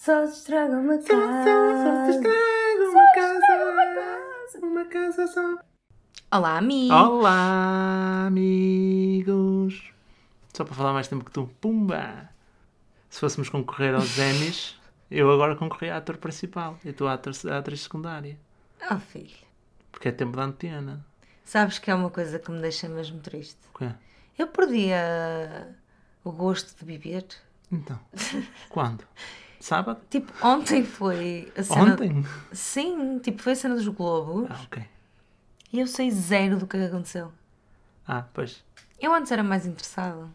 Só 0.00 0.26
se 0.26 0.38
estraga 0.38 0.78
uma 0.78 0.96
Só, 0.98 1.08
só, 1.08 1.12
só 1.12 2.06
se 2.06 2.06
casa. 2.06 2.10
estraga 2.10 2.90
uma 2.90 3.14
casa. 3.14 4.66
Uma 4.66 4.84
casa 4.86 5.26
só. 5.26 5.58
Olá, 6.32 6.56
amigo. 6.56 6.94
Olá, 6.94 8.24
amigos. 8.28 9.92
Só 10.54 10.64
para 10.64 10.74
falar 10.74 10.94
mais 10.94 11.06
tempo 11.06 11.22
que 11.22 11.30
tu. 11.30 11.50
Pumba! 11.60 12.30
Se 13.10 13.20
fôssemos 13.20 13.50
concorrer 13.50 13.94
aos 13.94 14.16
Emmys, 14.18 14.74
eu 15.10 15.30
agora 15.30 15.54
concorria 15.54 15.94
a 15.94 15.98
ator 15.98 16.16
principal 16.16 16.78
e 16.82 16.94
tu 16.94 17.06
a 17.06 17.12
ator- 17.12 17.34
a 17.52 17.58
atriz 17.58 17.82
secundária. 17.82 18.38
Oh, 18.90 18.98
filho. 18.98 19.36
Porque 19.92 20.08
é 20.08 20.12
tempo 20.12 20.34
da 20.34 20.44
antena. 20.44 21.04
Sabes 21.44 21.78
que 21.78 21.90
é 21.90 21.94
uma 21.94 22.08
coisa 22.08 22.38
que 22.38 22.50
me 22.50 22.60
deixa 22.62 22.88
mesmo 22.88 23.20
triste. 23.20 23.58
O 23.74 23.78
quê? 23.78 23.90
Eu 24.38 24.46
perdi 24.46 24.94
a- 24.94 25.66
o 26.24 26.32
gosto 26.32 26.74
de 26.78 26.86
viver. 26.86 27.26
Então, 27.70 28.00
quando? 28.70 29.04
Sábado? 29.60 30.00
Tipo, 30.08 30.32
ontem 30.42 30.82
foi 30.82 31.52
a 31.56 31.62
cena... 31.62 31.92
Ontem? 31.92 32.24
Sim, 32.50 33.18
tipo, 33.18 33.42
foi 33.42 33.52
a 33.52 33.56
cena 33.56 33.74
dos 33.74 33.86
Globos. 33.86 34.50
Ah, 34.50 34.60
ok. 34.64 34.82
E 35.72 35.78
eu 35.78 35.86
sei 35.86 36.10
zero 36.10 36.56
do 36.56 36.66
que 36.66 36.76
é 36.78 36.80
que 36.80 36.86
aconteceu. 36.86 37.30
Ah, 38.08 38.24
pois. 38.32 38.64
Eu 38.98 39.14
antes 39.14 39.30
era 39.30 39.42
mais 39.42 39.66
interessada. 39.66 40.26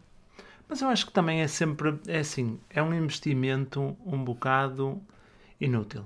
Mas 0.68 0.80
eu 0.80 0.88
acho 0.88 1.06
que 1.06 1.12
também 1.12 1.42
é 1.42 1.48
sempre, 1.48 1.98
é 2.06 2.20
assim, 2.20 2.58
é 2.70 2.82
um 2.82 2.94
investimento 2.94 3.96
um 4.06 4.22
bocado 4.24 5.02
inútil. 5.60 6.04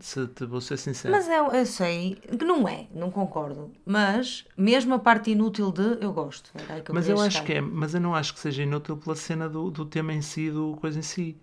Se 0.00 0.26
te 0.26 0.44
vou 0.44 0.60
ser 0.60 0.76
sincero. 0.76 1.14
Mas 1.14 1.28
eu, 1.28 1.52
eu 1.52 1.64
sei 1.64 2.16
que 2.16 2.44
não 2.44 2.66
é, 2.66 2.88
não 2.92 3.10
concordo. 3.12 3.70
Mas, 3.86 4.44
mesmo 4.56 4.94
a 4.94 4.98
parte 4.98 5.30
inútil 5.30 5.70
de, 5.70 5.98
eu 6.00 6.12
gosto. 6.12 6.50
Eu 6.58 6.94
Mas 6.94 7.08
eu 7.08 7.20
acho 7.20 7.36
chegar. 7.36 7.46
que 7.46 7.52
é, 7.52 7.60
mas 7.60 7.94
eu 7.94 8.00
não 8.00 8.12
acho 8.14 8.34
que 8.34 8.40
seja 8.40 8.64
inútil 8.64 8.96
pela 8.96 9.14
cena 9.14 9.48
do, 9.48 9.70
do 9.70 9.84
tema 9.86 10.12
em 10.12 10.20
si, 10.20 10.50
do 10.50 10.76
coisa 10.80 10.98
em 10.98 11.02
si. 11.02 11.36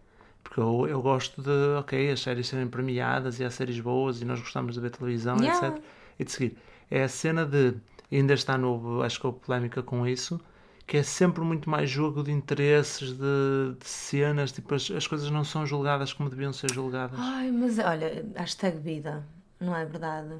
Porque 0.44 0.60
eu, 0.60 0.88
eu 0.88 1.02
gosto 1.02 1.42
de, 1.42 1.50
ok, 1.80 2.12
as 2.12 2.20
séries 2.22 2.48
serem 2.48 2.68
premiadas 2.68 3.40
e 3.40 3.44
há 3.46 3.50
séries 3.50 3.80
boas 3.80 4.22
e 4.22 4.26
nós 4.26 4.40
gostamos 4.40 4.76
de 4.76 4.82
ver 4.82 4.90
televisão, 4.92 5.38
Yeah. 5.38 5.68
etc. 5.68 5.84
E 6.20 6.24
de 6.26 6.32
seguir. 6.32 6.58
É 6.90 7.04
a 7.04 7.08
cena 7.08 7.46
de, 7.46 7.76
ainda 8.12 8.34
está 8.34 8.58
no, 8.58 9.02
acho 9.02 9.20
que 9.20 9.26
houve 9.28 9.40
polémica 9.40 9.82
com 9.82 10.06
isso, 10.06 10.42
que 10.86 10.98
é 10.98 11.04
sempre 11.04 11.42
muito 11.42 11.70
mais 11.70 11.90
jogo 11.90 12.22
de 12.22 12.32
interesses, 12.32 13.14
de, 13.14 13.76
de 13.80 13.88
cenas, 13.88 14.52
tipo, 14.52 14.76
as, 14.76 14.92
as 14.92 15.08
coisas 15.08 15.32
não 15.32 15.44
são 15.46 15.66
julgadas 15.66 16.12
como 16.12 16.30
deviam 16.30 16.52
ser 16.52 16.74
julgadas. 16.74 17.18
Ai, 17.18 17.50
mas 17.52 17.80
olha, 17.80 18.26
hashtag 18.36 18.78
vida, 18.78 19.24
não 19.60 19.74
é 19.76 19.86
verdade? 19.86 20.36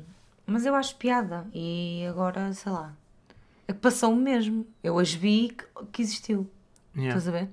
Mas 0.46 0.66
eu 0.66 0.76
acho 0.76 0.96
piada 0.98 1.48
e 1.54 2.04
agora, 2.10 2.52
sei 2.52 2.72
lá, 2.72 2.94
é 3.66 3.72
que 3.72 3.80
passou 3.80 4.14
mesmo. 4.14 4.68
Eu 4.84 5.00
as 5.00 5.14
vi 5.14 5.56
que, 5.58 5.86
que 5.94 6.02
existiu, 6.02 6.50
Yeah. 6.94 7.18
estás 7.18 7.28
a 7.30 7.32
ver? 7.40 7.50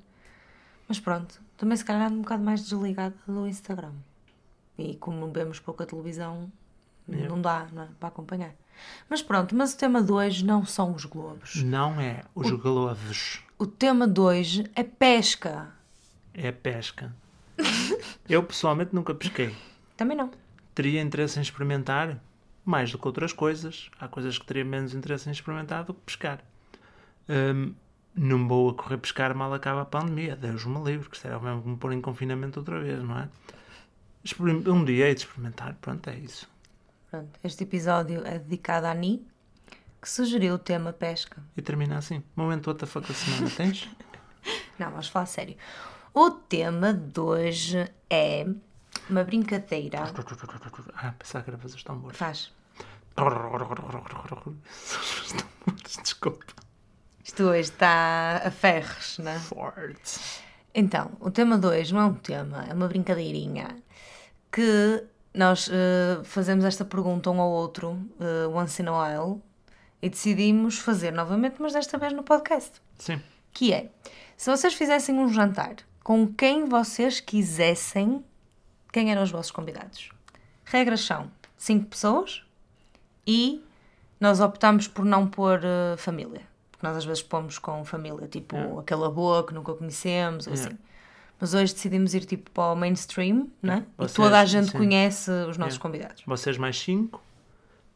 Mas 0.89 0.99
pronto, 0.99 1.41
também 1.59 1.77
se 1.77 1.85
calhar 1.85 2.11
um 2.11 2.23
bocado 2.23 2.43
mais 2.43 2.63
desligada 2.67 3.15
do 3.27 3.47
Instagram. 3.47 3.93
E 4.79 4.95
como 4.97 5.31
vemos 5.31 5.61
pouca 5.61 5.85
televisão, 5.85 6.51
Yeah. 7.11 7.27
não 7.35 7.41
dá, 7.41 7.67
não 7.73 7.85
é? 7.85 7.89
Para 7.99 8.09
acompanhar. 8.11 8.53
Mas 9.09 9.23
pronto, 9.23 9.57
mas 9.57 9.73
o 9.73 9.79
tema 9.79 10.03
de 10.03 10.13
hoje 10.13 10.45
não 10.45 10.67
são 10.67 10.93
os 10.95 11.07
globos. 11.07 11.57
Não 11.63 11.99
é 11.99 12.23
os 12.35 12.51
globos, 12.51 13.43
O 13.59 13.67
tema 13.67 14.07
de 14.07 14.21
hoje 14.21 14.71
é 14.75 14.85
pesca. 14.85 15.69
é 16.35 16.53
pesca. 16.53 17.11
eu 18.29 18.43
pessoalmente 18.43 18.95
nunca 18.95 19.15
pesquei. 19.15 19.57
Também 19.97 20.15
não. 20.17 20.31
teria 20.75 21.01
interesse 21.01 21.39
em 21.39 21.43
experimentar 21.43 22.21
mais 22.63 22.93
do 22.93 22.99
que 22.99 23.07
outras 23.07 23.33
coisas. 23.33 23.91
Há 23.99 24.07
coisas 24.07 24.37
que 24.39 24.45
teria 24.45 24.65
menos 24.67 24.93
interesse 24.95 25.31
em 25.31 25.33
experimentar 25.33 25.85
do 25.85 25.95
que 25.95 26.01
pescar. 26.03 26.41
Hum, 27.27 27.73
não 28.19 28.49
vou 28.49 28.71
a 28.71 28.75
correr 28.75 28.99
pescar 28.99 29.35
mal 29.35 29.53
acaba 29.55 29.83
a 29.83 29.85
pandemia. 29.85 30.37
Deus 30.37 30.65
me 30.65 30.83
livre, 30.83 31.09
que 31.09 31.17
isto 31.17 31.27
era 31.27 31.39
mesmo 31.39 31.63
que 31.63 31.69
me 31.69 31.77
pôr 31.77 31.93
em 31.93 32.01
confinamento 32.01 32.59
outra 32.59 32.81
vez, 32.81 33.03
não 33.03 33.19
é? 33.19 33.29
Um 34.41 34.85
dia 34.85 35.07
hei 35.07 35.15
de 35.15 35.21
experimentar, 35.21 35.75
pronto, 35.81 36.11
é 36.11 36.17
isso. 36.17 36.49
Pronto, 37.11 37.39
este 37.43 37.65
episódio 37.65 38.27
é 38.27 38.39
dedicado 38.39 38.87
à 38.87 38.91
Ani, 38.91 39.27
que 40.03 40.11
sugeriu 40.11 40.55
o 40.55 40.59
tema 40.59 40.93
pesca. 40.93 41.43
E 41.57 41.63
termina 41.63 41.99
assim. 41.99 42.23
Momento 42.37 42.69
outra 42.69 42.87
da 43.01 43.15
semana, 43.15 43.51
tens? 43.57 43.89
Não, 44.79 44.91
vamos 44.91 45.09
falar 45.09 45.27
sério. 45.27 45.57
O 46.13 46.31
tema 46.31 46.93
de 46.93 47.21
hoje 47.21 47.91
é 48.11 48.47
uma 49.09 49.25
brincadeira. 49.25 50.03
Ah, 51.01 51.15
pensava 51.17 51.45
que 51.45 51.51
era 51.51 51.59
fazer 51.59 51.77
os 51.77 51.85
tambores. 51.85 52.19
Faz. 52.19 52.53
Desculpa. 56.03 56.45
Isto 57.29 57.43
hoje 57.43 57.61
está 57.61 58.41
a 58.43 58.51
ferros, 58.51 59.19
não 59.19 59.31
é? 59.31 59.39
Forte. 59.39 60.19
Então, 60.75 61.11
o 61.21 61.31
tema 61.31 61.59
de 61.59 61.67
hoje 61.67 61.93
não 61.93 62.01
é 62.01 62.05
um 62.07 62.15
tema, 62.15 62.65
é 62.67 62.73
uma 62.73 62.89
brincadeirinha 62.89 63.77
que 64.51 65.05
nós 65.35 65.69
eh, 65.71 66.25
fazemos 66.25 66.65
esta 66.65 66.87
pergunta 66.87 67.31
um 67.31 67.39
ao 67.39 67.51
outro, 67.51 68.01
eh, 68.19 68.47
once 68.47 68.81
in 68.81 68.87
a 68.87 68.93
while, 68.93 69.43
e 70.01 70.09
decidimos 70.09 70.79
fazer 70.79 71.13
novamente, 71.13 71.57
mas 71.61 71.75
desta 71.75 71.99
vez 71.99 72.15
no 72.15 72.23
podcast. 72.23 72.81
Sim. 72.99 73.21
que 73.53 73.75
é 73.75 73.91
se 74.35 74.51
vocês 74.51 74.73
fizessem 74.73 75.15
um 75.19 75.29
jantar 75.29 75.77
com 76.03 76.27
quem 76.27 76.65
vocês 76.65 77.21
quisessem, 77.21 78.25
quem 78.91 79.13
eram 79.13 79.23
os 79.23 79.31
vossos 79.31 79.53
convidados? 79.53 80.09
Regras 80.65 81.03
são 81.03 81.31
5 81.59 81.89
pessoas 81.89 82.43
e 83.27 83.63
nós 84.19 84.41
optamos 84.41 84.89
por 84.89 85.05
não 85.05 85.27
pôr 85.29 85.61
eh, 85.63 85.95
família. 85.99 86.48
Porque 86.79 86.87
nós 86.87 86.97
às 86.97 87.05
vezes 87.05 87.23
pomos 87.23 87.59
com 87.59 87.85
família, 87.85 88.29
tipo 88.29 88.55
É. 88.57 88.79
aquele 88.79 89.05
avô 89.05 89.43
que 89.43 89.53
nunca 89.53 89.75
conhecemos, 89.75 90.47
ou 90.47 90.53
É. 90.53 90.57
assim. 90.57 90.79
Mas 91.41 91.53
hoje 91.55 91.73
decidimos 91.75 92.15
ir 92.15 92.25
tipo 92.25 92.51
para 92.53 92.73
o 92.73 92.77
mainstream, 92.77 93.49
né? 93.61 93.85
E 93.99 94.03
Vocês, 94.03 94.13
toda 94.15 94.39
a 94.41 94.45
gente 94.45 94.71
sim. 94.71 94.79
conhece 94.79 95.31
os 95.49 95.57
nossos 95.59 95.79
convidados. 95.79 96.23
Vocês 96.27 96.57
mais 96.57 96.79
cinco. 96.79 97.21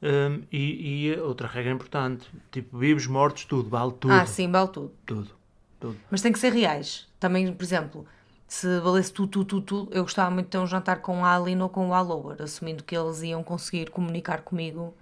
Hum, 0.03 0.43
e, 0.51 1.11
e 1.13 1.21
outra 1.21 1.47
regra 1.47 1.73
importante, 1.73 2.29
tipo, 2.51 2.77
vivos, 2.77 3.07
mortos, 3.07 3.45
tudo, 3.45 3.69
vale 3.69 3.93
tudo. 3.93 4.13
Ah, 4.13 4.27
sim, 4.27 4.51
vale 4.51 4.69
tudo. 4.69 4.93
Tudo, 5.07 5.31
tudo. 5.79 5.97
Mas 6.11 6.21
tem 6.21 6.33
que 6.33 6.41
ser 6.41 6.53
reais. 6.53 7.07
Também, 7.21 7.53
por 7.53 7.63
exemplo, 7.63 8.05
se 8.49 8.81
valesse 8.81 9.13
tudo, 9.13 9.29
tudo, 9.29 9.45
tudo, 9.45 9.63
tudo, 9.87 9.95
eu 9.97 10.03
gostava 10.03 10.29
muito 10.31 10.47
de 10.47 10.51
ter 10.51 10.59
um 10.59 10.67
jantar 10.67 11.01
com 11.01 11.25
a 11.25 11.37
Aline 11.37 11.63
ou 11.63 11.69
com 11.69 11.89
o 11.89 11.95
Allower, 11.95 12.43
assumindo 12.43 12.83
que 12.83 12.97
eles 12.97 13.23
iam 13.23 13.45
conseguir 13.45 13.91
comunicar 13.91 14.43
comigo 14.43 14.93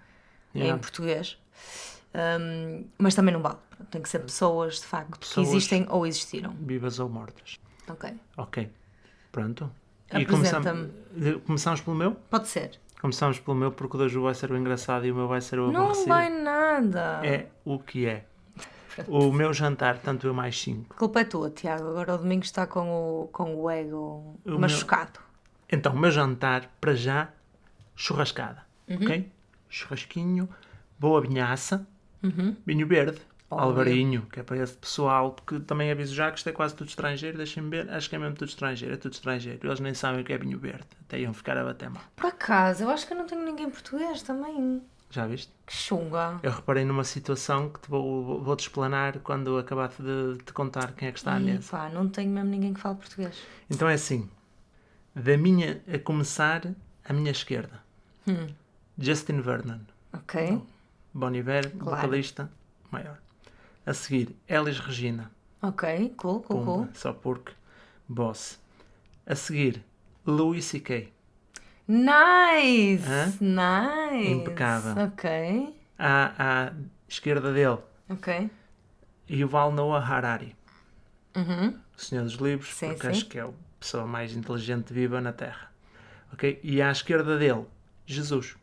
Yeah. 0.55 0.77
em 0.77 0.79
português. 0.81 1.39
Um, 2.15 2.85
mas 2.99 3.15
também 3.15 3.33
não 3.33 3.41
vale. 3.41 3.59
Tem 3.91 4.03
que 4.03 4.09
ser 4.09 4.19
pessoas, 4.21 4.77
de 4.81 4.87
facto, 4.87 5.19
Pessoas- 5.19 5.49
que 5.49 5.55
existem 5.57 5.87
ou 5.89 6.07
existiram. 6.07 6.55
Vivas 6.61 6.99
ou 6.99 7.09
mortas. 7.09 7.59
Ok. 7.89 8.13
Ok. 8.37 8.71
Pronto. 9.33 9.71
Apresenta-me. 10.11 10.89
começamos, 11.15 11.43
começamos 11.47 11.81
pelo 11.83 11.97
meu? 11.97 12.13
Pode 12.29 12.49
ser. 12.49 12.79
Começamos 13.01 13.39
pelo 13.39 13.57
meu 13.57 13.73
porque 13.73 13.97
o 13.97 14.01
da 14.01 14.09
Ju 14.09 14.23
vai 14.23 14.35
ser 14.35 14.51
o 14.51 14.57
engraçado 14.57 15.07
e 15.07 15.13
o 15.13 15.15
meu 15.15 15.29
vai 15.29 15.41
ser 15.41 15.59
o 15.59 15.71
Não 15.71 15.95
vai 16.07 16.29
nada. 16.29 17.21
É 17.25 17.47
o 17.65 17.79
que 17.79 18.07
é. 18.07 18.27
O 19.09 19.33
meu 19.33 19.53
jantar, 19.55 19.99
tanto 19.99 20.27
eu 20.27 20.35
mais 20.35 20.61
cinco. 20.61 20.95
Culpa 20.97 21.21
é 21.21 21.25
tua, 21.25 21.49
Tiago. 21.51 21.89
Agora 21.89 22.15
o 22.17 22.19
domingo 22.19 22.45
está 22.45 22.67
com 22.67 23.23
o, 23.23 23.29
com 23.29 23.55
o 23.55 23.71
ego 23.71 24.39
O 24.45 24.59
machucado. 24.59 25.21
Então, 25.71 25.95
o 25.95 25.99
meu 25.99 26.11
jantar, 26.11 26.69
para 26.81 26.95
já, 26.95 27.29
churrascada. 27.95 28.67
Uhum. 28.89 28.97
Ok? 28.97 29.31
Churrasquinho, 29.69 30.49
boa 30.99 31.21
vinhaça, 31.21 31.87
Uhum. 32.23 32.55
vinho 32.67 32.87
verde, 32.87 33.19
alvarinho, 33.51 34.23
que 34.33 34.41
é 34.41 34.43
para 34.43 34.59
esse 34.59 34.77
pessoal, 34.77 35.33
porque 35.33 35.59
também 35.61 35.91
aviso 35.91 36.15
já 36.15 36.31
que 36.31 36.39
isto 36.39 36.49
é 36.49 36.53
quase 36.53 36.75
tudo 36.75 36.89
estrangeiro, 36.89 37.37
deixem-me 37.37 37.69
ver, 37.71 37.91
acho 37.91 38.09
que 38.09 38.15
é 38.17 38.19
mesmo 38.19 38.37
tudo 38.37 38.49
estrangeiro, 38.49 38.95
é 38.95 38.97
tudo 38.97 39.13
estrangeiro. 39.15 39.67
Eles 39.67 39.81
nem 39.81 39.95
sabem 39.95 40.21
o 40.21 40.25
que 40.25 40.33
é 40.33 40.39
vinho 40.39 40.59
verde, 40.59 40.87
até 41.03 41.19
iam 41.19 41.33
ficar 41.35 41.57
a 41.57 41.65
bater 41.65 41.91
mal. 41.91 42.03
Por 42.17 42.27
acaso, 42.27 42.85
eu 42.85 42.91
acho 42.91 43.07
que 43.07 43.13
eu 43.13 43.19
não 43.19 43.27
tenho 43.27 43.45
ninguém 43.45 43.69
português 43.71 44.23
também. 44.23 44.83
Já 45.13 45.27
viste? 45.27 45.53
Que 45.67 45.73
chunga. 45.75 46.39
Eu 46.41 46.53
reparei 46.53 46.85
numa 46.85 47.03
situação 47.03 47.69
que 47.69 47.81
te 47.81 47.91
vou, 47.91 48.41
vou-te 48.45 48.61
explanar 48.61 49.19
quando 49.19 49.59
acabar 49.59 49.89
de 49.89 50.39
te 50.45 50.53
contar 50.53 50.93
quem 50.93 51.09
é 51.09 51.13
que 51.13 51.19
está 51.19 51.35
à 51.35 51.41
mesa. 51.41 51.69
pá, 51.69 51.89
não 51.89 52.09
tenho 52.09 52.31
mesmo 52.31 52.49
ninguém 52.49 52.73
que 52.73 52.79
fale 52.81 52.95
português. 52.95 53.37
Então 53.69 53.89
é 53.89 53.95
assim, 53.95 54.31
da 55.13 55.37
minha, 55.37 55.83
a 55.93 55.99
começar, 55.99 56.63
à 57.05 57.13
minha 57.13 57.33
esquerda, 57.33 57.81
Hum. 58.29 58.47
Justin 58.97 59.41
Vernon. 59.41 59.81
Ok. 60.13 60.61
Bon 61.13 61.35
Iver, 61.35 61.71
Claro. 61.71 61.97
vocalista 61.97 62.51
maior. 62.91 63.19
A 63.87 63.93
seguir, 63.95 64.37
Elis 64.49 64.79
Regina, 64.79 65.31
Ok, 65.63 66.15
cool, 66.17 66.41
cool, 66.43 66.59
pumba, 66.65 66.73
cool. 66.87 66.89
só 66.95 67.13
porque, 67.13 67.53
boss. 68.09 68.59
A 69.27 69.35
seguir, 69.35 69.85
Louis 70.27 70.65
C.K. 70.65 71.13
Nice! 71.89 73.05
Hã? 73.09 73.27
Nice! 73.41 74.31
Impecável. 74.31 75.05
Ok, 75.05 75.75
À, 75.99 76.69
à 76.69 76.73
esquerda 77.09 77.53
dele, 77.53 77.79
ok. 78.09 78.51
Yuval 79.29 79.73
Noah 79.73 80.01
Harari, 80.05 80.57
Uhum. 81.37 81.79
o 81.97 82.01
Senhor 82.01 82.25
dos 82.25 82.35
Livros, 82.35 82.73
Sim, 82.75 82.87
porque 82.89 83.03
sim. 83.03 83.09
acho 83.09 83.27
que 83.27 83.39
é 83.39 83.43
a 83.43 83.51
pessoa 83.79 84.07
mais 84.07 84.35
inteligente 84.35 84.93
viva 84.93 85.21
na 85.21 85.33
Terra. 85.33 85.71
Ok? 86.33 86.59
E 86.63 86.81
à 86.81 86.91
esquerda 86.91 87.37
dele, 87.39 87.67
Jesus. 88.07 88.57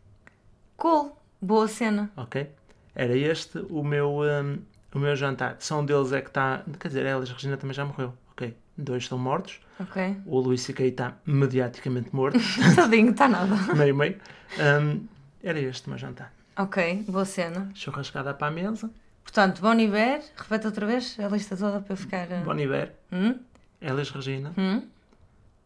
Cool, 0.77 1.15
boa 1.41 1.67
cena. 1.67 2.09
Ok? 2.15 2.49
Era 2.95 3.15
este 3.15 3.59
o 3.69 3.83
meu, 3.83 4.19
hum, 4.21 4.59
o 4.93 4.99
meu 4.99 5.15
jantar. 5.15 5.55
Só 5.59 5.79
um 5.79 5.85
deles 5.85 6.11
é 6.11 6.21
que 6.21 6.29
está. 6.29 6.63
Quer 6.79 6.87
dizer, 6.87 7.05
Elis 7.05 7.29
Regina 7.29 7.57
também 7.57 7.73
já 7.73 7.85
morreu. 7.85 8.13
Ok? 8.31 8.55
dois 8.77 9.03
estão 9.03 9.17
mortos. 9.17 9.59
Ok. 9.79 10.17
O 10.25 10.39
Luís 10.39 10.61
C.K. 10.61 10.85
está 10.87 11.17
mediaticamente 11.25 12.15
morto, 12.15 12.37
Tadinho, 12.75 13.11
está 13.11 13.27
nada. 13.27 13.55
meio 13.75 13.95
meio. 13.95 14.19
Hum, 14.59 15.07
era 15.43 15.59
este 15.59 15.87
o 15.87 15.89
meu 15.89 15.97
jantar. 15.99 16.31
Ok, 16.57 17.03
boa 17.07 17.25
cena. 17.25 17.69
Churrascada 17.75 18.33
para 18.33 18.47
a 18.47 18.51
mesa, 18.51 18.89
Portanto, 19.23 19.61
Bon 19.61 19.73
Iver, 19.79 20.21
repete 20.37 20.65
outra 20.67 20.85
vez 20.85 21.17
a 21.19 21.27
lista 21.27 21.55
toda 21.57 21.79
para 21.81 21.93
eu 21.93 21.97
ficar. 21.97 22.27
uh, 22.31 22.43
Bon 22.45 22.57
Iver, 22.57 22.95
Hum? 23.11 23.35
Elis 23.81 24.09
Regina, 24.09 24.53
Hum? 24.57 24.83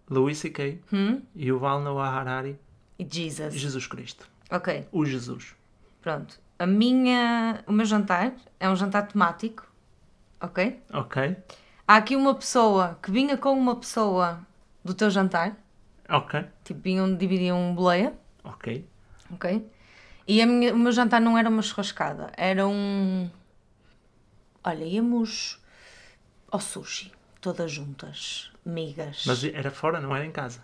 Louis 0.10 0.38
C.K., 0.38 0.80
Hum? 0.92 1.22
Yuval 1.36 1.82
Noah 1.82 2.10
Harari 2.10 2.58
E 3.00 3.06
Jesus. 3.10 3.54
Jesus 3.54 3.88
Cristo. 3.88 4.26
Ok, 4.50 4.88
O 4.92 5.06
Jesus. 5.06 5.54
Pronto. 6.02 6.40
A 6.60 6.66
minha, 6.66 7.64
o 7.68 7.72
meu 7.72 7.86
jantar 7.86 8.34
é 8.60 8.70
um 8.70 8.76
jantar 8.76 9.08
temático. 9.08 9.66
Ok? 10.40 10.82
Ok, 10.94 11.38
Há 11.88 11.96
aqui 11.98 12.16
uma 12.16 12.34
pessoa 12.36 12.98
que 13.02 13.12
vinha 13.12 13.38
com 13.38 13.52
uma 13.52 13.76
pessoa 13.76 14.40
do 14.84 14.94
teu 14.94 15.10
jantar. 15.10 15.56
ok, 16.10 16.46
Tipo, 16.64 16.80
vinham, 16.82 17.16
dividiam 17.16 17.60
um 17.60 17.76
boleia. 17.76 18.14
ok. 18.44 18.88
Ok? 19.34 19.70
E 20.28 20.42
a 20.42 20.46
minha- 20.46 20.74
o 20.74 20.78
meu 20.78 20.92
jantar 20.92 21.20
não 21.22 21.38
era 21.38 21.50
uma 21.50 21.62
churrascada, 21.62 22.32
era 22.38 22.68
um. 22.68 23.30
Olha, 24.64 24.84
íamos 24.86 25.60
ao 26.52 26.60
sushi, 26.60 27.12
todas 27.42 27.72
juntas, 27.72 28.52
migas. 28.66 29.24
Mas 29.26 29.44
era 29.44 29.72
fora, 29.72 30.00
não 30.00 30.16
era 30.16 30.26
em 30.26 30.32
casa. 30.32 30.64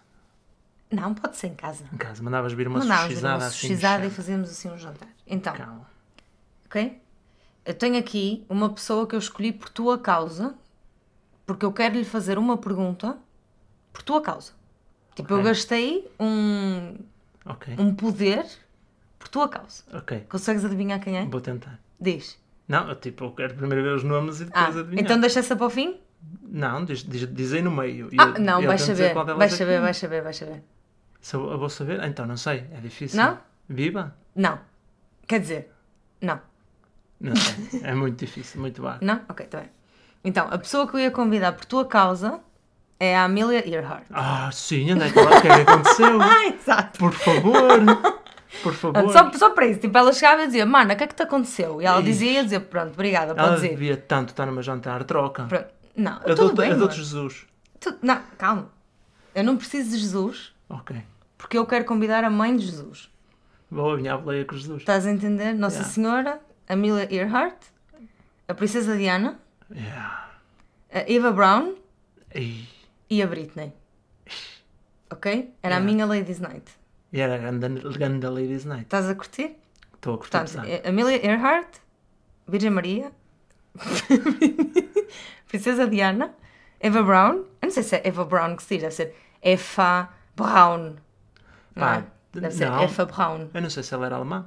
Não, 0.92 1.14
pode 1.14 1.36
ser 1.36 1.48
em 1.48 1.56
casa. 1.56 1.84
Em 1.94 1.98
casa, 1.98 2.24
mandavas 2.24 2.54
vir 2.54 2.68
uma 2.68 2.80
Mandávamos 2.80 3.08
vir 3.08 3.16
sushizada 3.16 3.38
uma 3.44 3.48
assim. 3.48 3.58
sushizada 3.60 4.00
e 4.06 4.10
chata. 4.10 4.16
fazíamos 4.16 4.50
assim 4.50 4.70
um 4.70 4.78
jantar. 4.78 5.10
Então, 5.28 5.54
Calma. 5.54 5.90
ok? 6.66 7.02
Eu 7.66 7.74
tenho 7.74 7.98
aqui 8.00 8.46
uma 8.50 8.70
pessoa 8.70 9.06
que 9.06 9.14
eu 9.14 9.20
escolhi 9.20 9.52
por 9.52 9.68
tua 9.70 9.98
causa, 9.98 10.56
porque 11.46 11.66
eu 11.66 11.74
quero 11.74 11.96
lhe 11.96 12.06
fazer 12.06 12.38
uma 12.38 12.58
pergunta 12.58 13.18
por 13.92 14.02
tua 14.02 14.22
causa. 14.22 14.54
Tipo, 15.16 15.34
eu 15.34 15.38
Ok. 15.40 15.50
gastei 15.50 16.08
um, 16.20 16.96
Ok, 17.46 17.76
um 17.78 17.94
poder 17.94 18.46
por 19.20 19.28
tua 19.28 19.50
causa. 19.50 19.84
ok. 19.94 20.22
Consegues 20.30 20.64
adivinhar 20.64 21.02
quem 21.02 21.18
é? 21.18 21.26
Vou 21.26 21.42
tentar. 21.42 21.78
Diz. 22.00 22.38
Não, 22.68 22.88
eu, 22.88 22.96
tipo, 22.96 23.26
eu 23.26 23.32
quero 23.32 23.56
primeiro 23.56 23.84
ver 23.84 23.96
os 23.96 24.04
nomes 24.04 24.40
e 24.40 24.44
Ah, 24.54 24.66
depois 24.68 24.78
adivinhar. 24.78 25.04
então 25.06 25.20
deixa 25.20 25.40
essa 25.40 25.56
para 25.56 25.66
o 25.66 25.70
fim? 25.70 26.00
Não, 26.44 26.86
diz, 26.86 27.04
diz, 27.04 27.28
diz 27.34 27.52
aí 27.54 27.62
no 27.62 27.72
meio. 27.72 28.08
E 28.14 28.18
Ah, 28.20 28.34
eu- 28.38 28.40
não, 28.42 28.62
eu 28.62 28.68
vais 28.68 28.82
saber. 28.82 29.14
Vais 29.14 29.40
é 29.40 29.48
que 29.48 29.56
saber, 29.58 29.74
é. 29.74 29.80
vais 29.82 29.98
saber, 29.98 30.22
vais 30.22 30.38
saber. 30.38 30.64
Se 31.22 31.36
eu, 31.36 31.50
eu 31.52 31.58
vou 31.58 31.70
saber? 31.70 32.04
Então, 32.04 32.26
não 32.26 32.38
sei. 32.38 32.66
É 32.74 32.80
difícil. 32.80 33.22
Não? 33.22 33.38
Viva? 33.68 34.16
Não. 34.36 34.60
Quer 35.28 35.40
dizer, 35.40 35.72
não. 36.22 36.40
Não 37.20 37.36
sei. 37.36 37.82
é 37.84 37.94
muito 37.94 38.18
difícil, 38.24 38.62
muito 38.62 38.82
vago. 38.82 39.00
Não? 39.04 39.22
Ok, 39.28 39.46
está 39.46 39.60
bem. 39.60 39.70
Então, 40.24 40.48
a 40.50 40.58
pessoa 40.58 40.88
que 40.88 40.96
eu 40.96 41.00
ia 41.00 41.12
convidar 41.12 41.54
por 41.54 41.66
tua 41.66 41.86
causa 41.86 42.40
é 43.00 43.18
a 43.18 43.24
Amelia 43.26 43.68
Earhart. 43.68 44.06
Ah, 44.12 44.50
sim, 44.52 44.92
onde 44.94 45.04
é 45.04 45.12
que 45.12 45.20
ela- 45.20 45.38
o 45.38 45.42
que 45.42 45.48
é 45.48 45.56
que 45.66 45.72
aconteceu? 45.72 46.22
Ah, 46.22 46.46
exato. 46.54 47.00
Por 47.00 47.14
favor. 47.14 47.80
Por 48.64 48.74
favor. 48.74 49.12
Só, 49.12 49.32
só 49.34 49.50
para 49.52 49.66
isso, 49.68 49.80
tipo, 49.82 49.98
ela 49.98 50.14
chegava 50.14 50.44
e 50.44 50.48
dizia, 50.48 50.66
mana, 50.66 50.94
o 50.94 50.98
que 50.98 51.04
é 51.04 51.08
que 51.08 51.16
te 51.16 51.24
aconteceu? 51.24 51.82
E 51.82 51.86
ela 51.86 52.00
Ixi. 52.00 52.10
dizia 52.12 52.32
ia 52.34 52.44
dizer, 52.44 52.60
pronto, 52.62 52.94
obrigada, 52.94 53.34
Ela 53.38 53.50
podes 53.50 53.64
ir. 53.64 53.70
devia 53.70 53.98
tanto 53.98 54.30
estar 54.30 54.46
meu 54.52 54.64
jantar. 54.64 55.04
Troca. 55.04 55.44
Pronto. 55.46 55.68
Não, 55.96 56.14
A 56.18 56.20
tudo 56.20 56.50
do, 56.50 56.54
bem, 56.56 56.72
a 56.72 56.74
do 56.76 56.80
mano. 56.82 56.92
Jesus. 56.92 57.46
Tu- 57.80 57.96
Não, 58.02 58.22
calma. 58.38 58.70
Eu 59.36 59.44
não 59.44 59.58
preciso 59.58 59.92
de 59.92 59.98
Jesus, 59.98 60.54
Ok. 60.70 61.02
porque 61.38 61.58
eu 61.58 61.66
quero 61.66 61.86
convidar 61.86 62.24
a 62.24 62.30
mãe 62.30 62.56
de 62.56 62.66
Jesus. 62.66 63.10
Vou 63.70 63.92
a 63.94 63.98
minha 63.98 64.18
boleia 64.18 64.44
com 64.46 64.56
Jesus. 64.56 64.80
Estás 64.82 65.06
a 65.06 65.12
entender? 65.12 65.54
Nossa 65.54 65.78
Yeah. 65.78 65.94
Senhora, 65.94 66.42
Amelia 66.68 67.08
Earhart, 67.14 67.58
a 68.48 68.54
Princesa 68.54 68.96
Diana, 68.98 69.40
Yeah. 69.74 70.30
a 70.92 71.00
Eva 71.12 71.32
Brown 71.32 71.76
Ei. 72.34 72.68
e 73.10 73.22
a 73.22 73.28
Britney. 73.28 73.74
Ok? 75.10 75.54
Era 75.64 75.76
a 75.76 75.80
Yeah. 75.80 75.86
minha 75.86 76.06
Ladies 76.06 76.40
Night. 76.40 76.72
E 77.14 77.20
era 77.22 77.36
a 77.36 77.38
grande, 77.38 77.82
grande 77.98 78.28
Ladies 78.28 78.66
Night. 78.66 78.84
Estás 78.86 79.08
a 79.10 79.16
curtir? 79.16 79.56
Estou 79.96 80.16
a 80.16 80.18
curtir 80.18 80.32
Portanto, 80.32 80.62
pesado. 80.62 80.68
é 80.68 80.88
Amelia 80.90 81.26
Earhart, 81.26 81.78
Virgem 82.48 82.70
Maria, 82.72 83.12
Princesa 85.48 85.88
Diana, 85.88 86.34
Eva 86.80 87.04
Brown. 87.04 87.36
Eu 87.62 87.64
não 87.64 87.72
sei 87.72 87.84
se 87.84 87.96
é 87.96 88.02
Eva 88.08 88.26
Brown 88.26 88.56
que 88.56 88.64
se 88.64 88.76
diz, 88.76 88.82
deve 88.84 88.96
ser 88.96 89.16
Eva 89.42 90.10
Brown. 90.38 90.80
Não 90.80 90.96
Pá, 91.76 91.98
é? 91.98 92.40
Deve 92.40 92.56
ser 92.56 92.70
não. 92.70 92.82
Eva 92.82 93.06
Brown. 93.06 93.50
Eu 93.54 93.62
não 93.62 93.70
sei 93.70 93.84
se 93.84 93.94
ela 93.94 94.06
era 94.06 94.16
alemã. 94.16 94.46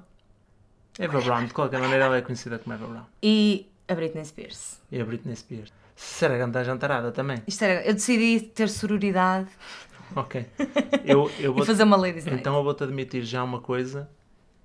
Eva 0.98 1.20
Brown, 1.20 1.44
de 1.44 1.52
qualquer 1.52 1.80
maneira, 1.80 2.06
ela 2.06 2.16
é 2.16 2.22
conhecida 2.22 2.58
como 2.58 2.74
Eva 2.74 2.86
Brown. 2.86 3.04
E 3.22 3.68
a 3.86 3.94
Britney 3.94 4.24
Spears. 4.24 4.80
E 4.90 4.98
a 4.98 5.04
Britney 5.04 5.36
Spears. 5.36 5.70
Será 5.94 6.38
grande 6.38 6.56
a 6.56 6.64
jantarada 6.64 7.12
também? 7.12 7.42
Isto 7.46 7.64
era, 7.64 7.84
eu 7.84 7.92
decidi 7.92 8.40
ter 8.40 8.70
sororidade 8.70 9.50
Ok. 10.14 10.46
Eu, 11.04 11.30
eu 11.38 11.52
e 11.52 11.54
vou 11.54 11.64
fazer 11.64 11.82
uma 11.84 11.96
Ladies 11.96 12.24
Night. 12.24 12.40
Então 12.40 12.56
eu 12.56 12.64
vou-te 12.64 12.82
admitir 12.82 13.22
já 13.22 13.42
uma 13.42 13.60
coisa 13.60 14.08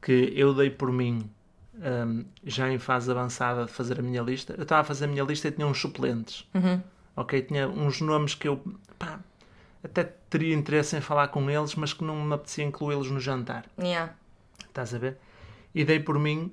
que 0.01 0.33
eu 0.35 0.53
dei 0.53 0.69
por 0.69 0.91
mim 0.91 1.29
hum, 1.75 2.25
já 2.43 2.71
em 2.71 2.79
fase 2.79 3.09
avançada 3.09 3.65
de 3.65 3.71
fazer 3.71 3.99
a 3.99 4.01
minha 4.01 4.21
lista. 4.21 4.53
Eu 4.57 4.63
estava 4.63 4.81
a 4.81 4.83
fazer 4.83 5.05
a 5.05 5.07
minha 5.07 5.23
lista 5.23 5.47
e 5.47 5.51
tinha 5.51 5.67
uns 5.67 5.79
suplentes. 5.79 6.47
Uhum. 6.53 6.81
Ok? 7.15 7.41
Tinha 7.43 7.67
uns 7.67 8.01
nomes 8.01 8.35
que 8.35 8.47
eu 8.47 8.61
pá, 8.97 9.19
até 9.85 10.03
teria 10.29 10.53
interesse 10.55 10.95
em 10.97 11.01
falar 11.01 11.27
com 11.29 11.49
eles, 11.49 11.75
mas 11.75 11.93
que 11.93 12.03
não 12.03 12.15
me 12.15 12.33
apetecia 12.33 12.65
incluí-los 12.65 13.09
no 13.11 13.19
jantar. 13.19 13.65
Yeah. 13.79 14.13
Estás 14.67 14.93
a 14.93 14.97
ver? 14.97 15.17
E 15.73 15.85
dei 15.85 15.99
por 15.99 16.19
mim 16.19 16.51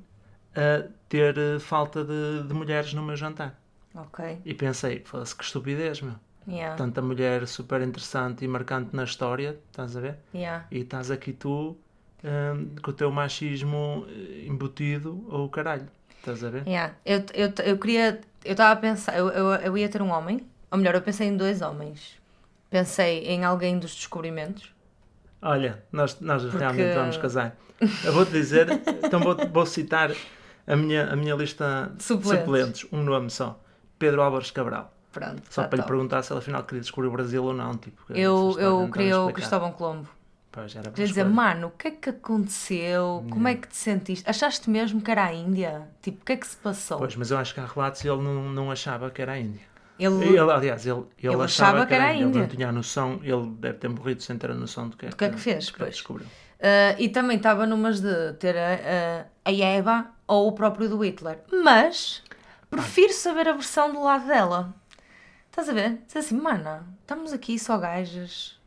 a 0.54 0.88
ter 1.08 1.36
eh, 1.38 1.58
falta 1.58 2.04
de, 2.04 2.46
de 2.46 2.54
mulheres 2.54 2.92
no 2.92 3.02
meu 3.02 3.16
jantar. 3.16 3.58
Ok. 3.94 4.38
E 4.44 4.54
pensei, 4.54 5.02
foda-se 5.04 5.34
que 5.34 5.44
estupidez, 5.44 6.00
meu. 6.00 6.14
Yeah. 6.46 6.76
Tanta 6.76 7.00
mulher 7.00 7.46
super 7.46 7.80
interessante 7.80 8.44
e 8.44 8.48
marcante 8.48 8.94
na 8.94 9.04
história, 9.04 9.58
estás 9.70 9.96
a 9.96 10.00
ver? 10.00 10.18
Yeah. 10.34 10.66
E 10.70 10.80
estás 10.80 11.10
aqui 11.10 11.32
tu 11.32 11.76
hum, 12.24 12.74
com 12.82 12.90
o 12.90 12.94
teu 12.94 13.10
machismo 13.10 14.06
eh, 14.08 14.46
embutido 14.46 15.24
ou 15.28 15.48
caralho. 15.48 15.88
Estás 16.18 16.44
a 16.44 16.50
ver? 16.50 16.66
Yeah. 16.66 16.94
Eu, 17.04 17.24
eu, 17.34 17.52
eu 17.64 17.78
queria. 17.78 18.20
Eu 18.44 18.52
estava 18.52 18.72
a 18.72 18.76
pensar. 18.76 19.16
Eu, 19.16 19.28
eu, 19.28 19.46
eu 19.54 19.78
ia 19.78 19.88
ter 19.88 20.02
um 20.02 20.10
homem. 20.10 20.46
Ou 20.70 20.78
melhor, 20.78 20.94
eu 20.94 21.02
pensei 21.02 21.28
em 21.28 21.36
dois 21.36 21.60
homens. 21.60 22.20
Pensei 22.72 23.26
em 23.26 23.44
alguém 23.44 23.78
dos 23.78 23.94
descobrimentos. 23.94 24.72
Olha, 25.42 25.84
nós, 25.92 26.18
nós 26.20 26.42
realmente 26.54 26.94
vamos 26.94 27.18
casar. 27.18 27.54
Eu 28.02 28.14
vou-te 28.14 28.32
dizer, 28.32 28.66
então 29.04 29.20
vou, 29.20 29.36
vou 29.52 29.66
citar 29.66 30.10
a 30.66 30.74
minha, 30.74 31.12
a 31.12 31.14
minha 31.14 31.34
lista 31.34 31.92
de 31.94 32.02
Suplentes. 32.02 32.40
suplentes. 32.40 32.86
Um 32.90 33.02
nome 33.02 33.28
só. 33.28 33.60
Pedro 33.98 34.22
Álvares 34.22 34.50
Cabral. 34.50 34.90
Pronto. 35.12 35.42
Só 35.50 35.62
tá 35.62 35.68
para 35.68 35.76
lhe 35.76 35.82
top. 35.82 35.92
perguntar 35.92 36.22
se 36.22 36.32
ele 36.32 36.38
afinal 36.38 36.62
queria 36.62 36.80
descobrir 36.80 37.08
o 37.08 37.12
Brasil 37.12 37.44
ou 37.44 37.52
não. 37.52 37.76
Tipo, 37.76 38.10
Eu, 38.14 38.56
eu 38.58 38.88
queria 38.90 39.20
o. 39.20 39.30
Cristóvão 39.34 39.70
Colombo. 39.72 40.08
Pois, 40.50 40.74
era 40.74 40.90
Queria 40.90 41.08
dizer, 41.08 41.24
mano, 41.24 41.66
o 41.66 41.70
que 41.72 41.88
é 41.88 41.90
que 41.90 42.08
aconteceu? 42.10 43.22
Como 43.28 43.48
é 43.48 43.54
que 43.54 43.68
te 43.68 43.76
sentiste? 43.76 44.28
Achaste 44.28 44.70
mesmo 44.70 45.00
que 45.02 45.10
era 45.10 45.26
a 45.26 45.34
Índia? 45.34 45.88
Tipo, 46.00 46.22
o 46.22 46.24
que 46.24 46.32
é 46.32 46.36
que 46.38 46.46
se 46.46 46.56
passou? 46.56 46.98
Pois, 46.98 47.16
mas 47.16 47.30
eu 47.30 47.36
acho 47.36 47.52
que 47.52 47.60
há 47.60 47.66
relatos 47.66 48.02
e 48.02 48.08
ele 48.08 48.22
não, 48.22 48.44
não 48.50 48.70
achava 48.70 49.10
que 49.10 49.20
era 49.20 49.32
aÍndia. 49.32 49.71
Ele, 50.04 50.24
Ele, 50.28 50.38
aliás, 50.40 50.86
ele, 50.86 50.98
ele, 51.18 51.32
Ele 51.34 51.42
achava, 51.42 51.44
achava 51.44 51.86
que 51.86 51.94
era 51.94 52.04
a 52.06 52.14
Índia. 52.14 52.26
Ele 52.26 52.38
não 52.40 52.48
tinha 52.48 52.68
a 52.68 52.72
noção, 52.72 53.20
ele 53.22 53.46
deve 53.58 53.78
ter 53.78 53.88
morrido 53.88 54.22
sem 54.22 54.36
ter 54.38 54.50
a 54.50 54.54
noção 54.54 54.88
do 54.88 54.96
que 54.96 55.06
é 55.06 55.08
Do 55.10 55.16
que 55.16 55.24
é 55.24 55.30
que 55.30 55.38
fez, 55.38 55.66
do 55.66 55.72
que 55.72 55.78
pois. 55.78 55.90
descobriu. 55.94 56.26
Ah, 56.60 56.94
e 56.98 57.08
também 57.08 57.36
estava 57.36 57.66
numas 57.66 58.00
de 58.00 58.32
ter 58.34 58.56
a, 58.56 59.24
a, 59.44 59.50
a 59.50 59.52
Eva 59.52 60.06
ou 60.26 60.48
o 60.48 60.52
próprio 60.52 60.88
do 60.88 61.04
Hitler. 61.04 61.40
Mas 61.64 62.22
prefiro 62.70 63.12
saber 63.12 63.48
a 63.48 63.52
versão 63.52 63.92
do 63.92 64.02
lado 64.02 64.26
dela. 64.26 64.74
Estás 65.50 65.68
a 65.68 65.72
ver? 65.72 65.98
Diz 66.06 66.16
assim, 66.16 66.36
mana, 66.40 66.86
estamos 67.02 67.32
aqui 67.32 67.58
só 67.58 67.76
gajas, 67.76 68.58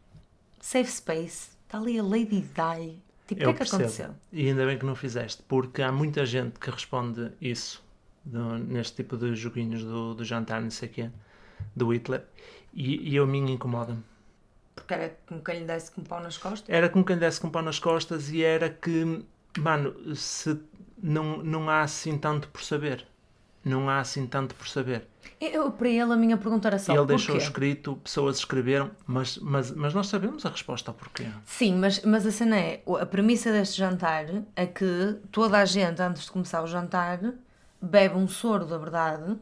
safe 0.60 0.92
space, 0.92 1.50
está 1.66 1.78
ali 1.80 1.98
a 2.00 2.04
Lady 2.04 2.42
Di. 2.42 3.02
Tipo, 3.28 3.42
o 3.42 3.44
que 3.46 3.50
é 3.50 3.54
que 3.54 3.58
percebo. 3.58 3.82
aconteceu? 3.84 4.16
E 4.32 4.48
ainda 4.50 4.66
bem 4.68 4.78
que 4.78 4.86
não 4.86 4.94
fizeste, 4.96 5.42
porque 5.48 5.82
há 5.82 5.92
muita 5.92 6.24
gente 6.28 6.60
que 6.60 6.70
responde 6.70 7.32
isso 7.42 7.84
do- 8.24 8.60
neste 8.60 8.98
tipo 8.98 9.18
de 9.18 9.34
joguinhos 9.34 9.84
do, 9.84 10.14
do 10.14 10.24
jantar, 10.24 10.62
não 10.62 10.70
sei 10.70 10.90
o 10.90 10.92
quê, 10.92 11.10
do 11.76 11.94
Hitler, 11.94 12.24
e, 12.74 13.10
e 13.12 13.16
eu 13.16 13.24
a 13.24 13.28
mim 13.28 13.52
incomoda-me. 13.52 14.04
Porque 14.76 14.94
era 14.94 15.18
como 15.26 15.42
quem 15.42 15.60
lhe 15.60 15.66
desse 15.66 15.92
com 15.92 16.04
pau 16.04 16.22
nas 16.22 16.38
costas. 16.38 16.68
Era 16.68 16.90
como 16.90 17.06
quem 17.06 17.18
desse 17.18 17.40
com 17.40 17.50
pau 17.50 17.62
nas 17.62 17.80
costas 17.80 18.30
e 18.30 18.44
era 18.44 18.70
que, 18.70 19.24
mano, 19.58 20.16
se 20.16 20.60
não, 21.02 21.38
não 21.38 21.70
há 21.70 21.82
assim 21.82 22.18
tanto 22.18 22.48
por 22.50 22.62
saber. 22.62 23.06
Não 23.64 23.90
há 23.90 24.00
assim 24.00 24.28
tanto 24.28 24.54
por 24.54 24.68
saber. 24.68 25.08
Eu, 25.42 25.72
para 25.72 25.90
ele, 25.90 26.14
a 26.14 26.16
minha 26.16 26.38
pergunta 26.38 26.68
era 26.68 26.78
só 26.78 26.92
Ele 26.92 27.00
porquê? 27.00 27.16
deixou 27.16 27.38
escrito, 27.38 27.96
pessoas 28.04 28.38
escreveram, 28.38 28.92
mas, 29.08 29.38
mas, 29.38 29.72
mas 29.72 29.94
nós 29.94 30.06
sabemos 30.08 30.46
a 30.46 30.50
resposta 30.50 30.92
ao 30.92 30.96
porquê. 30.96 31.26
Sim, 31.46 31.76
mas, 31.76 32.02
mas 32.04 32.28
a 32.28 32.32
cena 32.32 32.58
é, 32.58 32.84
a 33.02 33.06
premissa 33.08 33.52
deste 33.52 33.78
jantar 33.78 34.26
é 34.56 34.68
que 34.68 35.18
toda 35.32 35.58
a 35.58 35.66
gente, 35.66 36.00
antes 36.00 36.26
de 36.26 36.32
começar 36.32 36.62
o 36.62 36.68
jantar, 36.68 37.20
bebe 37.82 38.16
um 38.16 38.28
soro 38.28 38.66
da 38.66 38.78
verdade, 38.78 39.36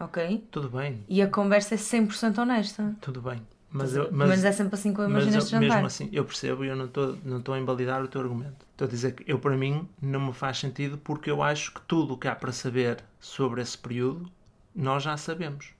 ok? 0.00 0.46
Tudo 0.50 0.68
bem, 0.70 1.04
E 1.08 1.22
a 1.22 1.28
conversa 1.28 1.74
é 1.74 1.78
100% 1.78 2.38
honesta. 2.38 2.96
tudo 3.00 3.20
bem. 3.20 3.40
Mas, 3.72 3.94
eu, 3.94 4.08
Mas, 4.10 4.44
é 4.44 4.50
sempre 4.50 4.74
assim 4.74 4.92
que 4.92 4.98
eu 5.00 5.08
Mas 5.08 5.22
imagino 5.22 5.38
este 5.38 5.50
jantar. 5.52 5.68
mesmo 5.68 5.86
assim, 5.86 6.08
eu 6.12 6.24
percebo 6.24 6.64
e 6.64 6.68
eu 6.68 6.74
não 6.74 6.86
estou 6.86 7.16
não 7.24 7.54
a 7.54 7.58
invalidar 7.60 8.02
o 8.02 8.08
teu 8.08 8.20
argumento. 8.20 8.66
Estou 8.72 8.88
a 8.88 8.90
dizer 8.90 9.12
que 9.12 9.30
eu, 9.30 9.38
para 9.38 9.56
mim, 9.56 9.88
não 10.02 10.18
me 10.18 10.32
faz 10.32 10.58
sentido 10.58 10.98
porque 10.98 11.30
eu 11.30 11.40
acho 11.40 11.72
que 11.74 11.80
tudo 11.82 12.14
o 12.14 12.18
que 12.18 12.26
há 12.26 12.34
para 12.34 12.50
saber 12.50 12.98
sobre 13.20 13.62
esse 13.62 13.78
período, 13.78 14.28
nós 14.74 15.04
já 15.04 15.16
sabemos. 15.16 15.72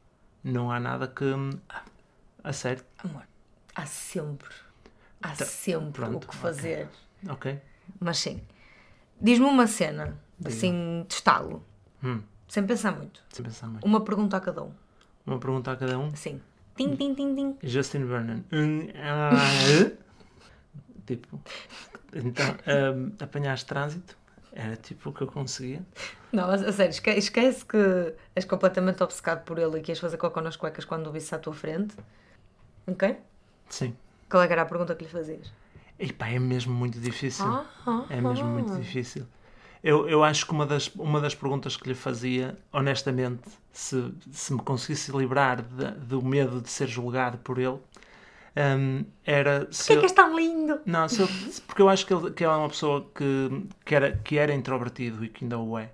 Não 0.45 0.71
há 0.71 0.79
nada 0.79 1.09
que. 1.09 1.25
A 2.45 2.53
sério? 2.53 2.85
Amor, 3.03 3.23
há 3.75 3.85
sempre, 3.87 4.49
há 5.21 5.31
Tá, 5.31 5.45
sempre 5.45 5.91
pronto, 6.01 6.25
o 6.25 6.29
que 6.29 6.37
fazer. 6.37 6.89
Ok. 7.29 7.59
Mas 7.99 8.19
sim, 8.19 8.41
diz-me 9.21 9.47
uma 9.47 9.67
cena, 9.67 10.17
Diga. 10.39 10.49
assim, 10.55 11.05
de 11.09 11.15
estalo, 11.15 11.63
Hum, 12.05 12.23
sem 12.51 12.67
pensar 12.67 12.93
muito. 12.93 13.23
sem 13.33 13.43
pensar 13.45 13.67
muito. 13.69 13.85
Uma 13.87 14.03
pergunta 14.05 14.37
a 14.37 14.41
cada 14.41 14.63
um. 14.63 14.73
Uma 15.25 15.39
pergunta 15.39 15.73
a 15.73 15.77
cada 15.77 15.99
um. 15.99 16.09
Assim, 16.09 16.41
tim, 16.77 16.95
tim, 16.97 17.15
tim, 17.15 17.35
tim. 17.35 17.57
Justin 17.63 18.05
Vernon. 18.05 18.41
Hum, 18.53 18.89
ah, 18.97 19.31
tipo, 21.07 21.41
então, 22.15 22.47
hum, 22.95 23.13
apanhaste 23.21 23.67
trânsito? 23.67 24.17
Era 24.53 24.75
tipo 24.77 25.11
o 25.11 25.13
que 25.13 25.23
eu 25.23 25.29
conseguia. 25.29 25.81
Não, 26.33 26.51
a, 26.51 26.59
sério, 26.73 26.91
esque- 26.91 27.11
esquece 27.17 27.65
que 27.65 28.15
és 28.35 28.45
completamente 28.45 29.01
obcecado 29.03 29.45
por 29.45 29.59
ele 29.61 29.79
e 29.79 29.81
que 29.81 29.93
ias 29.93 29.99
fazer 30.01 30.17
cocô 30.17 30.41
nas 30.41 30.57
cuecas 30.57 30.85
quando 30.85 31.07
o 31.07 31.13
visse 31.13 31.33
à 31.35 31.39
tua 31.39 31.53
frente. 31.55 31.95
Ok? 32.87 33.17
Sim. 33.69 33.97
Qual 34.29 34.43
era 34.43 34.63
a 34.63 34.67
pergunta 34.67 34.95
que 34.97 35.05
lhe 35.05 35.11
fazias? 35.11 35.53
E 36.01 36.13
pá, 36.13 36.29
é 36.29 36.39
mesmo 36.41 36.75
muito 36.75 36.99
difícil. 36.99 37.45
ah, 37.47 38.07
É 38.11 38.21
mesmo 38.21 38.47
ah. 38.47 38.51
muito 38.51 38.77
difícil. 38.77 39.25
Eu, 39.83 40.09
eu 40.09 40.23
acho 40.23 40.45
que 40.47 40.53
uma 40.53 40.67
das, 40.67 40.89
uma 40.97 41.21
das 41.21 41.35
perguntas 41.35 41.77
que 41.77 41.89
lhe 41.89 41.95
fazia, 41.95 42.59
honestamente, 42.73 43.43
se, 43.73 44.13
se 44.31 44.53
me 44.53 44.61
conseguisse 44.61 45.11
livrar 45.17 45.63
de- 45.63 45.93
do 46.07 46.23
medo 46.23 46.61
de 46.61 46.69
ser 46.69 46.87
julgado 46.87 47.39
por 47.39 47.59
ele, 47.59 47.79
hum, 48.79 49.05
era 49.25 49.67
se 49.71 49.87
Porquê 49.89 49.93
é 49.95 49.97
que 49.97 50.05
és 50.05 50.13
tão 50.13 50.37
lindo? 50.37 50.81
Não, 50.85 51.09
se 51.09 51.23
ele- 51.23 51.31
porque 51.67 51.81
eu 51.83 51.89
acho 51.89 52.07
que 52.07 52.13
ele, 52.13 52.31
que 52.33 52.45
ele 52.45 52.53
é 52.53 52.57
uma 52.57 52.69
pessoa 52.69 53.07
que, 53.15 53.25
que, 53.85 53.95
era, 53.95 54.13
que 54.19 54.39
era 54.39 54.55
introvertido 54.55 55.25
e 55.25 55.29
que 55.29 55.45
ainda 55.45 55.59
o 55.59 55.79
é. 55.79 55.91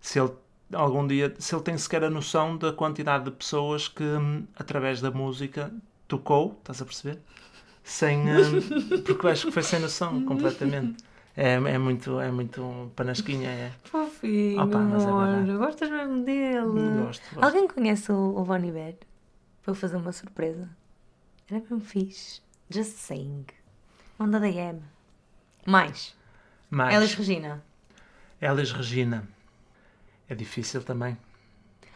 Se 0.00 0.18
ele 0.20 0.32
algum 0.72 1.06
dia, 1.06 1.34
se 1.38 1.54
ele 1.54 1.62
tem 1.62 1.78
sequer 1.78 2.04
a 2.04 2.10
noção 2.10 2.56
da 2.56 2.72
quantidade 2.72 3.24
de 3.24 3.30
pessoas 3.30 3.88
que 3.88 4.02
hum, 4.04 4.46
através 4.56 5.00
da 5.00 5.10
música 5.10 5.72
tocou, 6.08 6.56
estás 6.58 6.82
a 6.82 6.84
perceber? 6.84 7.20
Sem, 7.82 8.18
hum, 8.30 9.02
porque 9.04 9.26
eu 9.26 9.30
acho 9.30 9.46
que 9.46 9.52
foi 9.52 9.62
sem 9.62 9.78
noção 9.80 10.22
completamente. 10.24 10.96
É, 11.36 11.54
é 11.54 11.78
muito, 11.78 12.20
é 12.20 12.30
muito 12.30 12.92
panasquinha, 12.94 13.48
é. 13.48 13.72
Fofinho, 13.84 14.62
Opa, 14.62 14.78
é 14.78 14.80
amor. 14.80 15.26
verdade. 15.26 15.58
Gostas 15.58 15.90
mesmo 15.90 16.24
dele? 16.24 17.04
Gosto, 17.04 17.22
gosto. 17.34 17.44
Alguém 17.44 17.66
conhece 17.66 18.12
o, 18.12 18.36
o 18.38 18.44
Bonnie 18.44 18.70
Bear? 18.70 18.94
Para 19.62 19.74
fazer 19.74 19.96
uma 19.96 20.12
surpresa. 20.12 20.68
Era 21.50 21.60
mesmo 21.60 21.80
fixe. 21.80 22.40
Just 22.70 22.96
saying. 22.98 23.46
Onda 24.18 24.38
da 24.38 24.48
M. 24.48 24.80
Mais. 25.66 26.14
Mas 26.70 26.94
Elis 26.94 27.14
Regina. 27.14 27.62
Elis 28.40 28.72
Regina 28.72 29.26
é 30.28 30.34
difícil 30.34 30.82
também. 30.82 31.16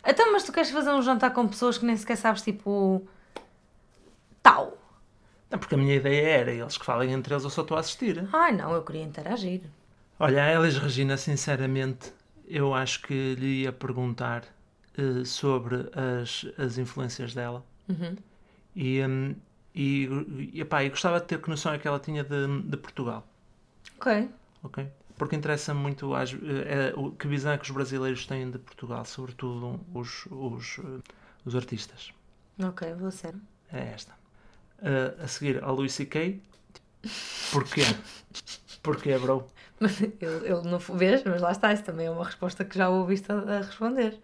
Então, 0.04 0.32
mas 0.32 0.42
tu 0.44 0.52
queres 0.52 0.70
fazer 0.70 0.90
um 0.90 1.02
jantar 1.02 1.32
com 1.32 1.46
pessoas 1.46 1.76
que 1.78 1.84
nem 1.84 1.96
sequer 1.96 2.16
sabes, 2.16 2.42
tipo... 2.42 3.06
Tal. 4.42 4.77
Não, 5.50 5.58
porque 5.58 5.74
a 5.74 5.78
minha 5.78 5.94
ideia 5.96 6.28
era 6.40 6.52
eles 6.52 6.76
que 6.76 6.84
falem 6.84 7.12
entre 7.12 7.32
eles, 7.34 7.44
eu 7.44 7.50
só 7.50 7.62
estou 7.62 7.76
a 7.76 7.80
assistir. 7.80 8.28
Ai, 8.32 8.52
não, 8.52 8.72
eu 8.72 8.82
queria 8.82 9.02
interagir. 9.02 9.62
Olha, 10.18 10.44
a 10.44 10.52
Elis 10.52 10.76
Regina, 10.76 11.16
sinceramente, 11.16 12.12
eu 12.46 12.74
acho 12.74 13.02
que 13.02 13.34
lhe 13.36 13.62
ia 13.62 13.72
perguntar 13.72 14.44
eh, 14.96 15.24
sobre 15.24 15.76
as, 16.22 16.44
as 16.58 16.76
influências 16.76 17.34
dela. 17.34 17.64
Uhum. 17.88 18.16
E, 18.74 19.00
hum, 19.04 19.34
e, 19.74 20.08
e, 20.54 20.60
epá, 20.60 20.84
eu 20.84 20.90
gostava 20.90 21.20
de 21.20 21.26
ter 21.26 21.40
que 21.40 21.48
noção 21.48 21.72
é 21.72 21.78
que 21.78 21.86
ela 21.88 21.98
tinha 22.00 22.24
de, 22.24 22.62
de 22.62 22.76
Portugal, 22.76 23.26
Ok. 23.96 24.28
ok? 24.62 24.86
Porque 25.16 25.34
interessa 25.36 25.72
muito 25.74 26.14
às- 26.14 26.32
eh, 26.32 26.92
o 26.96 27.10
que 27.12 27.26
visão 27.26 27.52
é 27.52 27.58
que 27.58 27.64
os 27.64 27.70
brasileiros 27.70 28.26
têm 28.26 28.50
de 28.50 28.58
Portugal, 28.58 29.04
sobretudo 29.04 29.80
os, 29.94 30.26
os, 30.30 30.78
os 31.44 31.54
artistas. 31.56 32.12
Ok, 32.62 32.92
vou 32.94 33.10
ser. 33.10 33.34
É 33.72 33.80
esta. 33.94 34.12
Eh, 34.82 35.14
a 35.22 35.26
seguir, 35.26 35.62
ao 35.62 35.74
Louis 35.74 35.92
C.K. 35.92 36.40
Porquê? 37.52 37.82
Porquê, 38.82 39.18
bro? 39.18 39.46
Ele, 39.80 40.12
ele 40.20 40.62
não 40.68 40.78
vês, 40.78 41.22
mas 41.24 41.40
lá 41.40 41.52
está, 41.52 41.72
isso 41.72 41.84
também 41.84 42.06
é 42.06 42.10
uma 42.10 42.24
resposta 42.24 42.64
que 42.64 42.76
já 42.76 42.88
ouviste 42.88 43.30
a, 43.30 43.36
a 43.36 43.58
responder. 43.58 44.18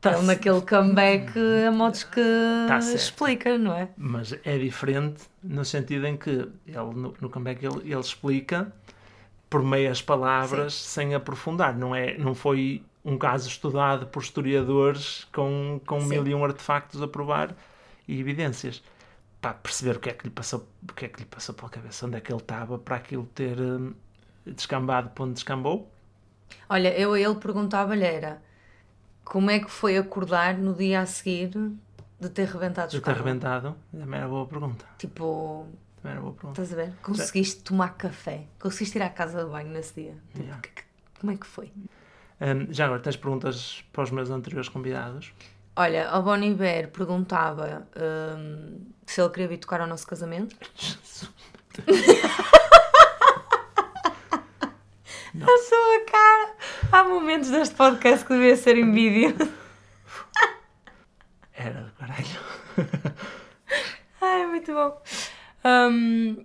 Tá 0.00 0.12
ele 0.12 0.26
naquele 0.26 0.60
comeback 0.60 1.32
a 1.66 1.72
modos 1.72 2.04
que 2.04 2.20
Tá 2.68 2.78
explica, 2.78 3.58
não 3.58 3.74
é? 3.74 3.88
Mas 3.96 4.32
é 4.44 4.56
diferente 4.56 5.24
no 5.42 5.64
sentido 5.64 6.06
em 6.06 6.16
que 6.16 6.30
ele, 6.30 6.94
no, 6.94 7.14
no 7.20 7.28
comeback 7.28 7.64
ele, 7.64 7.80
ele 7.90 8.00
explica 8.00 8.72
por 9.50 9.62
meias 9.64 10.00
palavras 10.00 10.74
sem 10.74 11.14
aprofundar. 11.14 11.76
Não, 11.76 11.94
é, 11.94 12.16
não 12.16 12.32
foi 12.32 12.84
um 13.04 13.18
caso 13.18 13.48
estudado 13.48 14.06
por 14.06 14.22
historiadores 14.22 15.26
com, 15.32 15.80
com 15.84 16.00
Sim. 16.00 16.08
mil 16.08 16.28
e 16.28 16.34
um 16.34 16.44
artefactos 16.44 17.02
a 17.02 17.08
provar 17.08 17.52
e 18.06 18.20
evidências. 18.20 18.80
Para 19.40 19.54
perceber 19.54 19.96
o 19.96 20.00
que 20.00 20.10
é 20.10 20.14
que 20.14 20.24
lhe 20.24 20.30
passou, 20.30 20.68
o 20.88 20.92
que 20.94 21.04
é 21.06 21.08
que 21.08 21.20
lhe 21.20 21.26
passou 21.26 21.54
pela 21.54 21.68
cabeça, 21.70 22.06
onde 22.06 22.16
é 22.16 22.20
que 22.20 22.32
ele 22.32 22.40
estava 22.40 22.78
para 22.78 22.96
aquilo 22.96 23.26
ter 23.26 23.60
hum, 23.60 23.94
descambado 24.46 25.10
para 25.10 25.24
onde 25.24 25.34
descambou. 25.34 25.88
Olha, 26.68 26.96
eu 26.98 27.12
a 27.14 27.20
ele 27.20 27.34
perguntava-lhe 27.36 28.04
era 28.04 28.42
como 29.24 29.50
é 29.50 29.58
que 29.60 29.70
foi 29.70 29.96
acordar 29.98 30.56
no 30.58 30.74
dia 30.74 31.00
a 31.00 31.06
seguir 31.06 31.50
de 32.20 32.28
ter 32.30 32.46
rebentado 32.48 32.88
De 32.90 32.96
os 32.96 33.00
ter 33.00 33.04
carros? 33.04 33.20
arrebentado, 33.20 33.76
também 33.92 34.18
era 34.20 34.28
boa 34.28 34.46
pergunta. 34.46 34.84
Tipo, 34.98 35.66
Também 36.02 36.12
era 36.12 36.20
boa 36.20 36.32
pergunta. 36.34 36.62
estás 36.62 36.72
a 36.72 36.76
ver? 36.84 36.92
Conseguiste 37.02 37.62
tomar 37.62 37.90
café? 37.96 38.46
Conseguiste 38.58 38.98
ir 38.98 39.02
à 39.02 39.10
casa 39.10 39.44
de 39.44 39.50
banho 39.50 39.70
nesse 39.70 39.94
dia? 40.02 40.14
Tipo, 40.34 40.44
Yeah. 40.44 40.62
que- 40.62 40.84
como 41.20 41.32
é 41.32 41.36
que 41.36 41.46
foi? 41.46 41.72
Hum, 42.40 42.66
já 42.72 42.84
agora, 42.86 43.00
tens 43.00 43.16
perguntas 43.16 43.84
para 43.92 44.02
os 44.04 44.10
meus 44.10 44.30
anteriores 44.30 44.68
convidados? 44.68 45.32
Olha, 45.80 46.10
a 46.10 46.20
Bonnie 46.20 46.54
Bear 46.54 46.88
perguntava 46.88 47.86
hum, 48.36 48.80
se 49.06 49.20
ele 49.20 49.30
queria 49.30 49.46
vir 49.46 49.58
tocar 49.58 49.80
ao 49.80 49.86
nosso 49.86 50.08
casamento. 50.08 50.56
A 55.40 55.58
sua 55.68 56.04
cara! 56.10 56.56
Há 56.90 57.04
momentos 57.04 57.50
deste 57.50 57.76
podcast 57.76 58.26
que 58.26 58.32
devia 58.32 58.56
ser 58.56 58.76
em 58.76 58.90
vídeo. 58.90 59.36
Era 61.54 61.82
do 61.82 61.92
caralho. 61.92 62.26
Ai, 64.20 64.46
muito 64.48 64.72
bom. 64.72 65.00
Hum, 65.64 66.44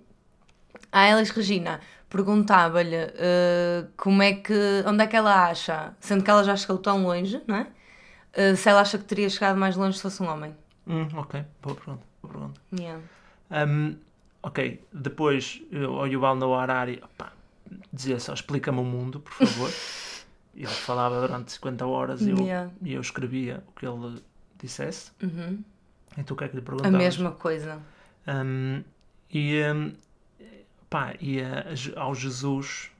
a 0.92 1.08
Elis 1.08 1.30
Regina 1.30 1.80
perguntava-lhe 2.08 2.94
eh, 2.94 3.86
como 3.96 4.22
é 4.22 4.34
que, 4.34 4.84
onde 4.86 5.02
é 5.02 5.08
que 5.08 5.16
ela 5.16 5.48
acha, 5.48 5.96
sendo 5.98 6.22
que 6.22 6.30
ela 6.30 6.44
já 6.44 6.54
chegou 6.54 6.78
tão 6.78 7.02
longe, 7.02 7.42
não 7.48 7.56
é? 7.56 7.66
Eh, 8.36 8.56
se 8.56 8.68
ela 8.68 8.80
acha 8.80 8.98
que 8.98 9.04
teria 9.04 9.28
chegado 9.30 9.56
mais 9.58 9.76
longe 9.76 9.96
se 9.96 10.02
fosse 10.02 10.22
um 10.22 10.28
homem. 10.28 10.54
Hum, 10.86 11.06
ok, 11.16 11.44
boa 11.62 11.74
pergunta. 11.76 12.02
Boa 12.22 12.32
pergunta. 12.32 12.60
Yeah. 12.78 13.00
Hum, 13.50 13.96
ok, 14.42 14.82
depois 14.92 15.62
eu- 15.70 15.94
ao 15.96 16.06
Yuval 16.06 16.36
Noah 16.36 16.62
Harari 16.62 17.00
opá, 17.02 17.32
dizia 17.92 18.18
só 18.18 18.34
explica-me 18.34 18.80
o 18.80 18.84
mundo, 18.84 19.20
por 19.20 19.32
favor. 19.32 19.70
ele 20.54 20.66
falava 20.66 21.20
durante 21.20 21.52
50 21.52 21.86
horas 21.86 22.20
e 22.22 22.30
eu, 22.30 22.38
Yeah. 22.38 22.70
e 22.82 22.92
eu 22.94 23.00
escrevia 23.00 23.62
o 23.68 23.72
que 23.72 23.86
ele 23.86 24.22
dissesse. 24.60 25.10
Uhum. 25.22 25.62
E 26.16 26.22
tu 26.22 26.34
o 26.34 26.36
que 26.36 26.44
é 26.44 26.48
que 26.48 26.54
lhe 26.54 26.62
A 26.62 26.64
perguntavas? 26.64 26.98
mesma 26.98 27.32
coisa. 27.32 27.80
Hum, 28.26 28.82
e 29.30 29.60
hum, 29.64 29.92
pá, 30.88 31.14
e 31.20 31.40
a- 31.40 31.64
a- 31.96 32.00
ao 32.00 32.14
Jesus 32.14 32.90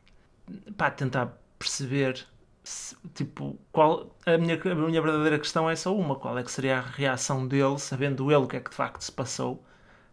pá, 0.76 0.90
tentar 0.90 1.32
perceber 1.58 2.26
se- 2.64 2.96
tipo, 3.14 3.58
qual 3.72 4.16
a 4.26 4.38
minha, 4.38 4.60
a 4.60 4.74
minha 4.76 5.02
verdadeira 5.02 5.38
questão 5.38 5.68
é 5.70 5.76
só 5.76 5.94
uma, 5.96 6.16
qual 6.16 6.38
é 6.38 6.42
que 6.44 6.50
seria 6.52 6.78
a 6.78 6.82
reação 6.82 7.46
dele, 7.46 7.78
sabendo 7.78 8.30
ele 8.32 8.44
o 8.44 8.48
que 8.48 8.56
é 8.56 8.60
que 8.60 8.70
de 8.70 8.76
facto 8.76 9.02
se 9.02 9.12
passou, 9.12 9.64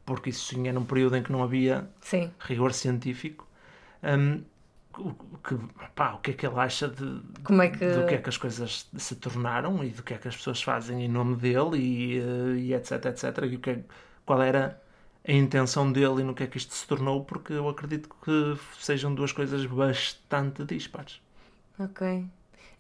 porque 0.05 0.29
isso 0.31 0.53
sim 0.53 0.67
era 0.67 0.79
num 0.79 0.85
período 0.85 1.17
em 1.17 1.23
que 1.23 1.31
não 1.31 1.43
havia 1.43 1.89
Sim. 2.01 2.31
rigor 2.39 2.73
científico. 2.73 3.47
O, 4.97 5.13
que, 5.39 5.55
pá, 5.95 6.13
o 6.13 6.19
que 6.19 6.31
é 6.31 6.33
que 6.33 6.45
ele 6.45 6.59
acha 6.59 6.87
de, 6.89 7.21
Como 7.45 7.61
é 7.61 7.69
que. 7.69 7.85
do 7.85 8.03
que 8.05 8.15
é 8.15 8.17
que 8.17 8.27
as 8.29 8.37
coisas 8.37 8.89
se 8.97 9.15
tornaram 9.15 9.81
e 9.83 9.89
do 9.89 10.03
que 10.03 10.13
é 10.13 10.17
que 10.17 10.27
as 10.27 10.35
pessoas 10.35 10.61
fazem 10.61 11.03
em 11.05 11.07
nome 11.07 11.37
dele 11.37 11.77
e, 11.77 12.19
eh, 12.19 12.55
e 12.57 12.73
etc, 12.73 13.05
etc. 13.05 13.45
E 13.47 13.55
o 13.55 13.59
que 13.59 13.69
é- 13.71 13.83
qual 14.25 14.41
era 14.41 14.81
a 15.25 15.31
intenção 15.31 15.91
dele 15.91 16.21
e 16.21 16.23
no 16.25 16.33
que 16.35 16.43
é 16.43 16.47
que 16.47 16.57
isto 16.57 16.73
se 16.73 16.85
tornou, 16.87 17.23
porque 17.23 17.53
eu 17.53 17.69
acredito 17.69 18.09
que 18.23 18.57
sejam 18.79 19.15
duas 19.15 19.31
coisas 19.31 19.65
bastante 19.65 20.65
dispares. 20.65 21.21
Ok. 21.79 22.01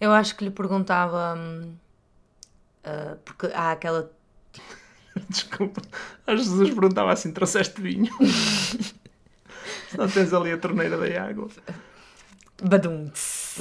Eu 0.01 0.11
acho 0.11 0.35
que 0.35 0.43
lhe 0.43 0.49
perguntava. 0.49 1.35
hum, 1.37 1.75
ah, 2.83 3.17
porque 3.23 3.47
há 3.53 3.71
aquela. 3.71 4.11
Desculpa. 5.29 5.81
A 6.25 6.35
Jesus 6.35 6.69
perguntava 6.71 7.13
assim: 7.13 7.31
trouxeste 7.31 7.79
vinho? 7.79 8.11
Se 9.89 9.97
não 9.97 10.07
tens 10.07 10.33
ali 10.33 10.51
a 10.51 10.57
torneira 10.57 10.97
da 10.97 11.23
água. 11.23 11.47
Badum-ts. 12.63 13.57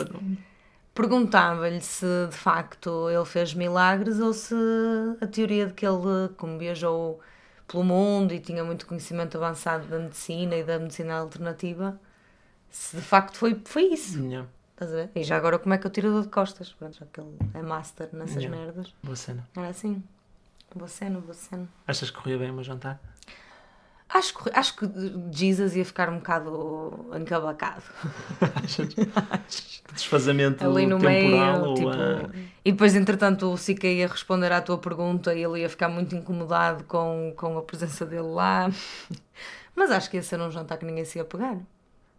Perguntava-lhe 0.95 1.81
se 1.81 2.07
de 2.31 2.37
facto 2.37 3.09
ele 3.11 3.25
fez 3.25 3.55
milagres 3.55 4.21
ou 4.21 4.33
se 4.33 4.55
a 5.21 5.27
teoria 5.27 5.67
de 5.67 5.73
que 5.73 5.87
ele, 5.87 6.29
como 6.37 6.59
viajou 6.59 7.21
pelo 7.67 7.85
mundo 7.85 8.33
e 8.33 8.41
tinha 8.41 8.63
muito 8.63 8.87
conhecimento 8.87 9.37
avançado 9.37 9.87
da 9.87 9.99
medicina 9.99 10.57
e 10.57 10.65
da 10.65 10.79
medicina 10.79 11.15
alternativa, 11.15 11.99
se 12.71 12.97
de 12.97 13.03
facto 13.03 13.37
foi, 13.37 13.61
foi 13.65 13.85
isso. 13.85 14.19
Yeah, 14.19 14.47
Estás 14.81 14.93
a 14.95 14.97
ver? 14.97 15.11
E 15.15 15.23
já 15.23 15.37
agora 15.37 15.59
como 15.59 15.75
é 15.75 15.79
que 15.79 15.87
eu 15.87 15.91
tiro 15.91 16.17
o 16.17 16.23
de 16.23 16.29
costas? 16.29 16.73
Pronto, 16.73 16.97
já 16.99 17.05
que 17.13 17.21
ele 17.21 17.37
é 17.53 17.61
master 17.61 18.09
nessas 18.13 18.43
Yeah. 18.43 18.57
merdas. 18.57 18.95
boa 19.03 19.15
cena. 19.15 19.47
Era 19.55 19.69
assim. 19.69 20.03
Boa 20.75 20.89
cena, 20.89 21.19
boa 21.21 21.35
cena. 21.35 21.69
Achas 21.87 22.11
que 22.11 22.17
corria 22.17 22.39
bem 22.39 22.51
o 22.51 22.55
meu 22.55 22.65
jantar? 22.65 22.99
Acho, 24.09 24.35
que- 24.39 24.51
acho 24.55 24.77
que 24.77 24.87
Jesus 25.33 25.77
ia 25.77 25.85
ficar 25.85 26.09
um 26.09 26.17
bocado 26.17 27.11
encabacado. 27.15 27.83
Achas? 28.65 28.89
Desfazamento 29.93 30.65
Ali 30.65 30.87
no 30.87 30.99
temporal 30.99 31.59
meio, 31.59 31.65
ou 31.65 31.75
tipo... 31.75 31.91
E 32.65 32.73
depois, 32.73 32.95
entretanto, 32.97 33.53
o 33.53 33.57
Sica 33.59 33.87
ia 33.87 34.09
responder 34.09 34.51
à 34.51 34.61
tua 34.63 34.79
pergunta 34.79 35.35
e 35.35 35.45
ele 35.45 35.61
ia 35.61 35.69
ficar 35.69 35.89
muito 35.91 36.17
incomodado 36.17 36.85
com, 36.85 37.35
com 37.37 37.59
a 37.59 37.63
presença 37.63 38.07
dele 38.07 38.23
lá. 38.23 38.71
Mas 39.77 39.91
acho 39.91 40.11
que 40.11 40.17
ia 40.17 40.23
ser 40.23 40.41
um 40.41 40.51
jantar 40.51 40.79
que 40.79 40.85
ninguém 40.87 41.05
se 41.05 41.19
ia 41.19 41.25
pegar. 41.25 41.57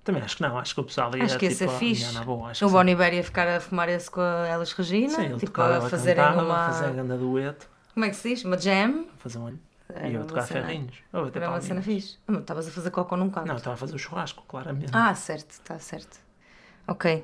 Também 0.03 0.24
acho 0.24 0.36
que 0.38 0.41
não, 0.41 0.58
acho 0.58 0.74
que 0.74 0.81
o 0.81 0.84
pessoal 0.84 1.15
ia 1.15 1.24
Acho 1.25 1.38
que 1.38 1.46
ia 1.46 1.51
tipo, 1.51 1.60
ser 1.70 1.70
ah, 1.75 1.79
fixe. 1.79 2.13
na 2.13 2.24
boa, 2.24 2.50
acho 2.50 2.65
O 2.65 2.70
Bear 2.96 3.13
ia 3.13 3.24
ficar 3.24 3.48
a 3.48 3.60
fumar 3.60 3.88
esse 3.88 4.10
com 4.10 4.20
a 4.22 4.50
Elis 4.50 4.74
Regina, 4.74 5.10
sim. 5.10 5.38
Tipo, 5.38 5.62
a 5.62 5.81
fazerem 5.81 6.15
cantava, 6.24 6.43
uma. 6.43 6.65
fazer 6.65 6.86
a 6.86 6.89
grande 6.89 7.17
dueto, 7.17 7.70
Como 7.93 8.05
é 8.05 8.10
que 8.10 8.15
se 8.15 8.29
diz? 8.29 8.43
Uma 8.43 8.58
jam. 8.58 9.05
a 9.13 9.17
fazer 9.17 9.38
um 9.38 9.43
olho. 9.43 9.60
E 10.03 10.13
eu 10.13 10.25
tocar 10.25 10.43
cena- 10.43 10.65
ferrinhos. 10.65 10.96
Ou 11.13 11.25
até 11.25 11.38
Era 11.39 11.50
uma 11.50 11.62
cena 11.62 11.81
fixe. 11.81 12.17
Ah, 12.27 12.31
mas 12.31 12.41
Estavas 12.41 12.67
a 12.67 12.72
fazer 12.72 12.91
cocô 12.91 13.15
num 13.17 13.29
canto. 13.29 13.48
Não, 13.48 13.58
estava 13.58 13.74
a 13.74 13.77
fazer 13.77 13.93
o 13.96 14.00
churrasco, 14.00 14.43
claramente. 14.48 14.89
Ah, 14.93 15.13
certo, 15.13 15.51
está 15.51 15.77
certo. 15.79 16.17
Ok. 16.88 17.24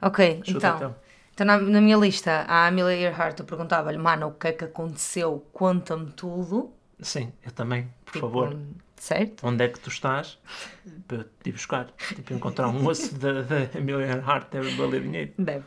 Ok, 0.00 0.42
Chuta 0.44 0.68
então. 0.76 0.94
Então, 1.34 1.46
na, 1.46 1.58
na 1.58 1.80
minha 1.80 1.96
lista, 1.96 2.44
a 2.46 2.66
Amelia 2.66 2.94
Earhart, 3.08 3.38
eu 3.40 3.46
perguntava-lhe, 3.46 3.96
mano, 3.96 4.28
o 4.28 4.32
que 4.32 4.48
é 4.48 4.52
que 4.52 4.64
aconteceu? 4.64 5.44
Conta-me 5.52 6.10
tudo. 6.12 6.70
Sim, 7.00 7.32
eu 7.42 7.50
também, 7.52 7.88
por 8.04 8.12
Tipo, 8.12 8.26
favor. 8.26 8.56
Certo? 9.02 9.44
Onde 9.44 9.64
é 9.64 9.68
que 9.68 9.80
tu 9.80 9.88
estás? 9.90 10.38
Para 11.08 11.16
eu 11.16 11.24
te 11.24 11.48
ir 11.48 11.52
buscar. 11.54 11.90
Tipo, 12.14 12.34
encontrar 12.34 12.68
um 12.68 12.86
osso 12.86 13.12
da, 13.18 13.42
da 13.42 13.62
Emilia 13.76 14.22
Hart 14.24 14.48
deve 14.52 14.76
valer 14.76 15.02
dinheiro. 15.02 15.32
Deve. 15.36 15.64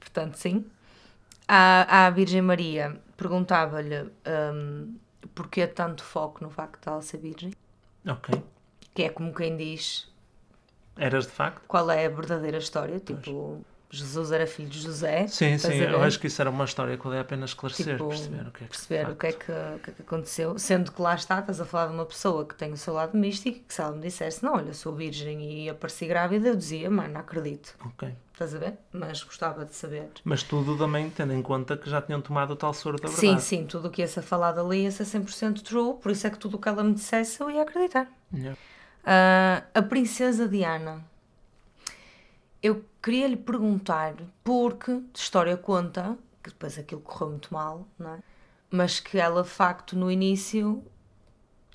Portanto, 0.00 0.36
sim. 0.36 0.64
À, 1.46 2.06
à 2.06 2.08
Virgem 2.08 2.40
Maria, 2.40 2.98
perguntava-lhe 3.14 4.10
hum, 4.54 4.96
porquê 5.34 5.66
tanto 5.66 6.02
foco 6.02 6.42
no 6.42 6.48
facto 6.48 6.80
de 6.82 6.88
ela 6.88 7.02
ser 7.02 7.18
virgem. 7.18 7.52
Ok. 8.08 8.42
Que 8.94 9.02
é 9.02 9.08
como 9.10 9.34
quem 9.34 9.54
diz 9.54 10.10
Eras 10.96 11.26
de 11.26 11.32
facto? 11.32 11.66
qual 11.68 11.90
é 11.90 12.06
a 12.06 12.08
verdadeira 12.08 12.56
história. 12.56 12.98
Tipo, 12.98 13.62
Jesus 13.94 14.32
era 14.32 14.46
filho 14.46 14.70
de 14.70 14.80
José. 14.80 15.26
Sim, 15.26 15.58
sim. 15.58 15.74
Eu 15.74 16.02
acho 16.02 16.18
que 16.18 16.26
isso 16.26 16.40
era 16.40 16.48
uma 16.48 16.64
história 16.64 16.96
que 16.96 17.04
valia 17.04 17.20
a 17.20 17.24
pena 17.24 17.44
esclarecer, 17.44 17.96
Tipo, 17.98 18.08
perceber 18.08 18.46
o 18.48 18.50
que 18.50 18.64
é 18.64 18.66
que 18.66 18.68
perceber 18.70 19.08
o 19.10 19.16
que 19.16 19.26
é 19.26 19.32
que, 19.32 19.52
o 19.52 19.78
que 19.80 19.90
é 19.90 19.92
que 19.92 20.02
aconteceu, 20.02 20.58
sendo 20.58 20.90
que 20.90 21.02
lá 21.02 21.14
está, 21.14 21.40
estás 21.40 21.60
a 21.60 21.66
falar 21.66 21.88
de 21.88 21.92
uma 21.92 22.06
pessoa 22.06 22.46
que 22.46 22.54
tem 22.54 22.72
o 22.72 22.76
seu 22.78 22.94
lado 22.94 23.14
místico, 23.18 23.60
que 23.68 23.74
se 23.74 23.82
ela 23.82 23.92
me 23.92 24.00
dissesse, 24.00 24.42
não, 24.42 24.54
olha, 24.54 24.72
sou 24.72 24.94
virgem 24.94 25.64
e 25.64 25.68
apareci 25.68 26.06
grávida, 26.06 26.48
eu 26.48 26.56
dizia, 26.56 26.90
mano, 26.90 27.12
não 27.12 27.20
acredito, 27.20 27.74
Ok. 27.84 28.08
estás 28.32 28.54
a 28.54 28.58
ver? 28.58 28.78
Mas 28.90 29.22
gostava 29.22 29.62
de 29.66 29.74
saber. 29.76 30.08
Mas 30.24 30.42
tudo 30.42 30.74
também 30.78 31.10
tendo 31.10 31.34
em 31.34 31.42
conta 31.42 31.76
que 31.76 31.90
já 31.90 32.00
tinham 32.00 32.22
tomado 32.22 32.52
o 32.52 32.56
tal 32.56 32.72
soro 32.72 32.98
da 32.98 33.08
Sim, 33.08 33.26
verdade. 33.26 33.42
sim, 33.42 33.66
tudo 33.66 33.88
o 33.88 33.90
que 33.90 34.00
ia 34.00 34.08
ser 34.08 34.22
falado 34.22 34.58
ali 34.58 34.84
ia 34.84 34.90
ser 34.90 35.04
100% 35.04 35.60
true, 35.60 35.98
por 36.00 36.10
isso 36.10 36.26
é 36.26 36.30
que 36.30 36.38
tudo 36.38 36.56
o 36.56 36.58
que 36.58 36.66
ela 36.66 36.82
me 36.82 36.94
dissesse 36.94 37.42
eu 37.42 37.50
ia 37.50 37.60
acreditar. 37.62 38.08
Yeah. 38.32 38.58
Ah, 39.04 39.64
a 39.74 39.82
princesa 39.82 40.48
Diana. 40.48 41.04
Eu 42.62 42.84
queria 43.02 43.26
lhe 43.28 43.36
perguntar, 43.36 44.14
porque 44.44 44.92
a 44.92 45.00
história 45.14 45.56
conta 45.56 46.16
que 46.42 46.50
depois 46.50 46.78
aquilo 46.78 47.00
correu 47.00 47.30
muito 47.30 47.52
mal, 47.52 47.86
não 47.98 48.14
é? 48.14 48.22
Mas 48.70 49.00
que 49.00 49.18
ela, 49.18 49.42
de 49.42 49.48
facto, 49.48 49.96
no 49.96 50.10
início 50.10 50.84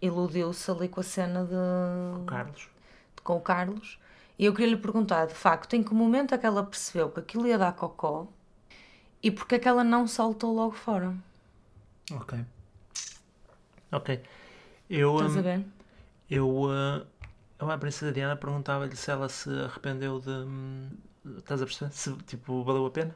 iludiu-se 0.02 0.70
ali 0.72 0.88
com 0.90 1.00
a 1.00 1.04
cena 1.04 1.44
de, 1.46 2.26
Carlos. 2.26 2.70
com 3.24 3.38
o 3.38 3.42
Carlos. 3.42 4.00
E 4.38 4.46
eu 4.46 4.54
queria 4.54 4.72
lhe 4.76 4.78
perguntar, 4.82 5.26
de 5.28 5.34
facto, 5.34 5.74
em 5.76 5.84
que 5.84 5.94
momento 5.94 6.34
é 6.36 6.38
que 6.38 6.46
ela 6.46 6.64
percebeu 6.64 7.10
que 7.12 7.20
aquilo 7.20 7.48
ia 7.48 7.58
dar 7.58 7.74
cocó 7.74 8.28
e 9.22 9.32
porque 9.32 9.56
é 9.56 9.60
que 9.60 9.68
ela 9.68 9.84
não 9.84 10.08
saltou 10.08 10.54
logo 10.54 10.74
fora? 10.74 11.16
Ok. 12.12 12.46
Ok. 13.92 14.22
Eu, 14.90 15.14
Estás 15.16 15.38
a 15.38 15.40
hum, 15.40 15.44
ver? 15.44 15.66
eu, 16.30 16.50
uh, 16.50 17.06
eu 17.60 17.72
à 17.72 17.78
Princesa 17.78 18.12
Diana 18.12 18.36
perguntava-lhe 18.36 18.96
se 18.96 19.10
ela 19.10 19.30
se 19.30 19.50
arrependeu 19.50 20.20
de. 20.20 21.38
Estás 21.38 21.62
a 21.62 21.66
perceber? 21.66 21.92
Se, 21.92 22.14
tipo, 22.26 22.64
valeu 22.64 22.86
a 22.86 22.92
pena? 22.92 23.16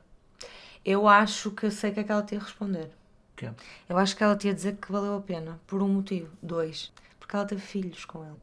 Eu 0.84 1.08
acho 1.08 1.52
que 1.52 1.70
sei 1.70 1.92
o 1.92 1.94
que 1.94 2.00
é 2.00 2.04
que 2.04 2.12
ela 2.12 2.24
te 2.24 2.36
ia 2.36 2.42
responder. 2.42 2.86
O 2.86 3.36
quê? 3.36 3.50
Eu 3.88 3.98
acho 3.98 4.16
que 4.16 4.24
ela 4.24 4.36
te 4.36 4.48
ia 4.48 4.54
dizer 4.54 4.78
que 4.78 4.92
valeu 4.92 5.16
a 5.16 5.22
pena, 5.22 5.60
por 5.68 5.82
um 5.82 5.88
motivo. 5.88 6.30
Dois. 6.42 6.92
Porque 7.20 7.36
ela 7.36 7.46
teve 7.46 7.62
filhos 7.62 8.04
com 8.04 8.26
ele. 8.26 8.36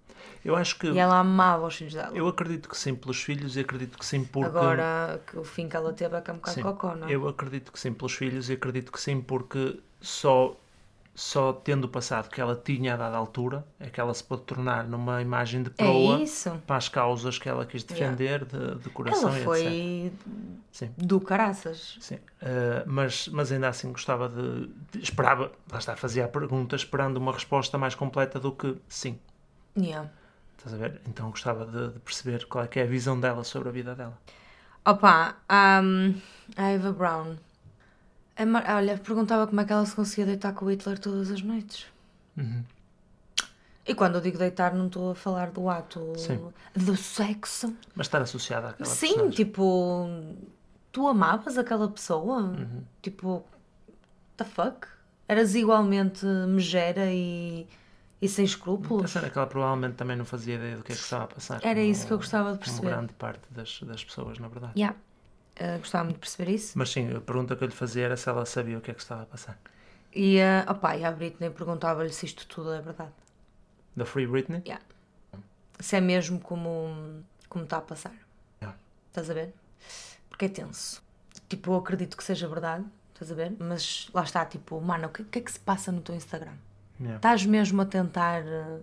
Eu 0.44 0.56
acho 0.56 0.78
que. 0.78 0.86
E 0.88 0.98
ela 0.98 1.18
amava 1.18 1.66
os 1.66 1.76
filhos 1.76 1.94
dela. 1.94 2.16
Eu 2.16 2.28
acredito 2.28 2.68
que 2.68 2.78
sim 2.78 2.94
pelos 2.94 3.22
filhos 3.22 3.56
e 3.56 3.60
acredito 3.60 3.98
que 3.98 4.06
sim 4.06 4.24
porque. 4.24 4.48
Agora, 4.48 5.20
que 5.26 5.38
o 5.38 5.44
fim 5.44 5.68
que 5.68 5.76
ela 5.76 5.92
teve 5.92 6.16
é 6.16 6.20
que 6.20 6.30
é 6.30 6.32
um 6.32 6.36
bocado 6.36 6.54
Sim. 6.54 6.62
cocó, 6.62 6.94
não 6.94 7.08
é? 7.08 7.14
Eu 7.14 7.28
acredito 7.28 7.72
que 7.72 7.78
sim 7.78 7.92
pelos 7.92 8.14
filhos 8.14 8.48
e 8.48 8.54
acredito 8.54 8.90
que 8.92 9.00
sim 9.00 9.20
porque 9.20 9.80
só, 10.00 10.56
só 11.20 11.52
tendo 11.52 11.84
o 11.84 11.88
passado 11.88 12.28
que 12.30 12.40
ela 12.40 12.54
tinha 12.54 12.94
a 12.94 12.96
dada 12.96 13.16
altura 13.16 13.66
é 13.80 13.90
que 13.90 14.00
ela 14.00 14.14
se 14.14 14.22
pode 14.22 14.42
tornar 14.42 14.84
numa 14.86 15.20
imagem 15.20 15.62
de 15.64 15.70
É 15.70 15.72
proa 15.72 16.20
isso. 16.22 16.50
para 16.64 16.76
as 16.76 16.88
causas 16.88 17.38
que 17.38 17.48
ela 17.48 17.66
quis 17.66 17.82
defender 17.82 18.44
de, 18.44 18.76
de 18.76 18.88
coração 18.90 19.30
Ela 19.30 19.38
etc. 19.38 19.44
foi 19.44 20.12
Sim. 20.70 20.90
do 20.96 21.20
caraças. 21.20 21.96
Sim, 22.00 22.18
Eh, 22.40 22.84
mas, 22.86 23.26
mas 23.28 23.50
ainda 23.50 23.68
assim 23.68 23.90
gostava 23.90 24.28
de, 24.28 24.68
de- 24.92 25.02
Esperava, 25.02 25.50
lá 25.72 25.78
está, 25.78 25.96
fazia 25.96 26.24
a 26.24 26.28
pergunta 26.28 26.76
esperando 26.76 27.16
uma 27.16 27.32
resposta 27.32 27.76
mais 27.76 27.96
completa 27.96 28.38
do 28.38 28.52
que 28.52 28.76
sim. 28.88 29.18
Yeah. 29.76 30.08
Estás 30.56 30.74
a 30.74 30.76
ver? 30.78 31.00
Então 31.08 31.30
gostava 31.30 31.66
de, 31.66 31.94
de 31.94 31.98
perceber 32.00 32.46
qual 32.46 32.64
é 32.64 32.68
é 32.78 32.82
a 32.82 32.86
visão 32.86 33.18
dela 33.18 33.42
sobre 33.42 33.68
a 33.68 33.72
vida 33.72 33.94
dela. 33.94 34.16
Opa, 34.84 35.36
um, 35.82 36.14
a 36.56 36.68
Eva 36.70 36.92
Brown. 36.92 37.36
Mar- 38.44 38.64
Olha, 38.68 38.96
perguntava 38.98 39.46
como 39.46 39.60
é 39.60 39.64
que 39.64 39.72
ela 39.72 39.84
se 39.86 39.94
conseguia 39.94 40.26
deitar 40.26 40.52
com 40.52 40.64
o 40.66 40.70
Hitler 40.70 40.98
todas 40.98 41.30
as 41.30 41.42
noites. 41.42 41.86
Uhum. 42.36 42.62
E 43.86 43.94
quando 43.94 44.16
eu 44.16 44.20
digo 44.20 44.36
deitar, 44.36 44.74
não 44.74 44.86
estou 44.86 45.12
a 45.12 45.14
falar 45.14 45.50
do 45.50 45.68
ato 45.68 46.12
Sim. 46.18 46.38
do 46.74 46.94
sexo. 46.96 47.74
Mas 47.94 48.06
estar 48.06 48.20
associada 48.20 48.68
àquela 48.68 48.88
Sim, 48.88 49.06
personagem. 49.08 49.30
tipo, 49.36 50.08
tu 50.92 51.08
amavas 51.08 51.56
aquela 51.56 51.88
pessoa? 51.88 52.42
Uhum. 52.42 52.82
Tipo, 53.00 53.42
the 54.36 54.44
fuck? 54.44 54.86
Eras 55.26 55.54
igualmente 55.54 56.24
megera 56.26 57.06
e, 57.10 57.66
e 58.20 58.28
sem 58.28 58.44
escrúpulos? 58.44 59.10
cena 59.10 59.26
é 59.26 59.30
que 59.30 59.38
ela 59.38 59.46
provavelmente 59.46 59.94
também 59.94 60.16
não 60.16 60.24
fazia 60.26 60.54
ideia 60.56 60.76
do 60.76 60.82
que 60.82 60.92
é 60.92 60.94
que 60.94 61.00
estava 61.00 61.24
a 61.24 61.28
passar. 61.28 61.60
Era 61.64 61.74
como- 61.80 61.90
isso 61.90 62.06
que 62.06 62.12
eu 62.12 62.18
gostava 62.18 62.52
de 62.52 62.58
perceber. 62.58 62.88
grande 62.90 63.12
parte 63.14 63.42
das, 63.50 63.80
das 63.82 64.04
pessoas, 64.04 64.38
na 64.38 64.48
verdade. 64.48 64.72
Yeah. 64.76 64.96
Uh, 65.60 65.78
gostava 65.78 66.04
muito 66.04 66.16
de 66.16 66.20
perceber 66.20 66.52
isso. 66.52 66.78
Mas 66.78 66.90
sim, 66.90 67.16
a 67.16 67.20
pergunta 67.20 67.56
que 67.56 67.64
eu 67.64 67.68
lhe 67.68 67.74
fazia 67.74 68.04
era 68.04 68.16
se 68.16 68.28
ela 68.28 68.46
sabia 68.46 68.78
o 68.78 68.80
que 68.80 68.92
é 68.92 68.94
que 68.94 69.00
estava 69.00 69.22
a 69.22 69.26
passar. 69.26 69.58
E, 70.14 70.38
uh, 70.38 70.70
opa, 70.70 70.96
e 70.96 71.04
a 71.04 71.10
Britney 71.10 71.50
perguntava-lhe 71.50 72.12
se 72.12 72.26
isto 72.26 72.46
tudo 72.46 72.72
é 72.72 72.80
verdade. 72.80 73.12
Da 73.96 74.04
Free 74.04 74.26
Britney? 74.26 74.62
Yeah. 74.64 74.84
Se 75.80 75.96
é 75.96 76.00
mesmo 76.00 76.38
como, 76.38 77.24
como 77.48 77.64
está 77.64 77.78
a 77.78 77.80
passar. 77.80 78.14
Yeah. 78.62 78.78
Estás 79.08 79.30
a 79.30 79.34
ver? 79.34 79.52
Porque 80.28 80.44
é 80.44 80.48
tenso. 80.48 81.02
Tipo, 81.48 81.72
eu 81.72 81.76
acredito 81.76 82.16
que 82.16 82.22
seja 82.22 82.46
verdade, 82.46 82.84
estás 83.12 83.32
a 83.32 83.34
ver? 83.34 83.52
Mas 83.58 84.08
lá 84.14 84.22
está, 84.22 84.44
tipo, 84.44 84.80
mano, 84.80 85.08
o 85.08 85.10
que, 85.10 85.24
que 85.24 85.38
é 85.40 85.42
que 85.42 85.50
se 85.50 85.60
passa 85.60 85.90
no 85.90 86.00
teu 86.00 86.14
Instagram? 86.14 86.54
Yeah. 87.00 87.16
Estás 87.16 87.44
mesmo 87.44 87.82
a 87.82 87.86
tentar 87.86 88.42
uh, 88.42 88.82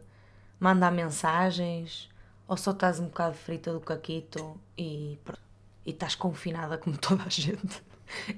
mandar 0.60 0.92
mensagens 0.92 2.10
ou 2.48 2.58
só 2.58 2.72
estás 2.72 3.00
um 3.00 3.06
bocado 3.06 3.36
frita 3.36 3.74
do 3.74 3.80
caquito 3.80 4.60
e 4.78 5.18
pronto, 5.24 5.42
e 5.86 5.92
estás 5.92 6.16
confinada 6.16 6.78
como 6.78 6.98
toda 7.00 7.24
a 7.24 7.30
gente 7.30 7.82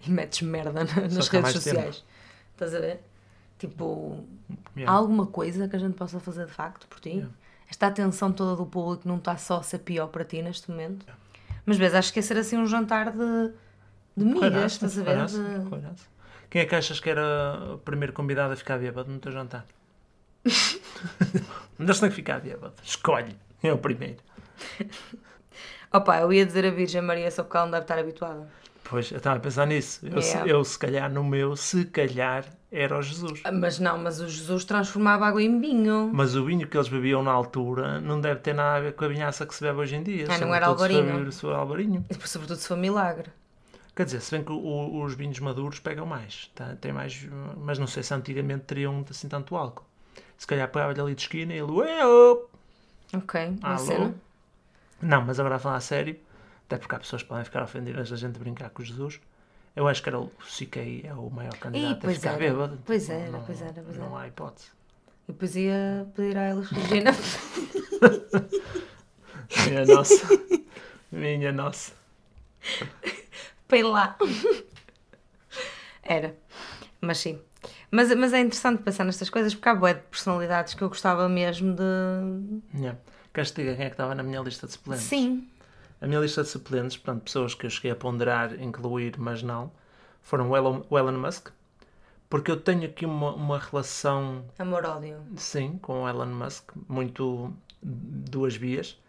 e 0.05 0.09
metes 0.11 0.41
merda 0.41 0.71
na- 0.83 1.01
nas 1.07 1.27
redes 1.27 1.51
sociais? 1.53 2.03
Estás 2.53 2.73
a 2.75 2.79
ver? 2.79 3.01
Tipo, 3.59 4.23
Yeah. 4.75 4.91
há 4.91 4.95
alguma 4.95 5.25
coisa 5.25 5.67
que 5.67 5.75
a 5.75 5.79
gente 5.79 5.95
possa 5.95 6.19
fazer 6.19 6.45
de 6.45 6.51
facto 6.51 6.87
por 6.87 6.99
ti? 6.99 7.09
Yeah. 7.09 7.31
Esta 7.69 7.87
atenção 7.87 8.31
toda 8.31 8.55
do 8.55 8.65
público 8.65 9.07
não 9.07 9.17
está 9.17 9.35
só 9.37 9.57
a 9.57 9.63
ser 9.63 9.79
pior 9.79 10.07
para 10.07 10.23
ti 10.23 10.41
neste 10.41 10.69
momento? 10.69 11.05
Mas 11.65 11.77
vês, 11.77 11.93
acho 11.95 12.13
que 12.13 12.19
ia 12.19 12.23
ser 12.23 12.37
assim 12.37 12.57
um 12.57 12.65
jantar 12.67 13.11
de, 13.11 13.51
de 14.15 14.23
migas, 14.23 14.73
estás 14.73 14.97
a 14.99 15.03
ver? 15.03 15.25
De-. 15.25 15.91
Quem 16.49 16.61
é 16.61 16.65
que 16.65 16.75
achas 16.75 16.99
que 16.99 17.09
era 17.09 17.73
o 17.73 17.77
primeiro 17.79 18.13
convidado 18.13 18.53
a 18.53 18.55
ficar 18.55 18.77
bêbado 18.77 19.11
no 19.11 19.19
teu 19.19 19.31
jantar? 19.31 19.65
Andas 21.79 21.99
tem 21.99 22.09
que 22.09 22.15
ficar 22.15 22.39
bêbado. 22.39 22.73
Escolhe. 22.83 23.35
É 23.61 23.73
o 23.73 23.77
primeiro. 23.77 24.17
Opa, 25.93 26.19
eu 26.19 26.31
ia 26.33 26.45
dizer 26.45 26.65
a 26.65 26.69
Virgem 26.71 27.01
Maria, 27.01 27.29
só 27.31 27.43
que 27.43 27.55
ela 27.55 27.65
não 27.65 27.71
deve 27.71 27.83
estar 27.83 27.97
habituada. 27.99 28.47
Pois, 28.89 29.11
eu 29.11 29.17
estava 29.17 29.35
a 29.35 29.39
pensar 29.39 29.65
nisso. 29.67 29.99
Eu, 30.05 30.21
se- 30.21 30.29
Yeah. 30.29 30.49
eu, 30.51 30.63
se 30.63 30.79
calhar, 30.79 31.11
no 31.11 31.21
meu, 31.23 31.55
se 31.57 31.83
calhar, 31.85 32.45
era 32.71 32.97
o 32.97 33.01
Jesus. 33.01 33.41
Mas 33.53 33.79
não, 33.79 33.97
mas 33.97 34.21
o 34.21 34.29
Jesus 34.29 34.63
transformava 34.63 35.25
água 35.27 35.41
em 35.43 35.59
vinho. 35.59 36.09
Mas 36.13 36.35
o 36.35 36.45
vinho 36.45 36.65
que 36.67 36.77
eles 36.77 36.87
bebiam 36.87 37.21
na 37.21 37.31
altura 37.31 37.99
não 37.99 38.21
deve 38.21 38.39
ter 38.39 38.53
nada 38.53 38.77
a 38.77 38.79
ver 38.79 38.93
com 38.93 39.03
a 39.03 39.07
vinhaça 39.09 39.45
que 39.45 39.53
se 39.53 39.61
bebe 39.61 39.79
hoje 39.79 39.95
em 39.97 40.03
dia. 40.03 40.27
Ah, 40.29 40.37
não 40.37 40.55
era 40.55 40.67
alvarinho? 40.67 41.29
se 41.33 41.41
for 41.41 41.53
alvarinho. 41.53 42.05
E 42.09 42.27
sobretudo 42.27 42.57
se 42.57 42.67
for 42.67 42.77
milagre. 42.77 43.29
Quer 43.93 44.05
dizer, 44.05 44.21
se 44.21 44.31
bem 44.31 44.43
que 44.45 44.51
o- 44.53 45.01
os 45.03 45.15
vinhos 45.15 45.39
maduros 45.39 45.79
pegam 45.79 46.05
mais, 46.05 46.49
tá? 46.55 46.75
tem 46.79 46.93
mais, 46.93 47.27
mas 47.57 47.77
não 47.79 47.87
sei 47.87 48.03
se 48.03 48.13
antigamente 48.13 48.63
teriam 48.65 49.03
assim 49.09 49.27
tanto 49.27 49.55
álcool. 49.55 49.85
Se 50.37 50.47
calhar 50.47 50.69
pegava-lhe 50.69 51.01
ali 51.01 51.15
de 51.15 51.21
esquina 51.23 51.51
e 51.53 51.57
ele, 51.57 51.71
"Ué, 51.71 52.05
Ok, 53.13 53.55
Alô? 53.63 53.77
cena. 53.79 54.15
Não, 55.01 55.21
mas 55.23 55.39
agora 55.39 55.55
a 55.55 55.59
falar 55.59 55.77
a 55.77 55.81
sério, 55.81 56.19
até 56.65 56.77
porque 56.77 56.95
há 56.95 56.99
pessoas 56.99 57.21
que 57.23 57.29
podem 57.29 57.43
ficar 57.45 57.63
ofendidas 57.63 58.09
da 58.09 58.15
gente 58.15 58.39
brincar 58.39 58.69
com 58.69 58.83
Jesus. 58.83 59.19
Eu 59.75 59.87
acho 59.87 60.01
que 60.01 60.09
era 60.09 60.19
o 60.19 60.27
CK, 60.39 61.05
é 61.05 61.13
o 61.13 61.29
maior 61.29 61.55
candidato 61.57 61.97
a 61.97 62.01
pois 62.01 62.17
ficar 62.17 62.29
era. 62.31 62.39
bêbado. 62.39 62.79
Pois 62.85 63.09
era, 63.09 63.29
não, 63.29 63.43
pois 63.43 63.61
era, 63.61 63.73
pois 63.83 63.97
Não 63.97 64.07
era. 64.07 64.19
há 64.25 64.27
hipótese. 64.27 64.67
E 65.27 65.31
depois 65.31 65.55
ia 65.55 66.07
pedir 66.15 66.37
à 66.37 66.49
Elis 66.49 66.69
Regina. 66.69 67.11
Minha 69.69 69.85
nossa. 69.85 70.27
Minha 71.11 71.51
nossa. 71.51 71.93
ir 73.71 73.83
lá. 73.83 74.17
Era. 76.03 76.35
Mas 77.01 77.19
sim. 77.19 77.39
Mas, 77.91 78.13
mas 78.15 78.33
é 78.33 78.39
interessante 78.39 78.81
pensar 78.83 79.03
nestas 79.03 79.29
coisas 79.29 79.53
porque 79.53 79.69
há 79.69 79.75
bué 79.75 79.93
de 79.93 80.01
personalidades 80.01 80.73
que 80.73 80.81
eu 80.81 80.89
gostava 80.89 81.29
mesmo 81.29 81.75
de. 81.75 82.79
Yeah. 82.79 82.99
Queres 83.37 83.51
que 83.51 83.57
te 83.57 83.65
diga 83.65 83.75
quem 83.75 83.85
é 83.85 83.89
que 83.89 83.93
estava 83.93 84.15
na 84.15 84.23
minha 84.23 84.41
lista 84.41 84.65
de 84.65 84.73
suplentes? 84.73 85.05
Sim. 85.05 85.47
A 86.01 86.07
minha 86.07 86.19
lista 86.19 86.41
de 86.41 86.49
suplentes, 86.49 86.97
portanto, 86.97 87.21
pessoas 87.21 87.53
que 87.53 87.67
eu 87.67 87.69
cheguei 87.69 87.91
a 87.91 87.95
ponderar, 87.95 88.59
incluir, 88.59 89.13
mas 89.19 89.43
não, 89.43 89.71
foram 90.23 90.49
o 90.49 90.57
Elon, 90.57 90.81
o 90.89 90.97
Elon 90.97 91.19
Musk, 91.19 91.49
porque 92.27 92.49
eu 92.49 92.59
tenho 92.59 92.85
aqui 92.85 93.05
uma, 93.05 93.35
uma 93.35 93.59
relação, 93.59 94.43
Amor-ódio. 94.57 95.19
sim, 95.35 95.77
com 95.83 96.01
o 96.01 96.09
Elon 96.09 96.25
Musk, 96.25 96.71
muito 96.89 97.53
duas 97.79 98.55
vias, 98.55 98.99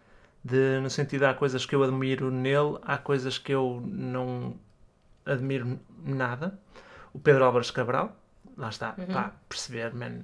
de, 0.43 0.79
no 0.79 0.91
sentido 0.91 1.23
há 1.23 1.33
coisas 1.33 1.65
que 1.65 1.73
eu 1.73 1.81
admiro 1.81 2.29
nele, 2.29 2.77
há 2.83 2.99
coisas 2.99 3.39
que 3.39 3.51
eu 3.51 3.81
não 3.83 4.53
admiro 5.25 5.79
nada. 6.05 6.59
O 7.11 7.17
Pedro 7.17 7.45
Álvares 7.45 7.71
Cabral, 7.71 8.15
lá 8.55 8.69
está, 8.69 8.95
pá, 9.11 9.33
perceber, 9.49 9.91
man, 9.95 10.19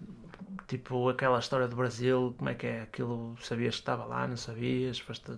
tipo 0.68 1.10
aquela 1.10 1.40
história 1.40 1.68
do 1.68 1.76
Brasil, 1.76 2.34
como 2.38 2.50
é 2.50 2.54
que 2.56 2.68
é 2.68 2.82
aquilo, 2.82 3.36
sabias 3.42 3.76
que 3.76 3.82
estava 3.82 4.06
lá, 4.06 4.28
não 4.28 4.38
sabias, 4.38 5.00
foste... 5.00 5.32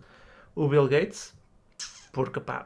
O 0.55 0.67
Bill 0.67 0.87
Gates, 0.87 1.35
porque 2.11 2.39
pá, 2.39 2.65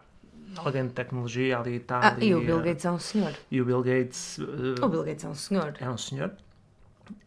alguém 0.57 0.87
de 0.87 0.93
tecnologia 0.93 1.59
ali 1.59 1.75
e 1.75 1.79
tal. 1.81 2.01
Ah, 2.01 2.15
e 2.19 2.33
o 2.33 2.39
Bill 2.39 2.59
eh, 2.61 2.63
Gates 2.63 2.85
é 2.85 2.91
um 2.91 2.99
senhor. 2.99 3.33
e 3.49 3.61
o 3.61 3.65
Bill 3.65 3.83
Gates 3.83 4.39
eh, 4.39 4.85
O 4.85 4.87
Bill 4.89 5.03
Gates 5.03 5.25
é 5.25 5.27
um 5.27 5.35
senhor. 5.35 5.75
é 5.79 5.89
um 5.89 5.97
senhor. 5.97 6.31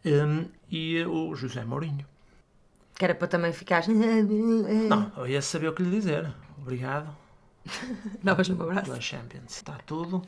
Um, 0.06 0.46
e 0.70 1.04
o 1.04 1.34
José 1.34 1.64
Mourinho. 1.64 2.06
Que 2.94 3.04
era 3.04 3.14
para 3.14 3.28
também 3.28 3.52
ficar. 3.52 3.84
Não, 3.88 5.12
eu 5.18 5.26
ia 5.26 5.42
saber 5.42 5.68
o 5.68 5.74
que 5.74 5.82
lhe 5.82 5.90
dizer. 5.90 6.32
Obrigado 6.58 7.14
Davas 8.22 8.48
no 8.48 8.56
meu 8.56 8.66
braço. 8.66 8.84
pela 8.86 9.00
Champions. 9.00 9.56
Está 9.56 9.78
tudo. 9.86 10.22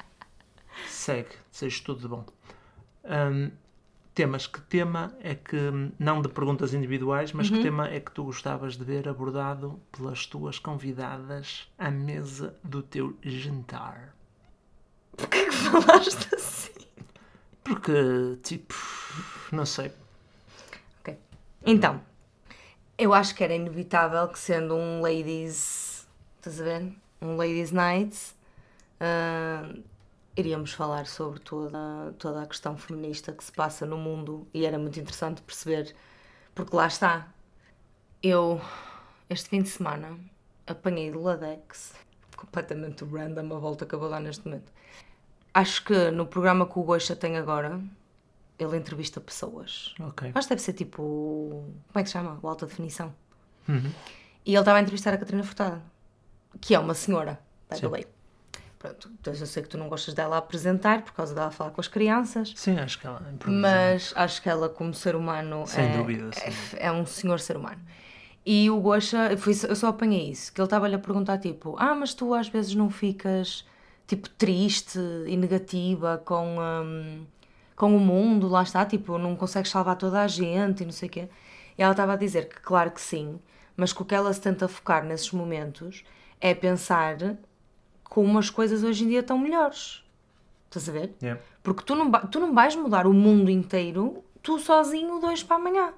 Segue. 0.89 1.31
Seja 1.51 1.83
tudo 1.85 2.01
de 2.01 2.09
bom. 2.09 2.27
Um, 3.05 3.51
temas. 4.17 4.47
Que 4.47 4.61
tema 4.63 5.15
é 5.21 5.35
que, 5.35 5.57
não 5.99 6.21
de 6.21 6.29
perguntas 6.29 6.75
individuais, 6.75 7.33
mas 7.33 7.51
que 7.51 7.63
tema 7.63 7.87
é 7.87 8.01
que 8.01 8.11
tu 8.11 8.25
gostavas 8.25 8.77
de 8.77 8.85
ver 8.85 9.09
abordado 9.09 9.79
pelas 9.93 10.27
tuas 10.27 10.59
convidadas 10.59 11.71
à 11.79 11.91
mesa 11.91 12.57
do 12.65 12.83
teu 12.83 13.17
jantar? 13.23 14.17
Porquê 15.17 15.45
que 15.45 15.53
falaste 15.53 16.29
assim? 16.35 16.73
Porque, 17.63 18.39
tipo, 18.43 18.75
não 19.53 19.67
sei. 19.67 19.93
Ok. 21.01 21.19
Então, 21.65 22.01
eu 22.97 23.13
acho 23.13 23.35
que 23.35 23.45
era 23.45 23.55
inevitável 23.55 24.27
que 24.29 24.39
sendo 24.39 24.75
um 24.75 25.03
ladies. 25.03 26.07
Estás 26.39 26.61
a 26.61 26.65
ver? 26.65 26.93
Um 27.21 27.37
ladies 27.37 27.71
night. 27.71 28.17
ah, 28.99 29.69
iríamos 30.37 30.73
falar 30.73 31.07
sobre 31.07 31.41
toda, 31.41 32.15
toda 32.19 32.43
a 32.43 32.47
questão 32.47 32.77
feminista 32.77 33.33
que 33.33 33.43
se 33.43 33.51
passa 33.51 33.87
no 33.87 33.97
mundo 33.97 34.47
e 34.53 34.67
era 34.67 34.79
muito 34.79 35.01
interessante 35.01 35.41
perceber, 35.43 35.95
porque 36.55 36.77
lá 36.77 36.87
está. 36.87 37.33
Eu, 38.23 38.61
este 39.31 39.49
fim 39.49 39.63
de 39.63 39.69
semana, 39.69 40.19
apanhei 40.67 41.11
do 41.11 41.23
Ladex, 41.23 41.95
completamente 42.37 43.05
random 43.05 43.57
a 43.57 43.59
volta 43.59 43.87
que 43.87 43.95
eu 43.95 43.99
vou 43.99 44.11
dar 44.11 44.21
neste 44.21 44.47
momento. 44.47 44.73
Acho 45.55 45.85
que 45.85 46.11
no 46.11 46.27
programa 46.27 46.67
que 46.67 46.79
o 46.79 46.83
Goixa 46.83 47.17
tem 47.17 47.39
agora, 47.39 47.81
ele 48.59 48.77
entrevista 48.77 49.21
pessoas. 49.21 49.95
Ok. 50.01 50.33
Acho 50.35 50.49
que 50.49 50.55
deve 50.55 50.63
ser 50.63 50.73
tipo. 50.75 51.03
Como 51.89 52.01
é 52.01 52.03
que 52.03 52.09
se 52.09 52.13
chama? 52.13 52.39
O 52.43 52.49
alta 52.49 52.67
definição. 52.67 53.15
Uhum. 53.67 53.91
E 54.45 54.53
ele 54.53 54.59
estava 54.59 54.79
a 54.79 54.83
entrevistar 54.83 55.15
a 55.15 55.19
Catarina 55.19 55.43
Furtado, 55.43 55.83
que 56.61 56.75
é 56.75 56.79
uma 56.79 56.95
senhora, 56.95 57.41
by 57.71 57.81
the 57.81 57.89
way. 57.89 58.16
Pronto, 58.95 59.11
eu 59.27 59.35
sei 59.35 59.63
que 59.63 59.69
tu 59.69 59.79
não 59.79 59.89
gostas 59.89 60.15
dela 60.15 60.39
apresentar 60.39 61.03
por 61.03 61.13
causa 61.13 61.35
dela 61.35 61.51
falar 61.51 61.71
com 61.71 61.81
as 61.81 61.89
crianças, 61.89 62.53
Sim, 62.57 62.79
acho 62.79 62.99
que 62.99 63.07
ela 63.07 63.23
mas 63.47 64.13
acho 64.17 64.43
que 64.43 64.49
ela, 64.49 64.69
como 64.69 64.95
ser 64.95 65.17
humano, 65.17 65.67
Sem 65.67 65.85
é, 65.85 65.97
dúvida, 65.97 66.31
é, 66.37 66.87
é 66.87 66.93
um 66.93 67.05
senhor 67.07 67.41
ser 67.41 67.57
humano. 67.57 67.81
E 68.45 68.71
o 68.71 68.81
Gosha, 68.81 69.37
foi, 69.37 69.55
eu 69.69 69.75
só 69.75 69.89
apanhei 69.89 70.31
isso, 70.31 70.53
que 70.53 70.61
ele 70.61 70.67
estava-lhe 70.67 70.95
a 70.95 70.99
perguntar 70.99 71.39
tipo, 71.39 71.75
ah, 71.79 71.95
mas 71.95 72.15
tu 72.15 72.33
às 72.33 72.49
vezes 72.49 72.75
não 72.75 72.89
ficas 72.89 73.67
tipo 74.07 74.29
triste 74.31 75.01
e 75.27 75.37
negativa 75.37 76.23
com, 76.25 76.57
hum, 76.61 77.27
com 77.75 77.97
o 77.97 78.01
mundo, 78.01 78.49
lá 78.49 78.63
está, 78.63 78.85
tipo, 78.87 79.19
não 79.19 79.35
consegues 79.35 79.71
salvar 79.71 79.97
toda 79.97 80.23
a 80.23 80.29
gente 80.29 80.83
e 80.83 80.87
não 80.87 80.93
sei 80.93 81.09
o 81.09 81.13
quê. 81.13 81.29
E 81.77 81.83
ela 81.83 81.93
estava 81.93 82.13
a 82.13 82.17
dizer 82.17 82.49
que 82.49 82.61
claro 82.61 82.91
que 82.93 83.01
sim, 83.01 83.41
mas 83.77 83.93
que 83.93 84.01
o 84.01 84.05
que 84.05 84.15
ela 84.15 84.33
se 84.33 84.41
tenta 84.41 84.69
focar 84.69 85.05
nesses 85.05 85.33
momentos 85.33 86.05
é 86.41 86.55
pensar 86.55 87.37
como 88.09 88.39
as 88.39 88.51
coisas 88.51 88.83
hoje 88.83 89.05
em 89.05 89.09
dia 89.09 89.21
estão 89.21 89.39
melhores. 89.39 90.05
Estás 90.67 90.89
a 90.89 90.93
ver? 90.93 91.15
Yeah. 91.23 91.41
Porque 91.63 91.83
tu 91.85 91.95
não, 91.95 92.11
tu 92.11 92.41
não 92.41 92.55
vais 92.55 92.75
mudar 92.77 93.07
o 93.07 93.13
mundo 93.13 93.51
inteiro 93.51 94.25
tu 94.47 94.61
sozinho 94.61 95.21
hoje 95.27 95.45
para 95.45 95.57
amanhã, 95.57 95.93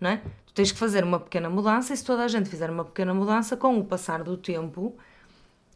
não 0.00 0.10
é? 0.10 0.16
Tu 0.44 0.52
tens 0.54 0.72
que 0.72 0.78
fazer 0.78 1.04
uma 1.04 1.20
pequena 1.20 1.48
mudança 1.48 1.94
e 1.94 1.96
se 1.96 2.04
toda 2.04 2.24
a 2.24 2.28
gente 2.28 2.50
fizer 2.50 2.68
uma 2.68 2.84
pequena 2.84 3.14
mudança, 3.14 3.56
com 3.56 3.78
o 3.78 3.84
passar 3.84 4.24
do 4.24 4.36
tempo, 4.36 4.96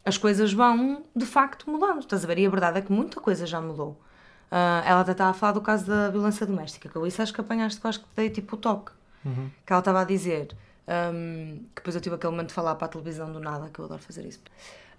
as 0.03 0.17
coisas 0.17 0.51
vão 0.51 1.03
de 1.15 1.25
facto 1.25 1.69
mudando. 1.69 2.01
Estás 2.01 2.25
a 2.25 2.27
ver? 2.27 2.37
E 2.39 2.45
a 2.45 2.49
verdade 2.49 2.79
é 2.79 2.81
que 2.81 2.91
muita 2.91 3.21
coisa 3.21 3.45
já 3.45 3.61
mudou. 3.61 3.97
Ah, 4.51 4.83
ela 4.85 5.01
até 5.01 5.13
estava 5.13 5.29
a 5.29 5.33
falar 5.33 5.53
do 5.53 5.61
caso 5.61 5.85
da 5.87 6.09
violência 6.09 6.45
doméstica, 6.45 6.89
que 6.89 6.95
eu 6.97 7.07
isso 7.07 7.21
acho 7.21 7.33
que 7.33 7.39
apanhaste, 7.39 7.79
que 7.79 7.87
eu 7.87 7.89
acho 7.89 7.99
que 8.01 8.05
te 8.05 8.15
dei 8.17 8.29
tipo 8.29 8.57
o 8.57 8.59
toque. 8.59 8.91
Que 9.65 9.73
ela 9.73 9.79
estava 9.79 10.01
a 10.01 10.03
dizer, 10.03 10.55
hum, 11.13 11.59
que 11.73 11.75
depois 11.75 11.95
eu 11.95 12.01
tive 12.01 12.15
aquele 12.15 12.31
momento 12.31 12.49
de 12.49 12.53
falar 12.53 12.75
para 12.75 12.85
a 12.85 12.89
televisão 12.89 13.31
do 13.31 13.39
nada, 13.39 13.69
que 13.69 13.79
eu 13.79 13.85
adoro 13.85 14.01
fazer 14.01 14.25
isso. 14.25 14.39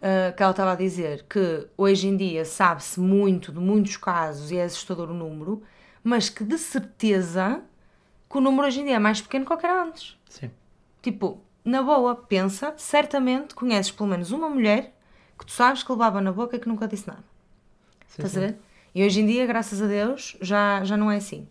Ah, 0.01 0.33
que 0.33 0.43
ela 0.43 0.53
estava 0.53 0.73
a 0.73 0.77
dizer 0.77 1.25
que 1.29 1.67
hoje 1.77 2.07
em 2.07 2.17
dia 2.17 2.45
sabe-se 2.45 3.01
muito 3.01 3.53
de 3.53 3.59
muitos 3.59 3.97
casos 3.97 4.51
e 4.51 4.57
é 4.57 4.65
assustador 4.65 5.11
o 5.11 5.15
número, 5.15 5.63
mas 6.05 6.29
que 6.29 6.45
de 6.45 6.57
certeza 6.57 7.63
que 8.31 8.39
o 8.39 8.41
número 8.41 8.69
hoje 8.69 8.81
em 8.81 8.85
dia 8.85 8.97
é 8.97 8.99
mais 8.99 9.21
pequeno 9.21 9.45
que 9.45 9.67
era 9.67 9.83
antes. 9.83 10.17
Sim. 10.29 10.51
Tipo, 11.03 11.41
na 11.65 11.83
boa, 11.83 12.15
pensa, 12.15 12.75
certamente 12.77 13.55
conheces 13.55 13.91
pelo 13.91 14.09
menos 14.09 14.31
uma 14.31 14.49
mulher 14.49 14.95
que 15.39 15.45
tu 15.47 15.53
sabes 15.53 15.83
que 15.83 15.91
levava 15.91 16.21
na 16.21 16.33
boca 16.33 16.57
e 16.57 16.61
que 16.61 16.69
nunca 16.69 16.87
disse 16.87 17.07
nada. 17.09 17.25
Sim, 18.07 18.23
Estás 18.23 18.33
sim. 18.33 18.39
a 18.39 18.41
ver? 18.43 18.59
E 18.95 19.05
hoje 19.05 19.21
em 19.21 19.27
dia, 19.27 19.47
graças 19.47 19.83
a 19.83 19.87
Deus, 19.87 20.37
já, 20.41 20.83
já 20.85 20.97
não 20.97 21.11
é 21.11 21.17
assim. 21.17 21.49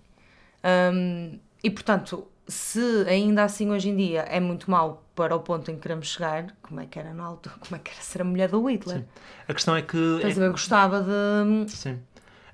Hum, 0.94 1.40
e 1.64 1.70
portanto, 1.70 2.28
se 2.48 2.80
ainda 3.08 3.44
assim 3.44 3.70
hoje 3.72 3.90
em 3.90 3.96
dia 3.96 4.22
é 4.22 4.40
muito 4.40 4.70
mau 4.72 5.04
para 5.18 5.36
o 5.36 5.40
ponto 5.40 5.72
em 5.72 5.76
que 5.76 5.82
queremos 5.82 6.10
chegar, 6.10 6.56
como 6.62 6.80
é 6.80 6.86
que 6.86 7.00
era 7.00 7.12
na 7.12 7.24
altura? 7.24 7.56
Como 7.60 7.76
é 7.76 7.80
que 7.80 7.90
era 7.90 8.00
ser 8.02 8.22
a 8.22 8.24
mulher 8.24 8.50
do 8.50 8.64
Hitler? 8.70 9.00
Sim. 9.00 9.06
A 9.48 9.54
questão 9.54 9.76
é 9.76 9.82
que. 9.82 9.98
Estás 9.98 10.38
a 10.38 10.42
ver? 10.42 10.46
Eu 10.46 10.52
gostava 10.52 11.02
de. 11.02 11.72
Sim. 11.72 12.00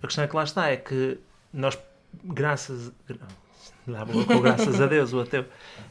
A 0.02 0.08
questão 0.08 0.23
é 0.23 0.28
que 0.28 0.36
lá 0.36 0.43
está, 0.45 0.69
é 0.69 0.78
que 0.78 1.19
nós, 1.52 1.78
graças. 2.23 2.93
Lá 3.86 4.06
graças 4.41 4.80
a 4.80 4.88
Deus, 4.88 5.12
o 5.12 5.19
ateu. 5.19 5.45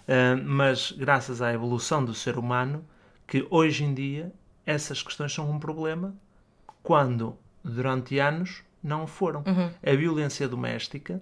Ah, 0.08 0.34
mas 0.42 0.92
graças 0.92 1.42
à 1.42 1.52
evolução 1.52 2.02
do 2.02 2.14
ser 2.14 2.38
humano, 2.38 2.82
que 3.26 3.46
hoje 3.50 3.84
em 3.84 3.92
dia 3.92 4.32
essas 4.64 5.02
questões 5.02 5.34
são 5.34 5.50
um 5.50 5.58
problema 5.58 6.14
quando 6.82 7.36
durante 7.62 8.18
anos 8.18 8.62
não 8.82 9.06
foram. 9.06 9.44
A 9.86 9.94
violência 9.94 10.48
doméstica 10.48 11.20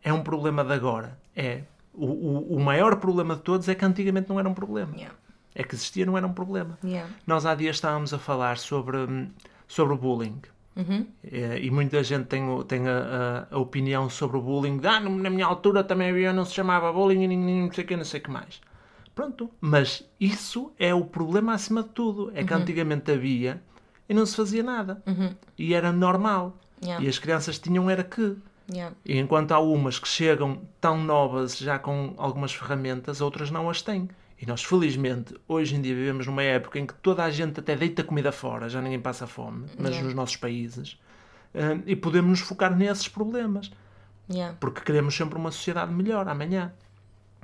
é 0.00 0.12
um 0.12 0.22
problema 0.22 0.62
de 0.62 0.72
agora. 0.72 1.18
É. 1.34 1.64
O, 2.00 2.06
o, 2.06 2.56
o 2.56 2.60
maior 2.60 2.96
problema 2.96 3.36
de 3.36 3.42
todos 3.42 3.68
é 3.68 3.74
que 3.74 3.84
antigamente 3.84 4.28
não 4.28 4.38
era 4.38 4.48
um 4.48 4.54
problema. 4.54 4.92
Yeah. 4.96 5.14
É 5.54 5.62
que 5.64 5.74
existia, 5.74 6.06
não 6.06 6.16
era 6.16 6.26
um 6.26 6.32
problema. 6.32 6.78
Yeah. 6.82 7.08
Nós 7.26 7.44
há 7.44 7.54
dias 7.54 7.76
estávamos 7.76 8.14
a 8.14 8.18
falar 8.18 8.56
sobre, 8.58 8.96
hum, 8.98 9.28
sobre 9.68 9.94
o 9.94 9.96
bullying. 9.96 10.40
Eh, 11.24 11.58
E 11.62 11.70
muita 11.70 12.02
gente 12.02 12.26
tem, 12.26 12.42
tem 12.64 12.88
a, 12.88 13.46
a- 13.50 13.54
a 13.56 13.58
opinião 13.58 14.08
sobre 14.08 14.36
o 14.38 14.40
bullying. 14.40 14.78
de, 14.78 14.86
Ah, 14.88 15.00
na 15.00 15.28
minha 15.30 15.44
altura 15.46 15.84
também 15.84 16.08
havia, 16.10 16.32
não 16.32 16.44
se 16.44 16.54
chamava 16.54 16.90
bullying 16.92 17.22
e 17.24 17.36
não 17.36 17.70
sei 17.72 17.84
o 17.84 17.86
que, 17.86 17.96
não 17.96 18.04
sei 18.04 18.20
o 18.20 18.22
que 18.22 18.30
mais. 18.30 18.60
Pronto. 19.14 19.50
Mas 19.60 20.08
isso 20.18 20.72
é 20.78 20.94
o 20.94 21.04
problema 21.04 21.52
acima 21.52 21.82
de 21.82 21.90
tudo. 21.90 22.30
É 22.34 22.42
que 22.44 22.54
antigamente 22.54 23.10
havia 23.12 23.60
e 24.08 24.14
não 24.14 24.24
se 24.24 24.36
fazia 24.36 24.62
nada. 24.62 25.02
E 25.58 25.74
era 25.74 25.92
normal. 25.92 26.56
Yeah. 26.82 27.04
E 27.04 27.08
as 27.08 27.18
crianças 27.18 27.58
tinham 27.58 27.90
era 27.90 28.02
que. 28.02 28.36
Yeah. 28.72 28.94
E 29.04 29.18
enquanto 29.18 29.52
há 29.52 29.58
umas 29.58 29.98
que 29.98 30.06
chegam 30.08 30.62
tão 30.80 31.02
novas 31.02 31.58
já 31.58 31.78
com 31.78 32.14
algumas 32.16 32.52
ferramentas, 32.52 33.20
outras 33.20 33.50
não 33.50 33.68
as 33.68 33.82
têm. 33.82 34.08
E 34.40 34.46
nós, 34.46 34.62
felizmente, 34.64 35.34
hoje 35.46 35.74
em 35.76 35.82
dia 35.82 35.94
vivemos 35.94 36.26
numa 36.26 36.42
época 36.42 36.78
em 36.78 36.86
que 36.86 36.94
toda 36.94 37.22
a 37.24 37.30
gente 37.30 37.60
até 37.60 37.76
deita 37.76 38.02
comida 38.02 38.32
fora, 38.32 38.68
já 38.68 38.80
ninguém 38.80 39.00
passa 39.00 39.26
fome, 39.26 39.66
mas 39.76 39.90
Yeah. 39.90 40.02
nos 40.04 40.14
nossos 40.14 40.36
países. 40.36 40.98
Ah, 41.54 41.78
e 41.84 41.94
podemos 41.96 42.30
nos 42.30 42.40
focar 42.40 42.74
nesses 42.76 43.08
problemas, 43.08 43.70
Yeah. 44.32 44.56
porque 44.60 44.80
queremos 44.82 45.14
sempre 45.14 45.36
uma 45.38 45.50
sociedade 45.50 45.92
melhor 45.92 46.26
amanhã. 46.28 46.72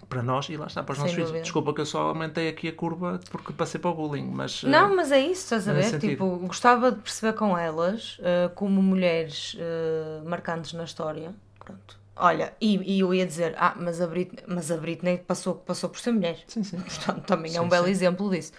Para 0.09 0.23
nós 0.23 0.49
e 0.49 0.57
lá 0.57 0.67
está 0.67 0.83
para 0.83 0.93
os 0.93 0.99
Sem 0.99 1.03
nossos 1.05 1.15
filhos. 1.15 1.29
dúvida. 1.31 1.43
Desculpa 1.43 1.75
que 1.75 1.81
eu 1.81 1.87
só 1.87 2.03
aumentei 2.09 2.49
aqui 2.49 2.69
a 2.69 2.73
curva 2.73 3.21
porque 3.31 3.53
passei 3.53 3.81
para 3.81 3.91
o 3.91 3.95
bullying, 3.95 4.27
mas 4.27 4.63
eh, 4.65 4.69
Não, 4.69 4.95
mas 4.95 5.11
é 5.11 5.21
isso, 5.21 5.43
estás 5.45 5.69
a 5.69 5.73
ver? 5.73 5.99
Tipo, 5.99 6.37
gostava 6.39 6.93
de 6.93 7.01
perceber 7.01 7.33
com 7.35 7.57
elas, 7.59 8.19
eh, 8.23 8.49
como 8.55 8.81
mulheres 8.83 9.57
eh, 9.59 10.23
marcantes 10.25 10.73
na 10.75 10.85
história. 10.85 11.35
Pronto. 11.59 11.99
Olha, 12.19 12.55
e, 12.61 12.77
e 12.97 13.01
eu 13.01 13.13
ia 13.13 13.27
dizer, 13.27 13.55
ah, 13.59 13.75
mas 13.79 14.01
a 14.01 14.07
Britney, 14.07 14.43
mas 14.47 14.71
a 14.71 14.77
Britney 14.79 15.19
passou, 15.19 15.55
passou 15.57 15.91
por 15.91 15.99
ser 16.01 16.13
mulher. 16.13 16.39
sim, 16.47 16.63
sim. 16.63 16.79
Portanto, 16.81 17.23
também 17.27 17.55
é 17.57 17.61
um 17.61 17.65
Sim, 17.65 17.71
belo 17.71 17.85
sim. 17.87 17.91
exemplo 17.91 18.31
disso. 18.31 18.53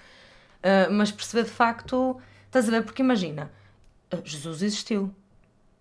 Uh, 0.60 0.92
mas 0.92 1.12
perceber 1.12 1.44
de 1.46 1.50
facto, 1.52 2.20
estás 2.48 2.68
a 2.68 2.72
ver? 2.72 2.84
Porque 2.84 3.02
imagina, 3.02 3.52
uh, 4.14 4.22
Jesus 4.24 4.62
existiu, 4.62 5.14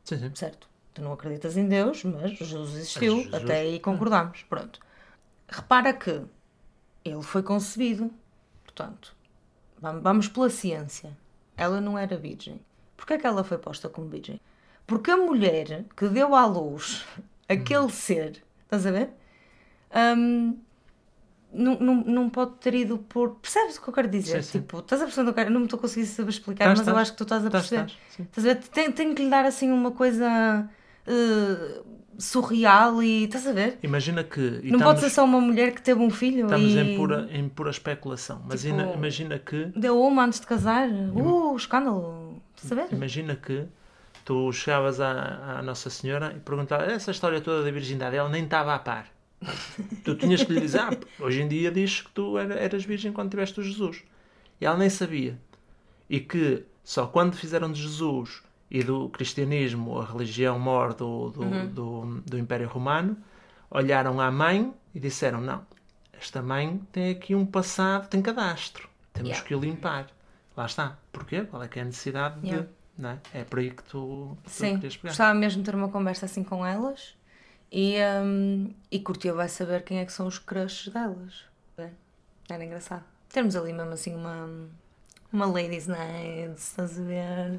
sim, 0.04 0.18
sim. 0.18 0.30
certo? 0.34 0.68
Tu 0.94 1.02
não 1.02 1.12
acreditas 1.12 1.56
em 1.56 1.68
Deus, 1.68 2.02
mas 2.04 2.32
Jesus 2.32 2.74
existiu, 2.74 3.16
Jesus. 3.16 3.34
até 3.34 3.60
aí 3.60 3.78
concordamos. 3.80 4.42
Pronto. 4.48 4.80
Repara 5.48 5.92
que 5.92 6.22
ele 7.04 7.22
foi 7.22 7.42
concebido, 7.42 8.10
portanto, 8.64 9.14
vamos, 9.80 10.28
pela 10.28 10.50
ciência. 10.50 11.16
Ela 11.56 11.80
não 11.80 11.96
era 11.98 12.16
virgem. 12.16 12.60
Porquê 12.96 13.14
é 13.14 13.18
que 13.18 13.26
ela 13.26 13.44
foi 13.44 13.58
posta 13.58 13.88
como 13.88 14.08
virgem? 14.08 14.40
Porque 14.86 15.10
a 15.10 15.16
mulher 15.16 15.84
que 15.96 16.08
deu 16.08 16.34
à 16.34 16.46
luz 16.46 17.04
aquele 17.48 17.90
ser, 17.90 18.42
estás 18.64 18.86
a 18.86 18.90
ver? 18.90 19.10
Hum, 20.16 20.58
não, 21.52 21.78
não, 21.78 21.94
não 22.04 22.30
pode 22.30 22.54
ter 22.56 22.74
ido 22.74 22.98
por. 22.98 23.36
Percebes 23.36 23.76
o 23.78 23.82
que 23.82 23.88
eu 23.88 23.94
quero 23.94 24.08
dizer? 24.08 24.42
Sim, 24.42 24.50
sim. 24.52 24.60
Tipo, 24.60 24.80
estás 24.80 25.00
a 25.00 25.04
perceber 25.04 25.22
o 25.30 25.32
que 25.32 25.40
eu 25.40 25.44
quero? 25.44 25.50
Não 25.54 25.60
me 25.60 25.66
estou 25.66 25.78
a 25.78 25.80
conseguir 25.80 26.06
saber 26.06 26.30
explicar, 26.30 26.64
Estás, 26.64 26.78
mas 26.80 26.88
eu 26.88 26.92
estás. 26.92 27.02
acho 27.02 27.12
que 27.12 27.18
tu 27.18 27.22
estás 27.22 27.46
a 27.46 27.50
perceber. 27.50 27.90
sim. 28.10 28.22
Estás 28.24 28.46
a 28.46 28.54
ver? 28.54 28.62
Tenho, 28.68 28.92
tenho 28.92 29.14
que 29.14 29.22
lhe 29.24 29.30
dar 29.30 29.44
assim 29.46 29.70
uma 29.72 29.92
coisa 29.92 30.68
eh, 31.06 31.82
surreal 32.18 33.02
e. 33.02 33.24
Estás 33.24 33.46
a 33.46 33.52
ver? 33.52 33.78
Imagina 33.82 34.22
que. 34.24 34.40
não 34.40 34.56
estamos, 34.62 34.82
pode 34.82 35.00
ser 35.00 35.10
só 35.10 35.24
uma 35.24 35.40
mulher 35.40 35.72
que 35.72 35.82
teve 35.82 36.00
um 36.00 36.10
filho 36.10 36.44
estamos 36.44 36.72
e. 36.72 36.78
em, 36.78 36.96
pura, 36.96 37.28
em 37.32 37.48
pura 37.48 37.70
especulação, 37.70 38.42
mas 38.48 38.62
Tipo- 38.62 38.74
ina- 38.74 38.92
imagina 38.92 39.38
que. 39.38 39.66
Deu 39.76 40.00
uma 40.00 40.24
antes 40.24 40.40
de 40.40 40.46
casar. 40.46 40.88
Uh, 40.88 41.56
escândalo. 41.56 42.40
Estás 42.56 42.72
a 42.72 42.74
ver? 42.86 42.92
Imagina 42.94 43.36
que 43.36 43.64
tu 44.24 44.50
chegavas 44.52 45.00
à, 45.00 45.58
à 45.58 45.62
Nossa 45.62 45.90
Senhora 45.90 46.32
e 46.36 46.40
perguntavas 46.40 46.88
essa 46.92 47.10
história 47.10 47.40
toda 47.40 47.62
da 47.64 47.70
virgindade, 47.70 48.16
ela 48.16 48.28
nem 48.28 48.44
estava 48.44 48.74
a 48.74 48.78
par. 48.78 49.06
tu 50.04 50.14
tinhas 50.14 50.42
que 50.42 50.52
lhe 50.52 50.60
dizer, 50.62 50.80
ah, 50.80 50.90
hoje 51.20 51.42
em 51.42 51.48
dia 51.48 51.70
diz 51.70 52.00
que 52.00 52.10
tu 52.12 52.38
era- 52.38 52.54
eras 52.54 52.84
virgem 52.84 53.12
quando 53.12 53.30
tiveste 53.30 53.60
o 53.60 53.62
Jesus. 53.62 54.02
E 54.60 54.64
ela 54.64 54.76
nem 54.78 54.88
sabia. 54.88 55.38
E 56.08 56.18
que 56.20 56.64
só 56.82 57.06
quando 57.06 57.36
fizeram 57.36 57.70
de 57.70 57.82
Jesus 57.82 58.42
e 58.70 58.82
do 58.82 59.08
cristianismo 59.10 59.98
a 60.00 60.04
religião 60.04 60.58
maior 60.58 60.92
do, 60.94 61.30
do, 61.30 61.42
Uhum. 61.42 61.66
do, 61.68 62.20
do 62.26 62.38
Império 62.38 62.68
Romano, 62.68 63.16
olharam 63.70 64.20
à 64.20 64.30
mãe 64.30 64.72
e 64.94 65.00
disseram, 65.00 65.40
não, 65.40 65.64
esta 66.12 66.42
mãe 66.42 66.80
tem 66.92 67.10
aqui 67.10 67.34
um 67.34 67.44
passado, 67.46 68.08
tem 68.08 68.20
cadastro. 68.22 68.88
Temos 69.12 69.30
Yeah. 69.30 69.46
que 69.48 69.54
o 69.54 69.60
limpar. 69.60 70.06
Lá 70.56 70.66
está. 70.66 70.98
Porquê? 71.12 71.42
Qual 71.44 71.62
é 71.62 71.68
que 71.68 71.78
é 71.78 71.82
a 71.82 71.84
necessidade 71.84 72.40
Yeah. 72.42 72.66
de... 72.66 72.76
Não 72.98 73.10
é? 73.10 73.18
é 73.34 73.44
por 73.44 73.58
aí 73.58 73.70
que 73.70 73.82
tu, 73.84 74.38
que 74.44 74.50
Sim, 74.50 74.74
querias 74.76 74.96
pegar. 74.96 75.10
gostava 75.10 75.34
mesmo 75.34 75.62
de 75.62 75.70
ter 75.70 75.76
uma 75.76 75.90
conversa 75.90 76.24
assim 76.24 76.42
com 76.42 76.64
elas 76.64 77.14
e, 77.70 77.96
hum, 78.24 78.72
e 78.90 78.98
curtia 79.00 79.34
vai 79.34 79.48
saber 79.50 79.82
quem 79.84 79.98
é 79.98 80.06
que 80.06 80.12
são 80.12 80.26
os 80.26 80.38
crushes 80.38 80.90
delas. 80.92 81.44
É, 81.76 81.90
Era 82.48 82.64
engraçado. 82.64 83.04
Termos 83.28 83.54
ali 83.54 83.70
mesmo 83.74 83.92
assim 83.92 84.14
uma, 84.14 84.48
uma 85.36 85.46
ladies 85.46 85.86
night, 85.86 86.54
estás 86.56 86.98
a 86.98 87.02
ver? 87.02 87.58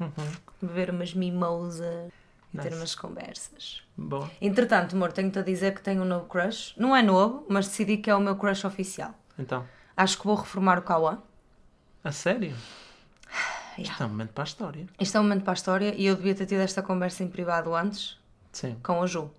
Beber 0.61 0.89
umas 0.89 1.13
mimosas 1.13 2.11
e 2.53 2.57
ter 2.57 2.65
Nice. 2.69 2.75
umas 2.75 2.95
conversas. 2.95 3.83
Boa. 3.95 4.29
Entretanto, 4.41 4.95
amor, 4.95 5.11
tenho-te 5.11 5.37
a 5.39 5.43
dizer 5.43 5.75
que 5.75 5.81
tenho 5.81 6.01
um 6.01 6.05
novo 6.05 6.25
crush. 6.25 6.73
Não 6.77 6.95
é 6.95 7.03
novo, 7.03 7.45
mas 7.47 7.67
decidi 7.67 7.97
que 7.97 8.09
é 8.09 8.15
o 8.15 8.19
meu 8.19 8.35
crush 8.35 8.65
oficial. 8.65 9.13
Então, 9.37 9.63
Acho 9.95 10.19
que 10.19 10.25
vou 10.25 10.35
reformar 10.35 10.77
o 10.77 10.81
Cauã. 10.81 11.21
a 12.03 12.11
sério? 12.11 12.55
Yeah. 13.77 13.91
Isto 13.93 14.01
é 14.01 14.05
um 14.07 14.09
momento 14.09 14.33
para 14.33 14.43
a 14.43 14.45
história. 14.45 14.87
Isto 14.99 15.17
é 15.17 15.19
um 15.19 15.23
momento 15.23 15.43
para 15.43 15.53
a 15.53 15.53
história 15.53 15.93
e 15.95 16.07
eu 16.07 16.15
devia 16.15 16.33
ter 16.33 16.47
tido 16.47 16.61
esta 16.61 16.81
conversa 16.81 17.23
em 17.23 17.27
privado 17.27 17.75
antes, 17.75 18.17
Sim. 18.51 18.75
com 18.81 19.03
a 19.03 19.05
Ju. 19.05 19.29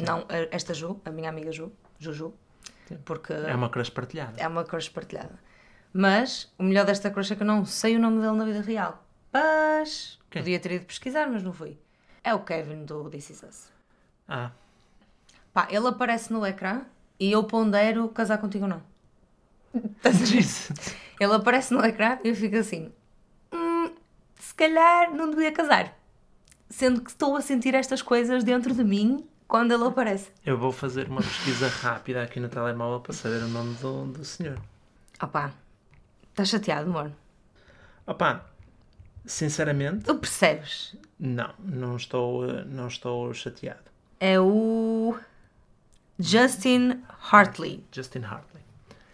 Não, 0.00 0.18
a- 0.28 0.48
esta 0.50 0.74
Ju, 0.74 1.00
a 1.02 1.10
minha 1.10 1.30
amiga 1.30 1.50
Ju, 1.50 1.72
Juju, 1.98 2.34
porque 3.06 3.32
É 3.32 3.54
uma 3.54 3.70
crush 3.70 3.88
partilhada. 3.88 4.34
é 4.36 4.46
uma 4.46 4.64
crush 4.64 4.90
partilhada. 4.90 5.38
Mas 5.98 6.52
o 6.58 6.62
melhor 6.62 6.84
desta 6.84 7.10
crush 7.10 7.30
é 7.32 7.36
que 7.36 7.42
eu 7.42 7.46
não 7.46 7.64
sei 7.64 7.96
o 7.96 7.98
nome 7.98 8.20
dele 8.20 8.36
na 8.36 8.44
vida 8.44 8.60
real. 8.60 9.02
Mas 9.32 10.18
Quem? 10.30 10.42
podia 10.42 10.60
ter 10.60 10.72
ido 10.72 10.84
pesquisar, 10.84 11.26
mas 11.26 11.42
não 11.42 11.54
fui. 11.54 11.78
É 12.22 12.34
o 12.34 12.40
Kevin 12.40 12.84
do 12.84 13.08
This 13.08 13.30
Is 13.30 13.42
Us. 13.42 13.68
Ah, 14.28 14.50
Pá, 15.54 15.68
ele 15.70 15.88
aparece 15.88 16.30
no 16.30 16.44
ecrã 16.44 16.82
e 17.18 17.32
eu 17.32 17.42
pondero 17.44 18.06
casar 18.10 18.36
contigo 18.36 18.64
ou 18.64 18.68
não. 18.68 18.82
Ele 21.18 21.32
aparece 21.32 21.72
no 21.72 21.82
ecrã 21.82 22.18
e 22.22 22.28
eu 22.28 22.34
fico 22.36 22.56
assim: 22.56 22.92
"Hum, 23.50 23.90
se 24.38 24.52
calhar 24.54 25.10
não 25.14 25.30
devia 25.30 25.50
casar. 25.50 25.96
Sendo 26.68 27.00
que 27.00 27.08
estou 27.10 27.36
a 27.36 27.40
sentir 27.40 27.74
estas 27.74 28.02
coisas 28.02 28.44
dentro 28.44 28.74
de 28.74 28.84
mim 28.84 29.26
quando 29.48 29.72
ele 29.72 29.84
aparece. 29.84 30.30
Eu 30.44 30.58
vou 30.58 30.72
fazer 30.72 31.08
uma 31.08 31.22
pesquisa 31.22 31.68
rápida 31.68 32.22
aqui 32.22 32.38
no 32.38 32.50
telemóvel 32.50 33.00
para 33.00 33.14
saber 33.14 33.42
o 33.42 33.48
nome 33.48 33.74
do, 33.76 34.06
do 34.08 34.24
senhor. 34.26 34.60
Opá, 35.22 35.52
estás 36.36 36.50
chateado, 36.50 36.90
amor? 36.90 37.12
Opa, 38.06 38.44
sinceramente, 39.24 40.04
Tu 40.04 40.14
percebes? 40.16 40.94
não, 41.18 41.52
não 41.58 41.96
estou, 41.96 42.46
não 42.66 42.88
estou 42.88 43.32
chateado. 43.32 43.90
É 44.20 44.38
o 44.38 45.16
Justin 46.18 47.02
Hartley. 47.30 47.82
Justin 47.90 48.20
Hartley. 48.24 48.62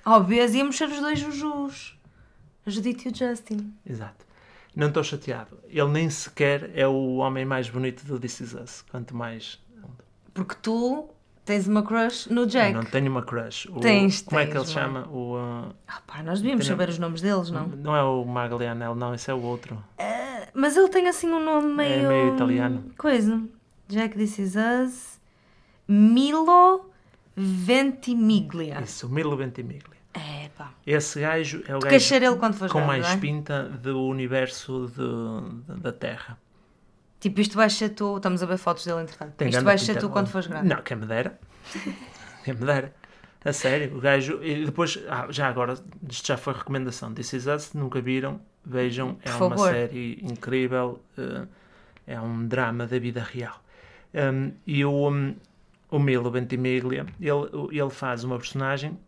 Óbvio, 0.05 0.45
íamos 0.45 0.77
ser 0.77 0.89
os 0.89 0.99
dois 1.01 1.19
Jujus. 1.21 1.97
A 2.67 2.71
Judite 2.71 3.09
e 3.09 3.13
o 3.13 3.15
Justin. 3.15 3.73
Exato. 3.87 4.25
Não 4.75 4.89
estou 4.89 5.03
chateado. 5.05 5.59
Ele 5.69 5.89
nem 5.89 6.11
sequer 6.11 6.71
é 6.77 6.87
o 6.87 7.17
homem 7.17 7.45
mais 7.45 7.69
bonito 7.69 8.05
do 8.05 8.19
This 8.19 8.41
Is 8.41 8.55
Us. 8.55 8.83
Quanto 8.91 9.15
mais. 9.17 9.61
Porque 10.35 10.55
tu 10.63 11.09
tens 11.45 11.67
uma 11.67 11.83
crush 11.83 12.29
no 12.31 12.43
Eu 12.43 12.47
Jack. 12.47 12.73
não 12.75 12.85
tenho 12.85 13.11
uma 13.11 13.23
crush. 13.23 13.67
O, 13.71 13.81
Tens, 13.81 14.23
como 14.23 14.41
é 14.41 14.47
que 14.47 14.53
tens, 14.53 14.71
ele 14.71 14.81
mano. 14.81 14.95
chama? 15.05 15.09
O, 15.17 15.37
uh, 15.37 15.75
Ah, 15.89 16.01
pá, 16.07 16.23
nós 16.23 16.41
devíamos 16.41 16.67
saber 16.67 16.89
os 16.89 16.99
nomes 16.99 17.21
deles, 17.21 17.51
não? 17.51 17.67
não 17.69 17.97
é 17.97 18.03
o 18.03 18.25
Maglianello, 18.25 18.95
não, 18.95 19.15
esse 19.15 19.31
é 19.31 19.35
o 19.35 19.43
outro. 19.43 19.83
Mas 20.55 20.77
ele 20.77 20.89
tem 20.89 21.09
assim 21.09 21.29
um 21.33 21.43
nome 21.43 21.73
meio. 21.75 22.09
meio 22.09 22.35
italiano. 22.35 22.85
Coisa. 22.99 23.43
Jack 23.89 24.17
This 24.17 24.39
Is 24.39 24.55
Us. 24.57 25.21
Milo 25.89 26.91
Ventimiglia. 27.37 28.81
Isso, 28.83 29.09
Milo 29.09 29.37
Ventimiglia. 29.37 29.97
É, 30.15 30.49
pá. 30.57 30.71
Esse 30.87 31.21
gajo 31.21 31.63
é 31.67 31.75
o 31.75 31.79
Tu 31.79 31.87
gajo 31.89 32.15
ele 32.15 32.37
quando 32.37 32.69
com 32.69 32.81
mais 32.83 33.07
é? 33.07 33.17
pinta 33.17 33.63
do 33.65 34.05
universo 34.07 34.91
de- 34.95 35.75
de- 35.75 35.81
da 35.81 35.91
Terra. 35.93 36.39
Tipo, 37.23 37.41
isto 37.41 37.55
vais 37.55 37.73
ser 37.73 37.91
tu. 37.91 38.17
Estamos 38.17 38.43
a 38.43 38.47
ver 38.47 38.59
fotos 38.59 38.85
dele, 38.85 39.03
entretanto. 39.03 39.35
Tem 39.37 39.49
isto 39.49 39.63
vais 39.63 39.81
ser 39.81 39.97
tu 39.97 40.11
quando 40.11 40.27
fores 40.27 40.49
grande. 40.49 40.69
Não, 40.69 40.83
quem 40.83 40.97
me 40.97 41.07
dera. 41.07 41.39
quem 42.45 42.53
me 42.53 42.67
dera. 42.67 42.93
A 43.45 43.53
sério, 43.53 43.97
o 43.97 44.01
gajo. 44.01 44.43
E 44.43 44.65
depois, 44.65 44.99
ah, 45.09 45.29
já 45.31 45.47
agora, 45.49 45.75
isto 46.11 46.27
já 46.27 46.37
foi 46.37 46.53
recomendação. 46.53 47.15
This 47.15 47.33
Is 47.33 47.47
Us, 47.47 47.75
nunca 47.75 48.01
viram, 48.01 48.41
vejam. 48.67 49.19
É 49.25 49.33
uma 49.35 49.57
série 49.57 50.19
incrível. 50.21 51.01
eh, 51.17 51.47
é 52.09 52.21
um 52.21 52.45
drama 52.49 52.89
da 52.89 52.99
vida 52.99 53.23
real. 53.23 53.63
Um, 54.13 54.51
e 54.67 54.85
o, 54.85 55.09
um, 55.09 55.37
o 55.93 55.99
Milo 56.01 56.29
Ventimiglia, 56.29 57.07
ele, 57.21 57.79
ele 57.79 57.91
faz 57.91 58.25
uma 58.25 58.37
personagem, 58.37 58.99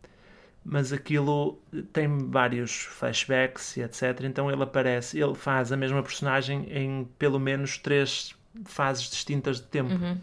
mas 0.64 0.92
aquilo 0.92 1.58
tem 1.92 2.30
vários 2.30 2.82
flashbacks 2.82 3.76
e 3.76 3.82
etc. 3.82 4.22
Então 4.22 4.50
ele 4.50 4.62
aparece, 4.62 5.20
ele 5.20 5.34
faz 5.34 5.70
a 5.70 5.76
mesma 5.76 6.02
personagem 6.02 6.66
em 6.70 7.04
pelo 7.18 7.38
menos 7.38 7.76
três 7.76 8.34
fases 8.64 9.10
distintas 9.10 9.60
de 9.60 9.66
tempo. 9.66 9.92
Uhum. 9.92 10.18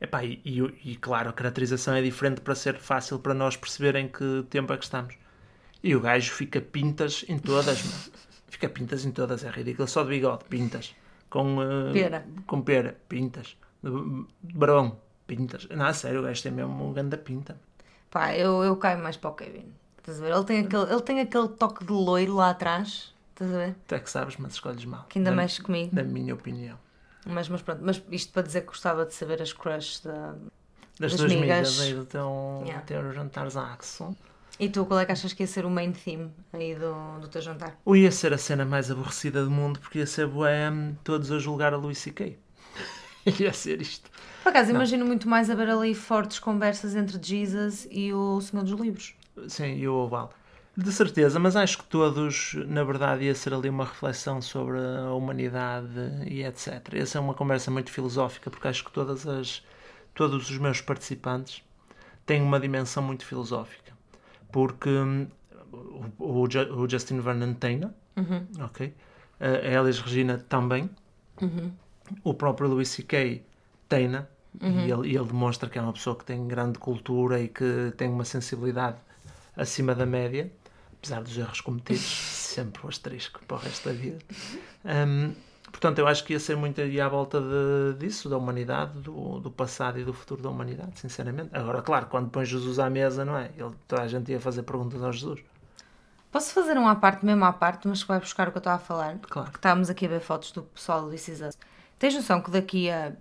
Epá, 0.00 0.24
e, 0.24 0.40
e, 0.44 0.90
e 0.90 0.96
claro, 0.96 1.30
a 1.30 1.32
caracterização 1.32 1.94
é 1.94 2.02
diferente 2.02 2.40
para 2.40 2.54
ser 2.54 2.76
fácil 2.76 3.18
para 3.18 3.32
nós 3.32 3.56
perceberem 3.56 4.08
que 4.08 4.44
tempo 4.50 4.72
é 4.72 4.76
que 4.76 4.84
estamos. 4.84 5.14
E 5.82 5.94
o 5.94 6.00
gajo 6.00 6.32
fica 6.32 6.60
pintas 6.60 7.24
em 7.28 7.38
todas, 7.38 7.82
mano. 7.84 8.24
Fica 8.48 8.68
pintas 8.68 9.04
em 9.04 9.10
todas, 9.10 9.42
é 9.42 9.50
ridículo. 9.50 9.88
Só 9.88 10.04
de 10.04 10.10
bigode, 10.10 10.44
pintas. 10.44 10.94
Com, 11.28 11.60
eh, 11.60 11.92
Pera. 11.92 12.24
Com 12.46 12.62
pera, 12.62 12.96
pintas. 13.08 13.56
De 13.82 13.90
de 13.90 14.54
barão, 14.54 14.96
pintas. 15.26 15.66
Não, 15.70 15.86
a 15.86 15.92
sério, 15.92 16.20
o 16.20 16.22
gajo 16.22 16.40
tem 16.40 16.52
mesmo 16.52 16.88
um 16.88 16.92
grande 16.92 17.16
pinta. 17.16 17.60
Pá, 18.14 18.32
eu, 18.36 18.62
eu 18.62 18.76
caio 18.76 19.02
mais 19.02 19.16
para 19.16 19.30
o 19.30 19.34
Kevin. 19.34 19.66
Estás 19.98 20.20
a 20.20 20.24
ver? 20.24 20.32
Ele 20.32 20.44
tem 20.44 20.60
aquele, 20.60 20.82
ele 20.92 21.02
tem 21.02 21.18
aquele 21.20 21.48
toque 21.48 21.84
de 21.84 21.92
loiro 21.92 22.36
lá 22.36 22.50
atrás. 22.50 23.12
Estás 23.32 23.52
a 23.52 23.56
ver? 23.58 23.74
Tu 23.88 23.94
é 23.96 23.98
que 23.98 24.08
sabes, 24.08 24.36
mas 24.36 24.52
escolhes 24.52 24.84
mal. 24.84 25.04
Que 25.08 25.18
ainda 25.18 25.30
na, 25.32 25.36
mexe 25.38 25.60
comigo. 25.60 25.90
Na 25.92 26.04
minha 26.04 26.32
opinião. 26.32 26.78
Mas, 27.26 27.48
mas 27.48 27.60
pronto. 27.60 27.80
Mas 27.82 28.00
isto 28.12 28.32
para 28.32 28.42
dizer 28.42 28.60
que 28.60 28.68
gostava 28.68 29.04
de 29.04 29.12
saber 29.14 29.42
as 29.42 29.52
crushes 29.52 29.98
da. 30.00 30.36
Das, 31.00 31.10
Das 31.10 31.16
tuas 31.16 31.32
migas. 31.34 31.72
migas 31.76 31.80
aí 31.80 31.94
do 31.94 32.04
teu, 32.04 32.62
Yeah. 32.64 32.82
teu 32.86 33.12
jantar 33.12 33.50
zaxo. 33.50 34.14
E 34.60 34.68
tu, 34.68 34.86
qual 34.86 35.00
é 35.00 35.04
que 35.04 35.10
achas 35.10 35.32
que 35.32 35.42
ia 35.42 35.46
ser 35.48 35.66
o 35.66 35.70
main 35.70 35.90
theme 35.90 36.30
aí 36.52 36.76
do, 36.76 37.18
do 37.18 37.26
teu 37.26 37.42
jantar? 37.42 37.76
Ou 37.84 37.96
ia 37.96 38.12
ser 38.12 38.32
a 38.32 38.38
cena 38.38 38.64
mais 38.64 38.88
aborrecida 38.92 39.42
do 39.44 39.50
mundo 39.50 39.80
porque 39.80 39.98
ia 39.98 40.06
ser 40.06 40.28
bué, 40.28 40.70
hum, 40.70 40.94
todos 41.02 41.32
a 41.32 41.40
julgar 41.40 41.74
a 41.74 41.76
Louis 41.76 41.98
C.K. 41.98 42.38
ia 43.40 43.52
ser 43.52 43.80
isto. 43.80 44.10
Por 44.42 44.50
acaso, 44.50 44.70
imagino 44.70 45.04
muito 45.06 45.28
mais 45.28 45.48
haver 45.48 45.68
ali 45.70 45.94
fortes 45.94 46.38
conversas 46.38 46.94
entre 46.94 47.18
Jesus 47.22 47.88
e 47.90 48.12
o 48.12 48.40
Senhor 48.40 48.62
dos 48.64 48.78
Livros. 48.78 49.14
Sim, 49.48 49.76
e 49.76 49.88
o 49.88 49.94
Oval. 49.94 50.32
De 50.76 50.90
certeza, 50.92 51.38
mas 51.38 51.54
acho 51.54 51.78
que 51.78 51.84
todos, 51.84 52.54
na 52.66 52.82
verdade, 52.82 53.24
ia 53.24 53.34
ser 53.34 53.54
ali 53.54 53.68
uma 53.68 53.84
reflexão 53.84 54.42
sobre 54.42 54.78
a 54.78 55.12
humanidade 55.14 55.88
e 56.26 56.42
etc. 56.44 56.94
Essa 56.94 57.18
é 57.18 57.20
uma 57.20 57.32
conversa 57.34 57.70
muito 57.70 57.90
filosófica, 57.92 58.50
porque 58.50 58.66
acho 58.68 58.84
que 58.84 58.90
todas 58.92 59.26
as, 59.26 59.62
todos 60.14 60.50
os 60.50 60.58
meus 60.58 60.80
participantes 60.80 61.62
têm 62.26 62.42
uma 62.42 62.58
dimensão 62.58 63.02
muito 63.02 63.24
filosófica. 63.24 63.92
Porque 64.50 64.88
hum, 64.90 65.28
o, 66.18 66.42
o 66.42 66.50
Ju- 66.50 66.74
o 66.74 66.88
Justin 66.88 67.20
Vernon 67.20 67.54
tem, 67.54 67.80
ok? 68.60 68.94
A 69.40 69.46
Elis 69.80 70.00
Regina 70.00 70.38
também. 70.38 70.90
O 72.22 72.34
próprio 72.34 72.68
Louis 72.68 72.88
C.K. 72.88 73.44
tem, 73.88 74.10
e 74.60 74.90
ele, 74.90 75.14
ele 75.14 75.24
demonstra 75.24 75.68
que 75.68 75.78
é 75.78 75.82
uma 75.82 75.92
pessoa 75.92 76.16
que 76.16 76.24
tem 76.24 76.46
grande 76.46 76.78
cultura 76.78 77.40
e 77.40 77.48
que 77.48 77.92
tem 77.96 78.08
uma 78.08 78.24
sensibilidade 78.24 78.98
acima 79.56 79.94
da 79.94 80.06
média, 80.06 80.50
apesar 80.98 81.22
dos 81.22 81.36
erros 81.36 81.60
cometidos, 81.60 82.02
sempre 82.04 82.84
o 82.84 82.88
asterisco 82.88 83.40
para 83.46 83.56
o 83.56 83.60
resto 83.60 83.88
da 83.88 83.94
vida. 83.94 84.18
Hum, 84.84 85.34
portanto, 85.70 85.98
eu 85.98 86.06
acho 86.06 86.24
que 86.24 86.32
ia 86.34 86.40
ser 86.40 86.56
muito 86.56 86.80
aí 86.80 87.00
à 87.00 87.08
volta 87.08 87.40
de- 87.40 87.98
disso, 87.98 88.28
da 88.28 88.36
humanidade, 88.36 88.98
do, 89.00 89.40
do 89.40 89.50
passado 89.50 89.98
e 89.98 90.04
do 90.04 90.12
futuro 90.12 90.42
da 90.42 90.50
humanidade, 90.50 90.98
sinceramente. 90.98 91.50
Agora, 91.52 91.82
claro, 91.82 92.06
quando 92.06 92.30
põe 92.30 92.44
Jesus 92.44 92.78
à 92.78 92.88
mesa, 92.90 93.24
não 93.24 93.36
é? 93.36 93.50
Ele, 93.56 93.74
toda 93.88 94.02
a 94.02 94.08
gente 94.08 94.30
ia 94.30 94.40
fazer 94.40 94.62
perguntas 94.62 95.02
ao 95.02 95.12
Jesus. 95.12 95.40
Posso 96.30 96.52
fazer 96.52 96.76
um 96.76 96.88
à 96.88 96.96
parte, 96.96 97.24
mesmo 97.24 97.44
à 97.44 97.52
parte, 97.52 97.86
mas 97.86 98.02
que 98.02 98.08
vai 98.08 98.18
buscar 98.18 98.48
o 98.48 98.50
que 98.50 98.58
eu 98.58 98.60
estava 98.60 98.76
a 98.76 98.84
falar? 98.84 99.18
Claro. 99.20 99.46
Porque 99.46 99.58
estávamos 99.58 99.88
aqui 99.88 100.06
a 100.06 100.08
ver 100.08 100.20
fotos 100.20 100.50
do 100.52 100.62
pessoal 100.62 101.02
do 101.02 101.10
This 101.10 101.28
Is 101.28 101.40
Us. 101.40 101.56
Tens 101.98 102.14
noção 102.14 102.40
que 102.40 102.50
daqui 102.50 102.90
a 102.90 103.12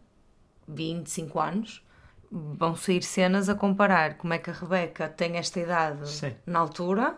25 0.68 1.40
anos 1.40 1.84
vão 2.32 2.76
sair 2.76 3.04
cenas 3.04 3.48
a 3.50 3.56
comparar 3.56 4.16
como 4.18 4.34
é 4.34 4.38
que 4.40 4.50
a 4.50 4.54
Rebeca 4.54 5.08
tem 5.08 5.38
esta 5.38 5.60
idade 5.60 6.10
Sim. 6.10 6.34
na 6.46 6.60
altura 6.60 7.16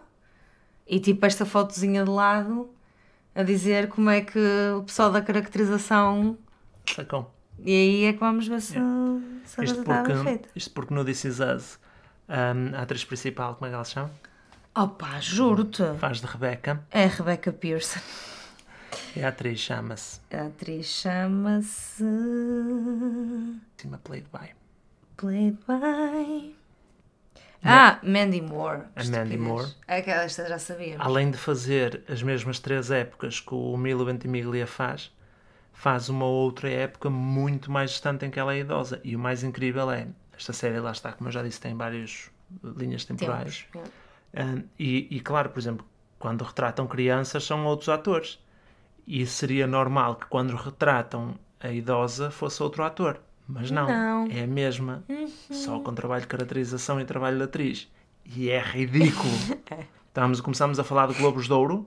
e 0.85 0.99
tipo 0.99 1.25
esta 1.25 1.45
fotozinha 1.45 2.03
de 2.03 2.09
lado 2.11 2.69
a 3.33 3.41
dizer 3.43 3.87
como 3.87 4.09
é 4.09 4.21
que 4.21 4.39
o 4.77 4.83
pessoal 4.83 5.11
da 5.11 5.21
caracterização 5.21 6.37
Sacou? 6.85 7.33
e 7.59 7.71
aí 7.71 8.05
é 8.05 8.13
que 8.13 8.19
vamos 8.19 8.47
ver 8.47 8.59
se, 8.61 8.73
se 9.45 9.61
a 9.61 9.63
Isto 9.63 9.79
estava 9.79 10.03
porque, 10.03 10.23
feita. 10.23 10.49
isto 10.55 10.71
porque 10.71 10.93
no 10.93 11.05
This 11.05 11.23
Is 11.25 11.39
Us, 11.39 11.79
hum, 12.27 12.75
a 12.75 12.81
atriz 12.81 13.05
principal, 13.05 13.55
como 13.55 13.67
é 13.67 13.69
que 13.69 13.75
ela 13.75 13.85
se 13.85 13.91
chama? 13.93 14.11
Opa, 14.75 15.19
juro-te. 15.21 15.83
Faz 15.97 16.19
de 16.19 16.27
Rebecca. 16.27 16.83
É 16.91 17.05
a 17.05 17.07
Rebecca 17.07 17.53
Pearson. 17.53 18.01
E 19.15 19.23
a 19.23 19.29
atriz 19.29 19.59
chama-se 19.59 20.19
A 20.31 20.47
atriz 20.47 20.85
chama-se. 20.85 22.03
Cima 23.77 23.97
Played 24.03 24.27
by. 24.31 24.49
Played 25.17 25.57
by. 25.67 26.55
Ah, 27.63 27.99
Mandy 28.03 28.41
Moore. 28.41 28.83
A 28.95 29.03
Mandy. 29.03 29.37
Moore. 29.37 29.73
Aquela 29.87 30.23
esta 30.23 30.47
já 30.47 30.59
sabíamos. 30.59 31.03
Além 31.03 31.31
de 31.31 31.37
fazer 31.37 32.03
as 32.07 32.21
mesmas 32.21 32.59
três 32.59 32.91
épocas 32.91 33.39
que 33.39 33.55
o 33.55 33.75
Milo 33.75 34.05
Ventimiglia 34.05 34.67
faz, 34.67 35.11
faz 35.73 36.07
uma 36.07 36.25
outra 36.25 36.69
época 36.69 37.09
muito 37.09 37.71
mais 37.71 37.89
distante 37.91 38.23
em 38.25 38.29
que 38.29 38.39
ela 38.39 38.53
é 38.53 38.59
idosa. 38.59 39.01
E 39.03 39.15
o 39.15 39.19
mais 39.19 39.43
incrível 39.43 39.89
é, 39.89 40.07
esta 40.37 40.53
série 40.53 40.79
lá 40.79 40.91
está, 40.91 41.11
como 41.11 41.27
eu 41.27 41.31
já 41.31 41.41
disse, 41.41 41.59
tem 41.59 41.75
várias 41.75 42.29
linhas 42.63 43.03
temporais. 43.03 43.67
Tempos. 43.71 43.91
Ah, 44.35 44.61
e, 44.77 45.07
e 45.09 45.19
claro, 45.19 45.49
por 45.49 45.59
exemplo, 45.59 45.85
quando 46.19 46.43
retratam 46.43 46.85
crianças 46.85 47.43
são 47.43 47.65
outros 47.65 47.89
atores. 47.89 48.39
E 49.07 49.25
seria 49.25 49.67
normal 49.67 50.15
que 50.15 50.25
quando 50.27 50.55
retratam 50.55 51.35
a 51.59 51.69
idosa 51.71 52.29
fosse 52.31 52.61
outro 52.63 52.83
ator. 52.83 53.19
Mas 53.47 53.69
não, 53.69 53.87
Não. 53.87 54.27
é 54.31 54.43
a 54.43 54.47
mesma, 54.47 55.03
só 55.51 55.79
com 55.79 55.93
trabalho 55.93 56.21
de 56.21 56.27
caracterização 56.27 56.99
e 56.99 57.05
trabalho 57.05 57.37
de 57.37 57.43
atriz. 57.43 57.87
E 58.25 58.49
é 58.49 58.59
ridículo. 58.59 59.29
Estávamos, 60.07 60.41
começámos 60.41 60.79
a 60.79 60.83
falar 60.83 61.07
de 61.07 61.13
Globos 61.13 61.45
de 61.45 61.53
Ouro, 61.53 61.85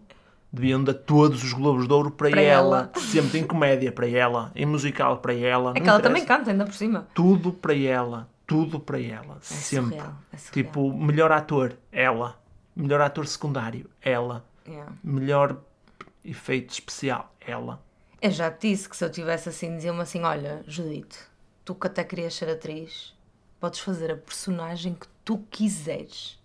deviam 0.52 0.84
dar 0.84 0.94
todos 0.94 1.42
os 1.42 1.52
Globos 1.52 1.88
de 1.88 1.92
Ouro 1.92 2.12
para, 2.12 2.30
Para 2.30 2.40
ela. 2.40 2.90
ela. 2.94 3.00
Sempre 3.00 3.40
em 3.40 3.44
comédia 3.46 3.90
para 3.90 4.06
ela, 4.08 4.52
em 4.54 4.64
musical 4.66 5.18
para 5.18 5.34
ela. 5.34 5.72
É 5.74 5.80
que 5.80 5.88
ela 5.88 5.98
também 6.00 6.24
canta, 6.24 6.50
ainda 6.52 6.64
por 6.64 6.74
cima. 6.74 7.08
Tudo 7.12 7.52
para 7.52 7.74
ela, 7.74 8.28
tudo 8.46 8.78
para 8.78 9.00
ela, 9.00 9.38
É 9.38 9.40
sempre. 9.44 9.96
surreal. 9.96 10.14
É 10.32 10.36
surreal. 10.36 10.52
Tipo, 10.52 10.92
melhor 10.96 11.32
ator, 11.32 11.74
ela. 11.90 12.38
Melhor 12.76 13.00
ator 13.00 13.26
secundário, 13.26 13.86
ela. 14.00 14.44
Yeah. 14.68 14.92
Melhor 15.02 15.56
efeito 16.30 16.70
especial, 16.72 17.34
ela. 17.40 17.82
Eu 18.20 18.30
já 18.30 18.50
te 18.50 18.68
disse 18.68 18.88
que 18.88 18.96
se 18.96 19.04
eu 19.04 19.10
tivesse 19.10 19.48
assim, 19.48 19.76
dizia-me 19.76 20.00
assim: 20.00 20.22
Olha, 20.22 20.62
Judite, 20.66 21.18
tu 21.64 21.74
que 21.74 21.86
até 21.86 22.02
querias 22.04 22.34
ser 22.34 22.48
atriz, 22.48 23.14
podes 23.60 23.80
fazer 23.80 24.10
a 24.10 24.16
personagem 24.16 24.94
que 24.94 25.06
tu 25.24 25.38
quiseres. 25.50 26.38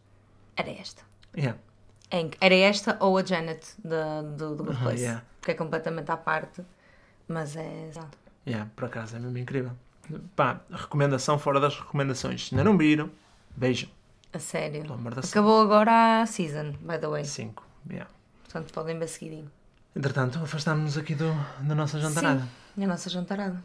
Era 0.55 0.69
esta. 0.69 1.01
Yeah. 1.35 1.57
Era 2.39 2.53
esta 2.55 2.95
ou 2.99 3.17
a 3.17 3.25
Janet 3.25 3.65
da- 3.83 4.21
do, 4.21 4.55
do 4.55 4.63
Good 4.65 4.77
Place. 4.77 5.01
yeah. 5.01 5.23
Que 5.41 5.51
é 5.51 5.53
completamente 5.55 6.11
à 6.11 6.17
parte. 6.17 6.63
Mas 7.27 7.55
é. 7.55 7.89
Yeah, 8.45 8.69
por 8.75 8.85
acaso 8.85 9.15
é 9.15 9.19
mesmo 9.19 9.37
incrível. 9.39 9.71
Pá, 10.35 10.59
recomendação 10.69 11.39
fora 11.39 11.59
das 11.59 11.79
recomendações. 11.79 12.47
Se 12.49 12.53
ainda 12.53 12.63
não 12.63 12.77
viram, 12.77 13.09
vejam. 13.57 13.89
A 14.31 14.37
sério. 14.37 14.83
Acabou 15.27 15.61
agora 15.61 16.21
a 16.21 16.25
season, 16.25 16.73
by 16.81 16.97
the 16.99 17.07
way. 17.07 17.23
5. 17.25 17.63
Yeah. 17.89 18.09
Portanto, 18.43 18.71
podem 18.73 18.99
ver 18.99 19.07
seguidinho. 19.07 19.49
Entretanto, 19.95 20.39
afastámos-nos 20.39 20.97
aqui 20.97 21.13
do, 21.15 21.31
da 21.61 21.75
nossa 21.75 21.99
jantarada. 21.99 22.47
Sim, 22.75 22.83
a 22.83 22.87
nossa 22.87 23.09
jantarada. 23.09 23.61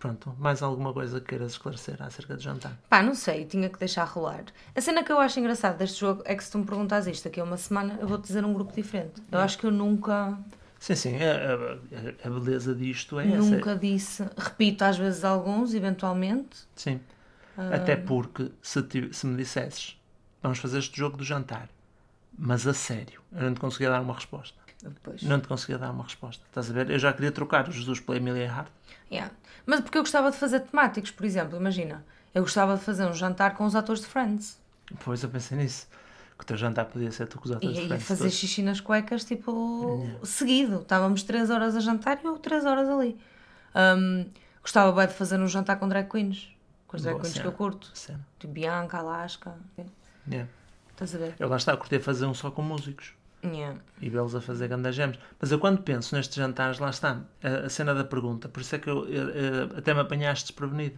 Pronto, 0.00 0.34
mais 0.38 0.60
alguma 0.62 0.92
coisa 0.92 1.20
que 1.20 1.26
queiras 1.28 1.52
esclarecer 1.52 2.02
acerca 2.02 2.34
do 2.34 2.42
jantar? 2.42 2.72
Pá, 2.90 3.00
não 3.04 3.14
sei, 3.14 3.44
tinha 3.44 3.68
que 3.68 3.78
deixar 3.78 4.02
rolar. 4.04 4.42
A 4.74 4.80
cena 4.80 5.04
que 5.04 5.12
eu 5.12 5.20
acho 5.20 5.38
engraçada 5.38 5.76
deste 5.76 6.00
jogo 6.00 6.22
é 6.24 6.34
que 6.34 6.42
se 6.42 6.50
tu 6.50 6.58
me 6.58 6.64
perguntas 6.64 7.06
isto 7.06 7.22
daqui 7.24 7.40
a 7.40 7.44
uma 7.44 7.56
semana, 7.56 7.96
eu 8.00 8.08
vou-te 8.08 8.26
dizer 8.26 8.44
um 8.44 8.52
grupo 8.52 8.72
diferente. 8.74 9.22
Eu 9.30 9.38
acho 9.38 9.56
que 9.58 9.64
eu 9.64 9.70
nunca, 9.70 10.36
Sim, 10.80 10.96
sim, 10.96 11.16
a, 11.22 12.24
a- 12.24 12.26
a 12.26 12.30
beleza 12.30 12.74
disto 12.74 13.20
é 13.20 13.28
essa. 13.28 13.36
nunca 13.38 13.76
disse. 13.76 14.24
Repito 14.36 14.82
às 14.84 14.98
vezes 14.98 15.22
alguns, 15.24 15.72
eventualmente. 15.72 16.58
Sim. 16.74 16.98
Ah. 17.56 17.76
Até 17.76 17.94
porque 17.94 18.50
se, 18.60 18.82
ti- 18.82 19.10
se 19.12 19.24
me 19.24 19.36
dissesses 19.36 19.96
vamos 20.42 20.58
fazer 20.58 20.80
este 20.80 20.98
jogo 20.98 21.16
do 21.16 21.22
jantar, 21.22 21.68
mas 22.36 22.66
a 22.66 22.74
sério, 22.74 23.20
eu 23.30 23.42
não 23.42 23.54
te 23.54 23.60
conseguia 23.60 23.88
dar 23.90 24.00
uma 24.00 24.14
resposta. 24.14 24.58
Não 25.22 25.40
te 25.40 25.46
conseguia 25.48 25.78
dar 25.78 25.90
uma 25.90 26.04
resposta. 26.04 26.44
Estás 26.48 26.70
a 26.70 26.72
ver? 26.72 26.90
Eu 26.90 26.98
já 26.98 27.12
queria 27.12 27.30
trocar 27.30 27.68
o 27.68 27.72
Jesus 27.72 28.00
pela 28.00 28.16
Emilia 28.18 28.50
Hart. 28.52 28.68
Yeah. 29.10 29.32
Mas 29.64 29.80
porque 29.80 29.98
eu 29.98 30.02
gostava 30.02 30.30
de 30.30 30.36
fazer 30.36 30.60
temáticos, 30.60 31.10
por 31.10 31.24
exemplo, 31.24 31.56
imagina. 31.56 32.04
Eu 32.34 32.42
gostava 32.42 32.76
de 32.76 32.82
fazer 32.82 33.06
um 33.06 33.14
jantar 33.14 33.54
com 33.54 33.64
os 33.64 33.76
atores 33.76 34.00
de 34.02 34.08
Friends. 34.08 34.58
Depois 34.90 35.22
eu 35.22 35.28
pensei 35.28 35.56
nisso. 35.56 35.86
Que 36.36 36.44
o 36.44 36.46
teu 36.46 36.56
jantar 36.56 36.86
podia 36.86 37.12
ser 37.12 37.26
tu 37.26 37.38
com 37.38 37.44
os 37.44 37.52
atores 37.52 37.76
E 37.76 37.80
de 37.82 37.86
Friends 37.86 38.06
fazer 38.06 38.20
todos. 38.24 38.34
xixi 38.34 38.62
nas 38.62 38.80
cuecas, 38.80 39.22
tipo, 39.24 40.04
seguido. 40.24 40.80
Estávamos 40.80 41.22
3 41.22 41.50
horas 41.50 41.76
a 41.76 41.80
jantar 41.80 42.18
e 42.22 42.26
eu 42.26 42.38
3 42.38 42.64
horas 42.64 42.88
ali. 42.88 43.16
Hum, 43.76 44.26
gostava 44.62 44.90
bem 44.92 45.06
de 45.06 45.14
fazer 45.14 45.38
um 45.38 45.46
jantar 45.46 45.76
com 45.78 45.86
drag 45.88 46.08
queens. 46.10 46.48
Com 46.88 46.96
as 46.96 47.02
drag 47.02 47.14
Boa 47.14 47.22
queens 47.22 47.34
que 47.34 47.38
cena. 47.38 47.48
eu 47.50 47.56
curto. 47.56 47.90
Cena. 47.94 48.26
Tipo 48.40 48.52
Bianca, 48.52 48.98
Alaska. 48.98 49.54
Yeah. 50.28 50.50
Estás 50.90 51.14
a 51.14 51.18
ver? 51.18 51.34
Eu 51.38 51.48
lá 51.48 51.56
está, 51.56 51.76
curti 51.76 51.98
fazer 52.00 52.26
um 52.26 52.34
só 52.34 52.50
com 52.50 52.62
músicos. 52.62 53.14
Yeah. 53.44 53.80
e 54.00 54.08
vê-los 54.08 54.34
a 54.36 54.40
fazer 54.40 54.68
grandes 54.68 54.94
gems. 54.94 55.18
Mas 55.40 55.50
eu 55.50 55.58
quando 55.58 55.82
penso 55.82 56.14
nestes 56.14 56.36
jantares, 56.36 56.78
lá 56.78 56.90
está, 56.90 57.20
a, 57.42 57.66
a 57.66 57.68
cena 57.68 57.92
da 57.94 58.04
pergunta, 58.04 58.48
por 58.48 58.60
isso 58.60 58.74
é 58.76 58.78
que 58.78 58.88
eu, 58.88 59.04
eu- 59.08 59.30
eu- 59.30 59.78
até 59.78 59.92
me 59.92 60.00
apanhaste 60.00 60.46
desprevenido. 60.46 60.96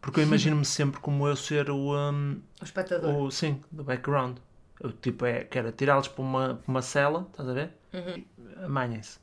Porque 0.00 0.18
eu 0.20 0.24
imagino-me 0.26 0.64
sempre 0.64 1.00
como 1.00 1.28
eu 1.28 1.36
ser 1.36 1.70
o, 1.70 1.94
um, 1.96 2.40
O 2.60 2.64
espectador. 2.64 3.14
o 3.16 3.30
sim, 3.30 3.60
do 3.70 3.84
background. 3.84 4.38
Eu 4.80 4.90
tipo 4.92 5.24
é, 5.24 5.44
quero 5.44 5.70
tirá-los 5.72 6.08
para 6.08 6.22
uma, 6.22 6.54
para 6.56 6.70
uma 6.70 6.82
cela, 6.82 7.26
estás 7.30 7.48
a 7.48 7.52
ver? 7.52 7.70
Amanhem-se. 8.64 9.18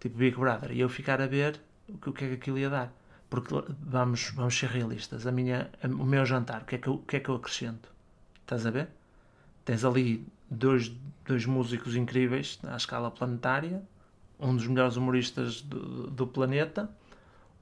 Tipo 0.00 0.16
Big 0.18 0.36
Brother. 0.36 0.72
E 0.72 0.80
eu 0.80 0.88
ficar 0.88 1.20
a 1.20 1.26
ver 1.26 1.60
o 1.88 1.98
que, 1.98 2.08
o 2.10 2.12
que 2.12 2.24
é 2.24 2.28
que 2.28 2.34
aquilo 2.34 2.58
ia 2.58 2.70
dar. 2.70 2.92
Porque 3.28 3.54
vamos, 3.80 4.30
vamos 4.34 4.56
ser 4.58 4.68
realistas. 4.70 5.26
A 5.26 5.32
minha, 5.32 5.70
a- 5.82 5.86
o 5.86 6.04
meu 6.04 6.24
jantar, 6.24 6.62
o 6.62 6.64
que, 6.64 6.76
é 6.76 6.78
que 6.78 6.88
eu, 6.88 6.94
o 6.94 6.98
que 7.02 7.16
é 7.16 7.20
que 7.20 7.28
eu 7.28 7.34
acrescento? 7.36 7.88
Estás 8.42 8.64
a 8.66 8.70
ver? 8.70 8.88
Tens 9.64 9.84
ali 9.84 10.26
dois, 10.50 10.92
dois 11.26 11.44
músicos 11.46 11.96
incríveis 11.96 12.58
à 12.64 12.76
escala 12.76 13.10
planetária, 13.10 13.82
um 14.38 14.54
dos 14.54 14.66
melhores 14.66 14.96
humoristas 14.96 15.60
do, 15.62 16.08
do 16.10 16.26
planeta, 16.26 16.90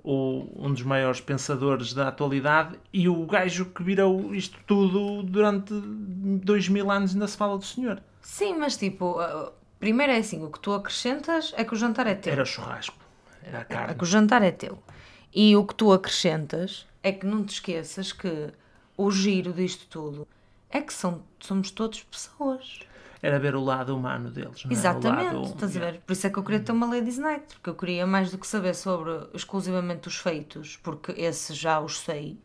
o, 0.02 0.48
um 0.56 0.72
dos 0.72 0.82
maiores 0.82 1.20
pensadores 1.20 1.94
da 1.94 2.08
atualidade 2.08 2.78
e 2.92 3.08
o 3.08 3.24
gajo 3.26 3.66
que 3.66 3.82
virou 3.82 4.34
isto 4.34 4.58
tudo 4.66 5.22
durante 5.22 5.72
dois 5.72 6.68
mil 6.68 6.90
anos 6.90 7.12
ainda 7.14 7.26
se 7.26 7.36
fala 7.36 7.56
do 7.56 7.64
senhor. 7.64 8.02
Sim, 8.20 8.58
mas 8.58 8.76
tipo, 8.76 9.18
uh, 9.20 9.50
primeiro 9.80 10.12
é 10.12 10.18
assim: 10.18 10.42
o 10.44 10.50
que 10.50 10.60
tu 10.60 10.72
acrescentas 10.72 11.54
é 11.56 11.64
que 11.64 11.72
o 11.72 11.76
jantar 11.76 12.06
é 12.06 12.14
teu. 12.14 12.32
Era 12.32 12.44
churrasco, 12.44 12.96
era 13.42 13.58
a 13.58 13.60
É 13.62 13.64
carne. 13.64 13.94
que 13.94 14.02
o 14.02 14.06
jantar 14.06 14.42
é 14.42 14.50
teu. 14.50 14.78
E 15.32 15.56
o 15.56 15.64
que 15.64 15.74
tu 15.74 15.90
acrescentas 15.92 16.86
é 17.02 17.10
que 17.10 17.26
não 17.26 17.42
te 17.44 17.54
esqueças 17.54 18.12
que 18.12 18.48
o 18.96 19.10
giro 19.10 19.52
disto 19.52 19.86
tudo 19.88 20.28
é 20.74 20.82
que 20.82 20.92
são, 20.92 21.22
somos 21.40 21.70
todos 21.70 22.02
pessoas. 22.02 22.80
Era 23.22 23.38
ver 23.38 23.54
o 23.54 23.64
lado 23.64 23.96
humano 23.96 24.28
deles, 24.28 24.64
não 24.64 24.70
é? 24.70 24.74
Exatamente, 24.74 25.34
lado, 25.34 25.42
estás 25.46 25.76
a 25.76 25.80
ver? 25.80 26.00
Por 26.00 26.12
isso 26.12 26.26
é 26.26 26.30
que 26.30 26.38
eu 26.38 26.42
queria 26.42 26.60
ter 26.60 26.72
uma 26.72 26.84
Ladies 26.86 27.16
Night, 27.16 27.44
porque 27.54 27.70
eu 27.70 27.74
queria 27.74 28.06
mais 28.06 28.30
do 28.30 28.36
que 28.36 28.46
saber 28.46 28.74
sobre 28.74 29.12
exclusivamente 29.32 30.08
os 30.08 30.16
feitos, 30.18 30.78
porque 30.82 31.12
esse 31.12 31.54
já 31.54 31.80
os 31.80 32.00
sei. 32.00 32.38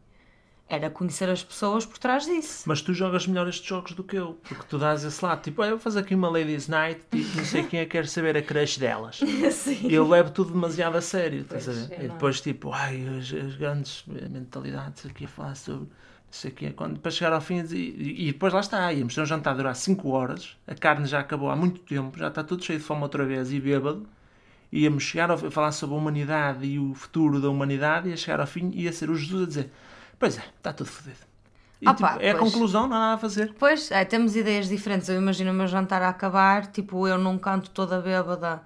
Era 0.72 0.88
conhecer 0.88 1.28
as 1.28 1.44
pessoas 1.44 1.84
por 1.84 1.98
trás 1.98 2.28
disso. 2.28 2.62
Mas 2.68 2.80
tu 2.80 2.94
jogas 2.94 3.26
melhor 3.26 3.48
estes 3.48 3.68
jogos 3.68 3.94
do 3.94 4.04
que 4.04 4.16
eu, 4.16 4.38
porque 4.48 4.64
tu 4.70 4.78
dás 4.78 5.04
esse 5.04 5.26
lado, 5.26 5.42
tipo, 5.42 5.64
"Ah, 5.64 5.66
eu 5.66 5.72
vou 5.72 5.80
fazer 5.80 6.02
aqui 6.02 6.14
uma 6.14 6.30
Ladies 6.30 6.68
Night, 6.68 7.02
tipo, 7.10 7.38
não 7.38 7.44
sei 7.44 7.64
quem 7.64 7.80
é 7.80 7.86
que 7.86 7.92
quer 7.92 8.08
saber 8.08 8.38
a 8.38 8.42
crush 8.44 8.78
delas. 8.78 9.20
Sim. 9.52 9.88
E 9.90 9.94
eu 9.96 10.08
levo 10.08 10.30
tudo 10.30 10.52
demasiado 10.52 10.96
a 10.96 11.02
sério, 11.02 11.42
estás 11.42 11.68
a 11.68 11.72
ver? 11.72 11.92
é 11.94 12.06
e 12.06 12.08
depois, 12.10 12.40
tipo, 12.40 12.72
ai, 12.72 13.04
as, 13.18 13.34
as 13.34 13.56
grandes 13.56 14.04
mentalidades 14.06 15.08
aqui 15.08 15.26
a 15.26 15.28
falar 15.28 15.56
sobre 15.56 15.90
sei 16.32 16.52
o 16.52 16.54
quê, 16.54 16.70
quando, 16.72 17.00
para 17.00 17.12
chegar 17.12 17.34
ao 17.34 17.42
fim 17.42 17.62
e, 17.72 17.76
e- 17.76 18.28
e 18.30 18.32
depois 18.34 18.54
lá 18.54 18.60
está, 18.60 18.92
íamos 18.94 19.16
ter 19.16 19.22
um 19.22 19.26
jantar 19.26 19.52
a 19.52 19.54
durar 19.56 19.76
5 19.76 20.10
horas, 20.10 20.56
a 20.68 20.76
carne 20.76 21.06
já 21.08 21.20
acabou 21.20 21.50
há 21.50 21.56
muito 21.56 21.82
tempo, 21.82 22.18
já 22.18 22.28
está 22.28 22.44
tudo 22.44 22.64
cheio 22.64 22.80
de 22.80 22.86
fome 22.86 23.02
outra 23.02 23.26
vez 23.26 23.52
e 23.52 23.60
bêbado, 23.60 24.08
íamos 24.72 25.04
chegar 25.04 25.32
a 25.32 25.38
falar 25.38 25.72
sobre 25.72 25.96
a 25.96 25.98
humanidade 26.00 26.66
e 26.66 26.78
o 26.80 26.94
futuro 26.94 27.40
da 27.42 27.50
humanidade, 27.50 28.10
e 28.10 28.14
a 28.14 28.18
chegar 28.18 28.40
ao 28.40 28.48
fim 28.48 28.70
ia 28.74 28.92
ser 28.94 29.10
o 29.10 29.16
Jesus 29.16 29.44
a 29.44 29.48
dizer, 29.48 29.72
pois 30.20 30.38
é, 30.38 30.44
está 30.58 30.72
tudo 30.74 30.88
fodido. 30.90 31.18
E, 31.82 31.88
Ah 31.88 31.94
tipo, 31.94 32.06
é 32.20 32.32
a 32.32 32.36
pois. 32.36 32.52
conclusão, 32.52 32.88
não 32.88 32.98
há 32.98 33.00
nada 33.00 33.14
a 33.14 33.18
fazer. 33.18 33.54
Pois, 33.58 33.90
é, 33.90 34.04
temos 34.04 34.36
ideias 34.36 34.68
diferentes. 34.68 35.08
Eu 35.08 35.16
imagino 35.16 35.50
o 35.52 35.54
meu 35.54 35.66
jantar 35.66 36.02
a 36.02 36.10
acabar, 36.10 36.68
tipo, 36.68 37.08
eu 37.08 37.18
num 37.18 37.38
canto 37.38 37.70
toda 37.70 38.02
bêbada 38.02 38.62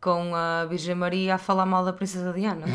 com 0.00 0.34
a 0.34 0.64
Virgem 0.66 0.96
Maria 0.96 1.36
a 1.36 1.38
falar 1.38 1.64
mal 1.66 1.84
da 1.84 1.92
Princesa 1.92 2.32
Diana. 2.32 2.66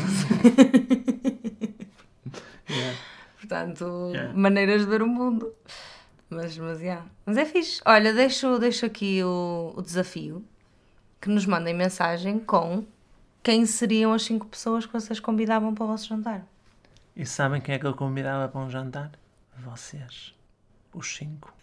Yeah. 2.68 2.98
Portanto, 3.54 4.10
Yeah. 4.12 4.34
maneiras 4.34 4.80
de 4.80 4.88
ver 4.88 5.00
o 5.02 5.06
mundo. 5.06 5.54
Mas, 6.28 6.58
mas, 6.58 6.80
yeah. 6.80 7.06
mas 7.24 7.36
é 7.36 7.44
fixe. 7.44 7.80
Olha, 7.84 8.12
deixo, 8.12 8.58
deixo 8.58 8.84
aqui 8.84 9.22
o, 9.22 9.72
o 9.76 9.82
desafio 9.82 10.44
que 11.20 11.28
nos 11.28 11.46
mandem 11.46 11.72
mensagem 11.72 12.40
com 12.40 12.84
quem 13.42 13.64
seriam 13.64 14.12
as 14.12 14.24
cinco 14.24 14.46
pessoas 14.46 14.84
que 14.86 14.92
vocês 14.92 15.20
convidavam 15.20 15.72
para 15.72 15.84
o 15.84 15.86
vosso 15.86 16.08
jantar. 16.08 16.44
E 17.14 17.24
sabem 17.24 17.60
quem 17.60 17.76
é 17.76 17.78
que 17.78 17.86
eu 17.86 17.94
convidava 17.94 18.48
para 18.48 18.60
um 18.60 18.68
jantar? 18.68 19.12
Vocês. 19.58 20.34
Os 20.92 21.14
cinco. 21.14 21.54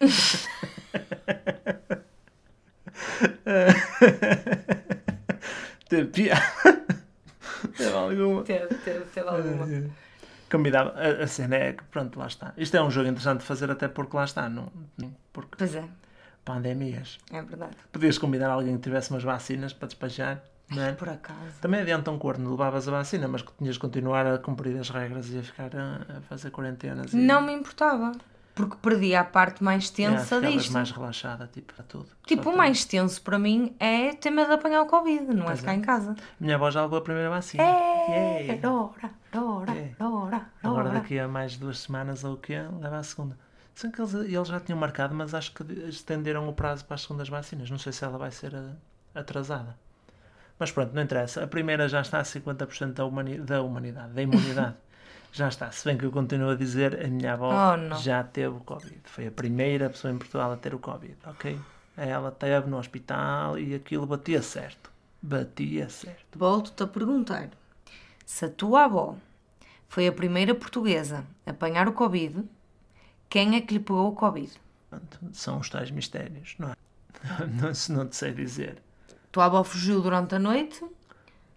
Teve 5.88 6.08
piada. 6.08 6.40
Teve 7.76 7.92
alguma. 7.94 8.42
Teve, 8.44 8.74
teve, 8.76 9.04
teve 9.06 9.28
alguma. 9.28 9.66
Convidava. 10.52 10.90
A, 10.96 11.24
a 11.24 11.26
cena 11.26 11.56
é 11.56 11.72
que, 11.72 11.82
pronto, 11.84 12.18
lá 12.18 12.26
está. 12.26 12.52
Isto 12.56 12.76
é 12.76 12.82
um 12.82 12.90
jogo 12.90 13.08
interessante 13.08 13.40
de 13.40 13.46
fazer, 13.46 13.70
até 13.70 13.88
porque 13.88 14.16
lá 14.16 14.24
está. 14.24 14.48
Não, 14.48 14.68
não- 14.98 15.12
porque 15.32 15.56
Pois 15.58 15.74
é, 15.74 15.84
pandemias. 16.44 17.18
é 17.32 17.42
verdade. 17.42 17.76
Podias 17.90 18.18
convidar 18.18 18.50
alguém 18.50 18.76
que 18.76 18.82
tivesse 18.82 19.10
umas 19.10 19.22
vacinas 19.22 19.72
para 19.72 19.88
despachar, 19.88 20.42
não 20.70 20.82
é? 20.82 20.92
Por 20.92 21.08
acaso. 21.08 21.38
Também 21.60 21.80
adianta 21.80 22.10
um 22.10 22.18
corno, 22.18 22.50
levavas 22.50 22.86
a 22.88 22.90
vacina, 22.90 23.26
mas 23.28 23.42
que 23.42 23.52
tinhas 23.58 23.74
de 23.74 23.80
continuar 23.80 24.26
a 24.26 24.38
cumprir 24.38 24.76
as 24.78 24.90
regras 24.90 25.30
e 25.30 25.38
a 25.38 25.42
ficar 25.42 25.70
a, 25.76 26.18
a 26.18 26.20
fazer 26.22 26.50
quarentenas. 26.50 27.12
E, 27.12 27.16
Não 27.16 27.40
me 27.40 27.52
importava. 27.52 28.12
Porque 28.54 28.76
perdia 28.82 29.20
a 29.20 29.24
parte 29.24 29.64
mais 29.64 29.90
Yeah, 29.98 30.18
tensa 30.18 30.36
ficavas 30.36 30.54
disto. 30.62 30.72
mais 30.74 30.90
relaxada, 30.90 31.46
tipo, 31.50 31.72
para 31.72 31.84
tudo. 31.84 32.06
Tipo, 32.26 32.50
o 32.50 32.56
mais 32.56 32.84
tenso 32.84 33.22
para 33.22 33.38
mim 33.38 33.74
é 33.80 34.12
ter 34.14 34.30
medo 34.30 34.48
de 34.48 34.54
apanhar 34.54 34.82
o 34.82 34.86
Covid, 34.86 35.24
não 35.34 35.50
é 35.50 35.56
ficar 35.56 35.72
é. 35.72 35.76
em 35.76 35.80
casa. 35.80 36.14
Minha 36.38 36.56
avó 36.56 36.70
já 36.70 36.82
levou 36.82 36.98
a 36.98 37.02
primeira 37.02 37.30
vacina. 37.30 37.62
É, 37.62 38.42
Yeah. 38.42 38.70
ora, 38.70 39.10
ora, 39.34 39.72
É. 39.72 39.94
ora, 40.04 40.46
Agora 40.62 40.88
ora. 40.88 40.98
daqui 40.98 41.18
a 41.18 41.26
mais 41.28 41.56
duas 41.56 41.78
semanas 41.78 42.24
ou 42.24 42.34
o 42.34 42.36
quê, 42.36 42.58
leva 42.80 42.98
a 42.98 43.02
segunda. 43.02 43.38
Só 43.74 43.90
que 43.90 44.00
eles, 44.02 44.12
eles 44.12 44.48
já 44.48 44.60
tinham 44.60 44.78
marcado, 44.78 45.14
mas 45.14 45.32
acho 45.34 45.52
que 45.54 45.62
estenderam 45.88 46.46
o 46.48 46.52
prazo 46.52 46.84
para 46.84 46.96
as 46.96 47.02
segundas 47.02 47.28
vacinas. 47.30 47.70
Não 47.70 47.78
sei 47.78 47.92
se 47.92 48.04
ela 48.04 48.18
vai 48.18 48.30
ser 48.30 48.52
eh, 48.54 48.70
atrasada. 49.14 49.76
Mas 50.58 50.70
pronto, 50.70 50.92
não 50.94 51.00
interessa. 51.02 51.42
A 51.42 51.46
primeira 51.46 51.88
já 51.88 52.00
está 52.02 52.18
a 52.18 52.22
50% 52.22 52.92
da, 52.92 53.04
humani 53.06 53.38
da 53.38 53.62
humanidade, 53.62 54.12
da 54.12 54.20
imunidade. 54.22 54.74
já 55.32 55.48
está. 55.48 55.70
Se 55.72 55.84
bem 55.86 55.96
que 55.96 56.04
eu 56.04 56.12
continuo 56.12 56.50
a 56.50 56.54
dizer, 56.54 57.02
a 57.04 57.08
minha 57.08 57.32
avó 57.32 57.50
Oh, 57.52 57.94
já 57.96 58.22
teve 58.22 58.54
o 58.54 58.60
Covid. 58.60 59.00
Foi 59.04 59.26
a 59.26 59.30
primeira 59.30 59.88
pessoa 59.88 60.12
em 60.12 60.18
Portugal 60.18 60.52
a 60.52 60.56
ter 60.56 60.74
o 60.74 60.78
Covid, 60.78 61.16
ok? 61.26 61.58
Ela 61.96 62.30
teve 62.30 62.68
no 62.68 62.78
hospital 62.78 63.58
e 63.58 63.74
aquilo 63.74 64.06
batia 64.06 64.42
certo. 64.42 64.90
Batia 65.22 65.88
certo. 65.88 66.38
Volto-te 66.38 66.82
a 66.82 66.86
perguntar: 66.86 67.48
se 68.26 68.44
a 68.44 68.50
tua 68.50 68.84
avó 68.84 69.16
foi 69.88 70.06
a 70.06 70.12
primeira 70.12 70.54
portuguesa 70.54 71.24
a 71.46 71.50
apanhar 71.50 71.88
o 71.88 71.92
Covid, 71.92 72.44
quem 73.28 73.56
é 73.56 73.60
que 73.62 73.74
lhe 73.74 73.80
pegou 73.80 74.08
o 74.08 74.14
Covid? 74.14 74.52
São 75.32 75.58
os 75.58 75.70
tais 75.70 75.90
mistérios, 75.90 76.54
não 76.58 76.68
é? 76.70 76.76
Não, 77.46 77.72
se 77.72 77.92
não 77.92 78.06
te 78.06 78.16
sei 78.16 78.32
dizer. 78.32 78.82
Tua 79.30 79.44
avó 79.46 79.62
fugiu 79.62 80.02
durante 80.02 80.34
a 80.34 80.38
noite, 80.38 80.80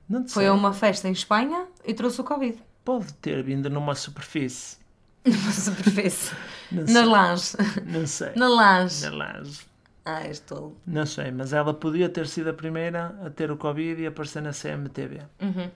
foi 0.07 0.27
sei. 0.27 0.47
a 0.47 0.53
uma 0.53 0.71
festa 0.73 1.09
em 1.09 1.11
Espanha 1.11 1.65
e 1.83 1.93
trouxe 1.93 2.21
o 2.21 2.23
Covid. 2.23 2.61
Pode 2.85 3.13
ter 3.15 3.43
vindo 3.43 3.69
numa 3.69 3.95
superfície. 3.95 4.77
Numa 5.25 5.51
superfície. 5.51 6.35
Não 6.71 6.83
Na 6.83 7.03
lanche. 7.03 7.57
Não 7.83 8.05
sei. 8.05 8.31
Na 8.35 8.47
lanche. 8.47 9.09
Na 9.09 9.15
laje. 9.15 9.67
Ah, 10.05 10.21
és 10.21 10.39
tolo. 10.39 10.77
Não 10.85 11.03
sei, 11.03 11.31
mas 11.31 11.51
ela 11.51 11.73
podia 11.73 12.07
ter 12.07 12.27
sido 12.27 12.51
a 12.51 12.53
primeira 12.53 13.19
a 13.25 13.29
ter 13.31 13.49
o 13.49 13.57
Covid 13.57 13.99
e 13.99 14.05
aparecer 14.05 14.39
na 14.43 14.51
CMTV. 14.51 15.23
Uhum. 15.41 15.71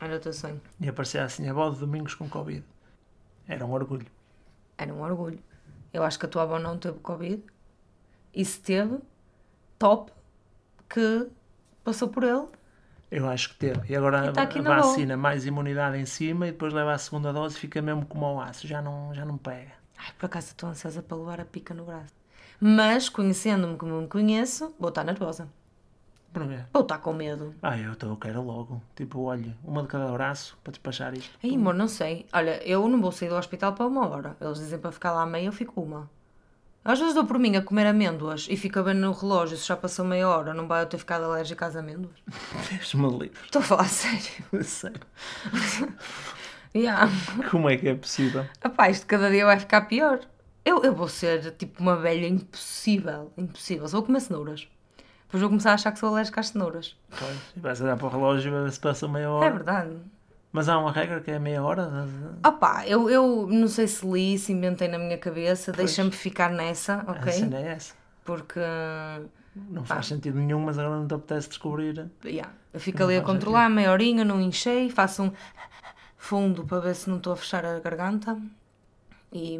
Era 0.00 0.16
o 0.16 0.18
teu 0.18 0.32
sonho. 0.32 0.58
E 0.80 0.88
aparecer 0.88 1.20
assim, 1.20 1.46
a 1.46 1.50
avó 1.50 1.68
de 1.68 1.78
domingos 1.78 2.14
com 2.14 2.30
Covid. 2.30 2.64
Era 3.46 3.66
um 3.66 3.72
orgulho. 3.72 4.06
Era 4.78 4.92
um 4.92 5.02
orgulho. 5.02 5.38
Eu 5.92 6.02
acho 6.02 6.18
que 6.18 6.24
a 6.24 6.28
tua 6.30 6.42
avó 6.44 6.58
não 6.58 6.78
teve 6.78 6.98
Covid. 7.00 7.42
E 8.32 8.42
se 8.42 8.58
teve, 8.58 8.98
top, 9.78 10.10
que 10.88 11.28
passou 11.84 12.08
por 12.08 12.24
ele. 12.24 12.46
Eu 13.12 13.28
acho 13.28 13.50
que 13.50 13.56
teve. 13.56 13.92
E 13.92 13.94
agora 13.94 14.26
E 14.28 14.32
tá 14.32 14.46
boa. 14.46 14.76
vacina, 14.76 15.16
mais 15.18 15.44
imunidade 15.44 15.98
em 15.98 16.06
cima 16.06 16.48
e 16.48 16.52
depois 16.52 16.72
leva 16.72 16.92
a 16.94 16.98
segunda 16.98 17.32
dose 17.32 17.56
e 17.56 17.60
fica 17.60 17.82
mesmo 17.82 18.06
como 18.06 18.24
ao 18.24 18.40
aço. 18.40 18.66
Já 18.66 18.80
não, 18.80 19.12
já 19.14 19.24
não 19.24 19.36
pega. 19.36 19.72
Ai, 19.98 20.10
por 20.18 20.26
acaso 20.26 20.46
estou 20.48 20.70
ansiosa 20.70 21.02
para 21.02 21.16
levar 21.18 21.38
a 21.40 21.44
pica 21.44 21.74
no 21.74 21.84
braço. 21.84 22.14
Mas, 22.58 23.08
conhecendo-me 23.10 23.76
como 23.76 24.00
me 24.00 24.08
conheço, 24.08 24.74
vou 24.78 24.88
estar 24.88 25.04
nervosa. 25.04 25.46
Por 26.32 26.48
quê? 26.48 26.60
Vou 26.72 26.82
estar 26.82 26.98
com 26.98 27.12
medo. 27.12 27.54
Ah, 27.60 27.76
eu, 27.78 27.94
tô, 27.94 28.06
eu 28.06 28.16
quero 28.16 28.40
logo. 28.40 28.82
Tipo, 28.96 29.20
olha, 29.24 29.54
uma 29.62 29.82
de 29.82 29.88
cada 29.88 30.10
braço 30.10 30.56
para 30.64 30.70
despachar 30.70 31.12
isto. 31.12 31.38
Ai, 31.44 31.54
amor, 31.54 31.74
não 31.74 31.88
sei. 31.88 32.24
Olha, 32.32 32.66
eu 32.66 32.88
não 32.88 33.00
vou 33.02 33.12
sair 33.12 33.28
do 33.28 33.34
hospital 33.34 33.74
para 33.74 33.86
uma 33.86 34.08
hora. 34.08 34.34
Eles 34.40 34.58
dizem 34.58 34.78
para 34.78 34.90
ficar 34.90 35.12
lá 35.12 35.26
meia, 35.26 35.46
eu 35.46 35.52
fico 35.52 35.82
uma. 35.82 36.08
Às 36.84 36.98
vezes 36.98 37.14
dou 37.14 37.24
por 37.24 37.38
mim 37.38 37.54
a 37.56 37.62
comer 37.62 37.86
amêndoas 37.86 38.48
e 38.50 38.56
fico 38.56 38.78
a 38.80 38.82
ver 38.82 38.94
no 38.94 39.12
relógio 39.12 39.56
se 39.56 39.68
já 39.68 39.76
passou 39.76 40.04
meia 40.04 40.28
hora, 40.28 40.52
não 40.52 40.66
vai 40.66 40.82
eu 40.82 40.86
ter 40.86 40.98
ficado 40.98 41.24
alérgica 41.24 41.66
às 41.66 41.76
amêndoas. 41.76 42.16
Deixa-me 42.68 43.08
livre. 43.08 43.38
Estou 43.44 43.62
a 43.62 43.64
falar 43.64 43.88
sério. 43.88 44.20
Sério. 44.64 45.00
Yeah. 46.74 47.08
Como 47.50 47.68
é 47.68 47.76
que 47.76 47.88
é 47.88 47.94
possível? 47.94 48.46
Epá, 48.64 48.88
isto 48.88 49.06
cada 49.06 49.30
dia 49.30 49.44
vai 49.44 49.60
ficar 49.60 49.82
pior. 49.82 50.20
Eu, 50.64 50.82
eu 50.82 50.94
vou 50.94 51.08
ser 51.08 51.52
tipo 51.52 51.82
uma 51.82 51.96
velha 51.96 52.26
impossível. 52.26 53.32
Impossível. 53.36 53.86
Só 53.86 53.98
vou 53.98 54.06
comer 54.06 54.20
cenouras. 54.20 54.68
Depois 55.26 55.40
vou 55.40 55.50
começar 55.50 55.70
a 55.70 55.74
achar 55.74 55.92
que 55.92 55.98
sou 55.98 56.08
alérgica 56.08 56.40
às 56.40 56.48
cenouras. 56.48 56.96
Pois, 57.10 57.36
e 57.56 57.60
vais 57.60 57.80
olhar 57.80 57.96
para 57.96 58.06
o 58.06 58.10
relógio 58.10 58.48
e 58.48 58.64
ver 58.64 58.72
se 58.72 58.80
passa 58.80 59.06
meia 59.06 59.30
hora. 59.30 59.46
É 59.46 59.50
verdade. 59.50 59.96
Mas 60.52 60.68
há 60.68 60.78
uma 60.78 60.92
regra 60.92 61.20
que 61.20 61.30
é 61.30 61.38
meia 61.38 61.62
hora? 61.62 62.06
Opá, 62.46 62.86
eu, 62.86 63.08
eu 63.08 63.46
não 63.48 63.66
sei 63.68 63.88
se 63.88 64.06
li, 64.06 64.38
se 64.38 64.52
inventei 64.52 64.86
na 64.86 64.98
minha 64.98 65.16
cabeça, 65.16 65.72
deixa-me 65.72 66.10
ficar 66.10 66.50
nessa, 66.50 67.02
A 67.06 67.12
ok? 67.12 67.32
cena 67.32 67.56
é 67.58 67.68
essa. 67.68 67.94
Porque 68.24 68.60
Não 69.54 69.84
faz 69.84 70.06
sentido 70.06 70.38
nenhum, 70.38 70.60
mas 70.60 70.78
agora 70.78 70.96
não 70.98 71.08
te 71.08 71.14
apetece 71.14 71.48
descobrir. 71.48 72.10
yeah, 72.24 72.52
eu 72.72 72.80
fico 72.80 73.02
ali 73.02 73.16
a 73.16 73.22
controlar, 73.22 73.68
meia 73.70 73.90
horinha, 73.92 74.24
não 74.24 74.40
enchei, 74.40 74.90
faço 74.90 75.22
um 75.24 75.32
fundo 76.16 76.64
para 76.64 76.80
ver 76.80 76.94
se 76.94 77.08
não 77.10 77.16
estou 77.16 77.32
a 77.32 77.36
fechar 77.36 77.64
a 77.64 77.80
garganta. 77.80 78.38
E 79.32 79.58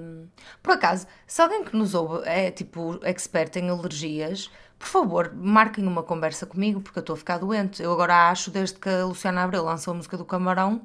por 0.62 0.74
acaso, 0.74 1.06
se 1.26 1.40
alguém 1.40 1.64
que 1.64 1.74
nos 1.74 1.94
ouve 1.94 2.26
é 2.28 2.50
tipo 2.50 3.00
expert 3.02 3.56
em 3.56 3.70
alergias, 3.70 4.50
por 4.82 4.88
favor, 4.88 5.32
marquem 5.32 5.86
uma 5.86 6.02
conversa 6.02 6.44
comigo 6.44 6.80
porque 6.80 6.98
eu 6.98 7.02
estou 7.02 7.14
a 7.14 7.16
ficar 7.16 7.38
doente. 7.38 7.80
Eu 7.80 7.92
agora 7.92 8.28
acho, 8.30 8.50
desde 8.50 8.80
que 8.80 8.88
a 8.88 9.04
Luciana 9.04 9.44
Abreu 9.44 9.62
lançou 9.62 9.92
a 9.92 9.96
música 9.96 10.16
do 10.16 10.24
Camarão, 10.24 10.82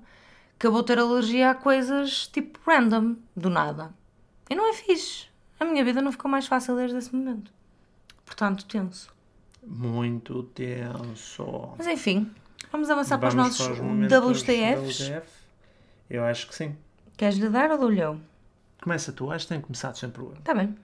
que 0.59 0.67
eu 0.67 0.71
vou 0.71 0.83
ter 0.83 0.99
alergia 0.99 1.49
a 1.49 1.55
coisas 1.55 2.27
tipo 2.27 2.59
random, 2.63 3.15
do 3.35 3.49
nada. 3.49 3.91
E 4.47 4.53
não 4.53 4.69
é 4.69 4.73
fixe. 4.73 5.25
A 5.59 5.65
minha 5.65 5.83
vida 5.83 5.99
não 5.99 6.11
ficou 6.11 6.29
mais 6.29 6.45
fácil 6.45 6.75
desde 6.75 6.95
esse 6.95 7.13
momento. 7.13 7.51
Portanto, 8.23 8.65
tenso. 8.65 9.11
Muito 9.65 10.43
tenso. 10.43 11.73
Mas 11.75 11.87
enfim, 11.87 12.31
vamos 12.71 12.91
avançar 12.91 13.17
para 13.17 13.29
os 13.29 13.33
Vamos 13.33 13.57
nossos 13.57 13.79
momentos 13.79 14.43
WTFs. 14.43 14.99
WTF? 15.01 15.27
Eu 16.07 16.23
acho 16.23 16.47
que 16.47 16.53
sim. 16.53 16.77
Queres-lhe 17.17 17.49
dar 17.49 17.71
ou 17.71 17.79
dou-lhe 17.79 17.99
eu? 17.99 18.19
Começa 18.79 19.11
tu, 19.11 19.31
acho 19.31 19.47
que 19.47 19.53
tem 19.53 19.59
começado 19.59 19.97
sempre 19.97 20.21
o 20.21 20.27
Tá 20.43 20.53
bem. 20.53 20.77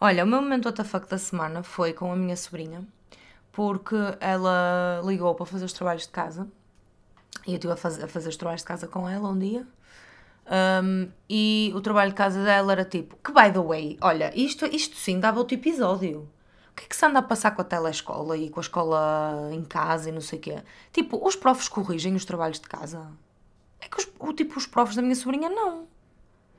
Olha, 0.00 0.24
o 0.24 0.26
meu 0.26 0.42
momento 0.42 0.68
WTF 0.68 1.08
da 1.08 1.18
semana 1.18 1.62
foi 1.62 1.92
com 1.92 2.12
a 2.12 2.16
minha 2.16 2.36
sobrinha, 2.36 2.86
porque 3.52 3.94
ela 4.20 5.00
ligou 5.04 5.34
para 5.34 5.46
fazer 5.46 5.64
os 5.64 5.72
trabalhos 5.72 6.02
de 6.02 6.10
casa 6.10 6.46
e 7.46 7.50
eu 7.52 7.54
estive 7.56 7.72
a, 7.72 7.76
faz- 7.76 8.02
a 8.02 8.08
fazer 8.08 8.28
os 8.28 8.36
trabalhos 8.36 8.62
de 8.62 8.66
casa 8.66 8.86
com 8.86 9.08
ela 9.08 9.28
um 9.30 9.38
dia. 9.38 9.66
Um, 10.48 11.10
e 11.28 11.72
o 11.74 11.80
trabalho 11.80 12.10
de 12.10 12.16
casa 12.16 12.42
dela 12.44 12.72
era 12.72 12.84
tipo, 12.84 13.16
que 13.24 13.32
by 13.32 13.52
the 13.52 13.60
way, 13.60 13.98
olha, 14.00 14.32
isto, 14.38 14.66
isto 14.66 14.96
sim 14.96 15.18
dava 15.18 15.38
outro 15.40 15.56
episódio. 15.56 16.28
que 16.76 16.84
é 16.84 16.88
que 16.88 16.96
se 16.96 17.04
anda 17.06 17.18
a 17.20 17.22
passar 17.22 17.52
com 17.52 17.62
a 17.62 17.64
telescola 17.64 18.36
e 18.36 18.50
com 18.50 18.60
a 18.60 18.62
escola 18.62 19.50
em 19.52 19.64
casa 19.64 20.08
e 20.10 20.12
não 20.12 20.20
sei 20.20 20.38
o 20.38 20.42
quê? 20.42 20.62
Tipo, 20.92 21.26
os 21.26 21.34
profs 21.36 21.68
corrigem 21.68 22.14
os 22.14 22.24
trabalhos 22.24 22.60
de 22.60 22.68
casa? 22.68 23.10
É 23.80 23.88
que 23.88 23.98
os, 23.98 24.08
o, 24.20 24.32
tipo, 24.32 24.58
os 24.58 24.66
profs 24.66 24.96
da 24.96 25.02
minha 25.02 25.14
sobrinha 25.16 25.48
não. 25.50 25.86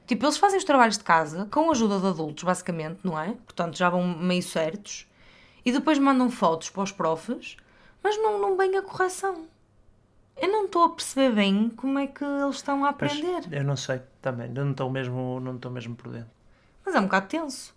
Tipo, 0.08 0.26
eles 0.26 0.38
fazem 0.38 0.58
os 0.58 0.64
trabalhos 0.64 0.97
de 0.97 1.03
casa 1.03 1.47
com 1.51 1.68
a 1.68 1.72
ajuda 1.72 1.99
de 1.99 2.08
adultos, 2.08 2.43
basicamente, 2.45 3.01
não 3.03 3.20
é? 3.20 3.34
Portanto, 3.34 3.78
já 3.78 3.89
vão 3.89 4.08
meio 4.18 4.41
certos. 4.41 5.05
E 5.66 5.72
depois 5.72 5.99
mandam 5.99 6.32
fotos 6.32 6.70
para 6.70 6.84
os 6.84 6.93
profs, 6.93 7.58
mas 8.01 8.18
não, 8.18 8.39
não 8.39 8.55
vem 8.55 8.78
a 8.78 8.82
correção. 8.82 9.45
Eu 10.38 10.49
não 10.49 10.66
estou 10.66 10.84
a 10.84 10.89
perceber 10.91 11.36
bem 11.36 11.70
como 11.76 11.99
é 11.99 12.08
que 12.08 12.24
eles 12.24 12.55
estão 12.55 12.86
a 12.86 12.89
aprender. 12.89 13.43
eu 13.51 13.64
não 13.66 13.76
sei 13.76 14.01
também. 14.22 14.49
Eu 14.55 14.64
não 14.64 14.72
estou 14.72 14.89
mesmo, 14.89 15.41
não 15.41 15.55
estou 15.55 15.70
mesmo 15.70 15.93
por 15.93 16.10
dentro. 16.10 16.32
Mas 16.86 16.95
é 16.95 16.99
um 16.99 17.03
bocado 17.03 17.28
tenso. 17.28 17.76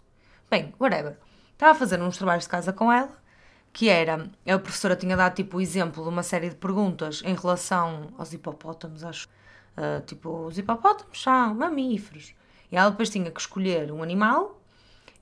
Bem, 0.49 0.73
whatever. 0.79 1.17
Estava 1.53 1.73
a 1.73 1.75
fazer 1.75 2.01
uns 2.01 2.17
trabalhos 2.17 2.45
de 2.45 2.51
casa 2.51 2.73
com 2.73 2.93
ela, 2.93 3.11
que 3.73 3.89
era, 3.89 4.31
a 4.47 4.59
professora 4.59 4.95
tinha 4.95 5.17
dado 5.17 5.35
tipo 5.35 5.57
o 5.57 5.61
exemplo 5.61 6.03
de 6.03 6.09
uma 6.09 6.23
série 6.23 6.49
de 6.49 6.55
perguntas 6.55 7.23
em 7.25 7.35
relação 7.35 8.15
aos 8.17 8.33
hipopótamos, 8.33 9.03
acho. 9.03 9.29
Ah, 9.83 10.03
tipo, 10.07 10.29
os 10.47 10.59
hipopótamos 10.59 11.23
são 11.23 11.55
mamíferos. 11.55 12.35
E 12.71 12.77
ela 12.77 12.91
depois 12.91 13.09
tinha 13.09 13.31
que 13.31 13.41
escolher 13.41 13.91
um 13.91 14.03
animal 14.03 14.61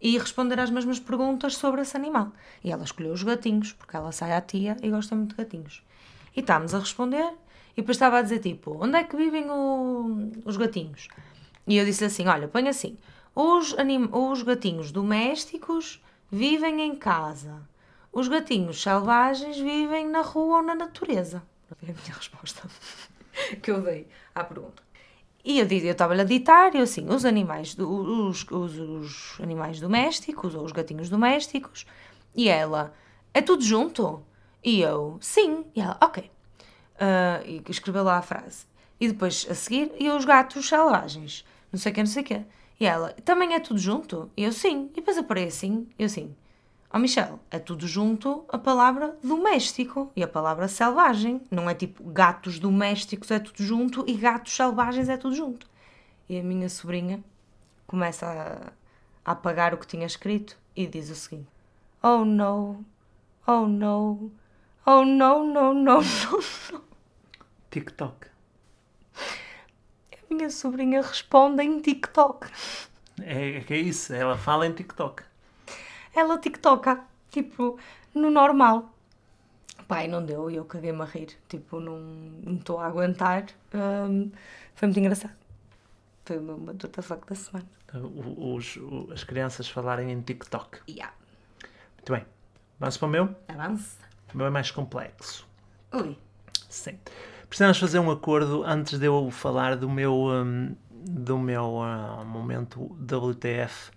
e 0.02 0.18
responder 0.18 0.58
às 0.58 0.68
mesmas 0.68 0.98
perguntas 0.98 1.56
sobre 1.56 1.82
esse 1.82 1.96
animal. 1.96 2.32
E 2.64 2.72
ela 2.72 2.82
escolheu 2.82 3.12
os 3.12 3.22
gatinhos, 3.22 3.72
porque 3.72 3.96
ela 3.96 4.10
sai 4.10 4.32
à 4.32 4.40
tia 4.40 4.76
e 4.82 4.90
gosta 4.90 5.14
muito 5.14 5.30
de 5.36 5.42
gatinhos. 5.44 5.84
E 6.36 6.40
estávamos 6.40 6.74
a 6.74 6.80
responder, 6.80 7.32
e 7.76 7.80
depois 7.82 7.96
estava 7.96 8.18
a 8.18 8.22
dizer 8.22 8.40
tipo, 8.40 8.76
onde 8.84 8.96
é 8.96 9.04
que 9.04 9.16
vivem 9.16 9.48
o- 9.48 10.32
os 10.44 10.56
gatinhos? 10.56 11.06
E 11.66 11.76
eu 11.76 11.84
disse 11.84 12.04
assim, 12.04 12.26
olha, 12.26 12.48
põe 12.48 12.66
assim, 12.68 12.96
os, 13.36 13.78
anim- 13.78 14.08
os 14.12 14.42
gatinhos 14.42 14.90
domésticos 14.90 16.02
vivem 16.30 16.80
em 16.82 16.96
casa. 16.96 17.62
Os 18.12 18.26
gatinhos 18.26 18.82
selvagens 18.82 19.56
vivem 19.56 20.08
na 20.08 20.22
rua 20.22 20.56
ou 20.58 20.62
na 20.62 20.74
natureza. 20.74 21.42
Foi 21.78 21.90
a 21.90 21.92
minha 21.92 22.14
resposta 22.16 22.68
que 23.62 23.70
eu 23.70 23.80
dei 23.80 24.06
à 24.34 24.44
pergunta. 24.44 24.82
E 25.44 25.60
eu 25.60 25.66
estava-lhe 25.66 26.20
a 26.20 26.24
ditar, 26.24 26.74
eu 26.74 26.82
assim, 26.82 27.08
os 27.08 27.24
animais, 27.24 27.76
os, 27.78 28.44
os, 28.50 28.78
os 28.78 29.40
animais 29.40 29.80
domésticos, 29.80 30.54
ou 30.54 30.64
os 30.64 30.72
gatinhos 30.72 31.08
domésticos, 31.08 31.86
e 32.34 32.48
ela, 32.48 32.92
é 33.32 33.40
tudo 33.40 33.64
junto? 33.64 34.22
E 34.62 34.80
eu, 34.80 35.16
sim. 35.20 35.64
E 35.74 35.80
ela, 35.80 35.96
ok. 36.02 36.30
Ah, 36.98 37.40
e 37.46 37.62
escreveu 37.68 38.02
lá 38.02 38.18
a 38.18 38.22
frase. 38.22 38.66
E 39.00 39.08
depois, 39.08 39.46
a 39.48 39.54
seguir, 39.54 39.92
e 39.98 40.10
os 40.10 40.24
gatos 40.24 40.68
selvagens, 40.68 41.44
não 41.72 41.78
sei 41.78 41.92
o 41.92 41.94
que, 41.94 42.00
não 42.00 42.06
sei 42.06 42.22
o 42.22 42.26
que. 42.26 42.42
E 42.80 42.86
ela, 42.86 43.12
também 43.24 43.54
é 43.54 43.60
tudo 43.60 43.78
junto? 43.78 44.30
E 44.36 44.44
eu, 44.44 44.52
sim. 44.52 44.90
E 44.92 44.96
depois 44.96 45.16
eu 45.16 45.24
parei 45.24 45.46
assim, 45.46 45.88
eu 45.98 46.06
assim, 46.06 46.34
ó 46.90 46.98
Michel, 46.98 47.38
é 47.50 47.58
tudo 47.58 47.86
junto 47.86 48.44
a 48.48 48.58
palavra 48.58 49.16
doméstico 49.22 50.10
e 50.16 50.22
a 50.22 50.28
palavra 50.28 50.68
selvagem. 50.68 51.40
Não 51.50 51.68
é 51.68 51.74
tipo 51.74 52.02
gatos 52.04 52.58
domésticos 52.58 53.30
é 53.30 53.38
tudo 53.38 53.62
junto 53.62 54.04
e 54.06 54.14
gatos 54.14 54.54
selvagens 54.54 55.08
é 55.08 55.16
tudo 55.16 55.34
junto. 55.34 55.66
E 56.28 56.38
a 56.38 56.42
minha 56.42 56.68
sobrinha 56.68 57.22
começa 57.86 58.26
a, 58.26 59.30
a 59.30 59.32
apagar 59.32 59.74
o 59.74 59.78
que 59.78 59.86
tinha 59.86 60.06
escrito 60.06 60.56
e 60.76 60.86
diz 60.86 61.10
o 61.10 61.14
seguinte: 61.14 61.48
Oh 62.02 62.24
no, 62.24 62.84
oh 63.46 63.66
no, 63.66 64.30
oh 64.86 65.04
no, 65.04 65.44
no, 65.44 65.74
no, 65.74 66.00
no. 66.00 66.84
TikTok. 67.70 68.28
A 70.12 70.34
minha 70.34 70.50
sobrinha 70.50 71.02
responde 71.02 71.62
em 71.62 71.80
TikTok. 71.80 72.46
É, 73.20 73.56
é 73.56 73.60
que 73.60 73.74
é 73.74 73.78
isso. 73.78 74.14
Ela 74.14 74.36
fala 74.36 74.66
em 74.66 74.72
TikTok. 74.72 75.22
Ela 76.18 76.38
TikToka, 76.38 77.04
tipo, 77.30 77.78
no 78.14 78.30
normal. 78.30 78.92
Pai, 79.86 80.08
não 80.08 80.24
deu 80.24 80.50
e 80.50 80.56
eu 80.56 80.64
caguei-me 80.64 81.00
a 81.02 81.04
rir. 81.04 81.28
Tipo, 81.48 81.78
não 81.80 82.56
estou 82.56 82.78
a 82.80 82.86
aguentar. 82.86 83.46
Hum, 83.72 84.30
foi 84.74 84.88
muito 84.88 84.98
engraçado. 85.00 85.32
Foi 86.24 86.38
o 86.38 86.42
meu 86.42 86.56
what 86.66 86.88
the 86.88 87.00
fuck 87.02 87.26
da 87.26 87.34
semana. 87.34 87.66
O- 87.94 88.54
os- 88.56 88.76
o- 88.76 89.08
as 89.12 89.22
crianças 89.24 89.68
falarem 89.68 90.10
em 90.10 90.20
TikTok. 90.20 90.80
Yeah. 90.88 91.14
Muito 91.96 92.12
bem. 92.12 92.26
Vamos 92.78 92.96
para 92.96 93.06
o 93.06 93.10
meu? 93.10 93.34
Avança. 93.48 93.96
O 94.34 94.36
meu 94.36 94.46
é 94.46 94.50
mais 94.50 94.70
complexo. 94.70 95.46
Ui. 95.94 96.18
Sim. 96.68 96.98
Precisamos 97.48 97.78
fazer 97.78 97.98
um 97.98 98.10
acordo 98.10 98.62
antes 98.64 98.98
de 98.98 99.06
eu 99.06 99.30
falar 99.30 99.74
do 99.76 99.88
meu, 99.88 100.14
hum, 100.14 100.74
do 100.90 101.38
meu 101.38 101.80
ah, 101.80 102.22
momento 102.26 102.82
WTF 103.00 103.90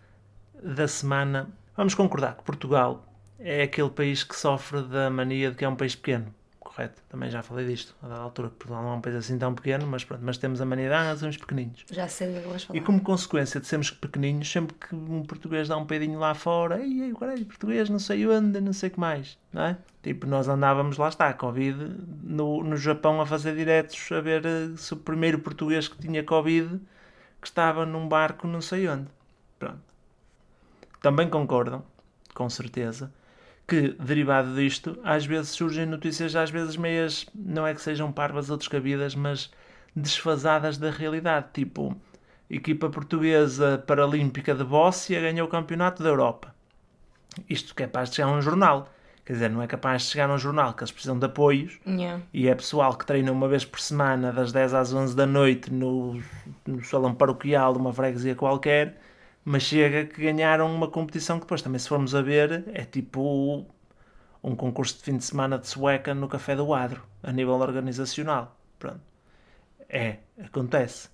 da 0.63 0.87
semana. 0.87 1.49
Vamos 1.81 1.95
concordar 1.95 2.35
que 2.35 2.43
Portugal 2.43 3.03
é 3.39 3.63
aquele 3.63 3.89
país 3.89 4.23
que 4.23 4.35
sofre 4.35 4.83
da 4.83 5.09
mania 5.09 5.49
de 5.49 5.57
que 5.57 5.65
é 5.65 5.67
um 5.67 5.75
país 5.75 5.95
pequeno. 5.95 6.27
Correto? 6.59 7.01
Também 7.09 7.31
já 7.31 7.41
falei 7.41 7.65
disto 7.65 7.95
a 8.03 8.07
dada 8.07 8.21
altura. 8.21 8.49
que 8.49 8.55
Portugal 8.57 8.83
não 8.83 8.91
é 8.91 8.93
um 8.97 9.01
país 9.01 9.15
assim 9.15 9.35
tão 9.35 9.55
pequeno, 9.55 9.87
mas 9.87 10.03
pronto. 10.03 10.21
Mas 10.23 10.37
temos 10.37 10.61
a 10.61 10.65
mania 10.65 10.89
de, 10.89 10.93
ah, 10.93 11.17
somos 11.17 11.37
pequeninos. 11.37 11.83
Já 11.89 12.07
sei 12.07 12.37
o 12.37 12.41
que 12.43 12.47
vais 12.47 12.63
falar. 12.65 12.77
E 12.77 12.83
como 12.83 13.01
consequência 13.01 13.59
de 13.59 13.65
sermos 13.65 13.89
pequeninos, 13.89 14.47
sempre 14.51 14.75
que 14.75 14.93
um 14.93 15.23
português 15.23 15.69
dá 15.69 15.75
um 15.75 15.87
peidinho 15.87 16.19
lá 16.19 16.35
fora, 16.35 16.79
ei, 16.79 17.01
ei, 17.01 17.13
caralho, 17.15 17.47
português 17.47 17.89
não 17.89 17.97
sei 17.97 18.27
onde, 18.27 18.61
não 18.61 18.73
sei 18.73 18.89
o 18.89 18.91
que 18.91 18.99
mais, 18.99 19.39
não 19.51 19.63
é? 19.63 19.77
Tipo, 20.03 20.27
nós 20.27 20.47
andávamos, 20.47 20.99
lá 20.99 21.09
está, 21.09 21.33
Covid, 21.33 21.95
no, 22.21 22.63
no 22.63 22.77
Japão 22.77 23.19
a 23.19 23.25
fazer 23.25 23.55
diretos 23.55 24.07
a 24.11 24.21
ver 24.21 24.45
eh, 24.45 24.69
se 24.77 24.93
o 24.93 24.97
primeiro 24.97 25.39
português 25.39 25.87
que 25.87 25.97
tinha 25.97 26.23
Covid 26.23 26.79
que 27.41 27.47
estava 27.47 27.87
num 27.87 28.07
barco 28.07 28.45
não 28.45 28.61
sei 28.61 28.87
onde. 28.87 29.07
Também 31.01 31.27
concordam, 31.29 31.83
com 32.33 32.49
certeza, 32.49 33.11
que, 33.67 33.89
derivado 33.99 34.53
disto, 34.55 34.99
às 35.03 35.25
vezes 35.25 35.49
surgem 35.49 35.85
notícias, 35.85 36.35
às 36.35 36.51
vezes 36.51 36.77
meias, 36.77 37.25
não 37.33 37.65
é 37.65 37.73
que 37.73 37.81
sejam 37.81 38.11
parvas 38.11 38.49
ou 38.49 38.57
descabidas, 38.57 39.15
mas 39.15 39.49
desfasadas 39.95 40.77
da 40.77 40.91
realidade. 40.91 41.47
Tipo, 41.53 41.95
equipa 42.49 42.89
portuguesa 42.89 43.83
paralímpica 43.85 44.53
de 44.53 44.63
Bóssia 44.63 45.19
ganhou 45.21 45.47
o 45.47 45.51
campeonato 45.51 46.03
da 46.03 46.09
Europa. 46.09 46.53
Isto 47.49 47.73
que 47.73 47.83
é 47.83 47.87
capaz 47.87 48.09
de 48.09 48.17
chegar 48.17 48.27
a 48.27 48.33
um 48.33 48.41
jornal. 48.41 48.89
Quer 49.25 49.33
dizer, 49.33 49.49
não 49.49 49.61
é 49.61 49.67
capaz 49.67 50.01
de 50.03 50.09
chegar 50.09 50.29
a 50.29 50.33
um 50.33 50.37
jornal 50.37 50.73
que 50.73 50.83
eles 50.83 50.91
precisam 50.91 51.17
de 51.17 51.25
apoios 51.25 51.79
Yeah. 51.87 52.21
e 52.33 52.47
é 52.47 52.55
pessoal 52.55 52.95
que 52.95 53.05
treina 53.05 53.31
uma 53.31 53.47
vez 53.47 53.63
por 53.63 53.79
semana, 53.79 54.33
das 54.33 54.51
10 54.51 54.73
às 54.73 54.93
11 54.93 55.15
da 55.15 55.25
noite, 55.25 55.71
no, 55.71 56.21
no 56.65 56.83
salão 56.83 57.13
paroquial 57.13 57.71
de 57.73 57.79
uma 57.79 57.93
freguesia 57.93 58.35
qualquer, 58.35 58.99
mas 59.43 59.63
chega 59.63 60.05
que 60.05 60.21
ganharam 60.21 60.73
uma 60.73 60.87
competição 60.87 61.37
que 61.37 61.45
depois 61.45 61.61
também, 61.61 61.79
se 61.79 61.89
formos 61.89 62.13
a 62.13 62.21
ver, 62.21 62.63
é 62.73 62.83
tipo 62.83 63.65
um 64.43 64.55
concurso 64.55 64.97
de 64.97 65.03
fim 65.03 65.17
de 65.17 65.23
semana 65.23 65.57
de 65.57 65.67
sueca 65.67 66.13
no 66.13 66.27
Café 66.27 66.55
do 66.55 66.73
Adro, 66.73 67.03
a 67.21 67.31
nível 67.31 67.55
organizacional. 67.55 68.57
Pronto. 68.79 69.01
É, 69.87 70.17
acontece. 70.43 71.09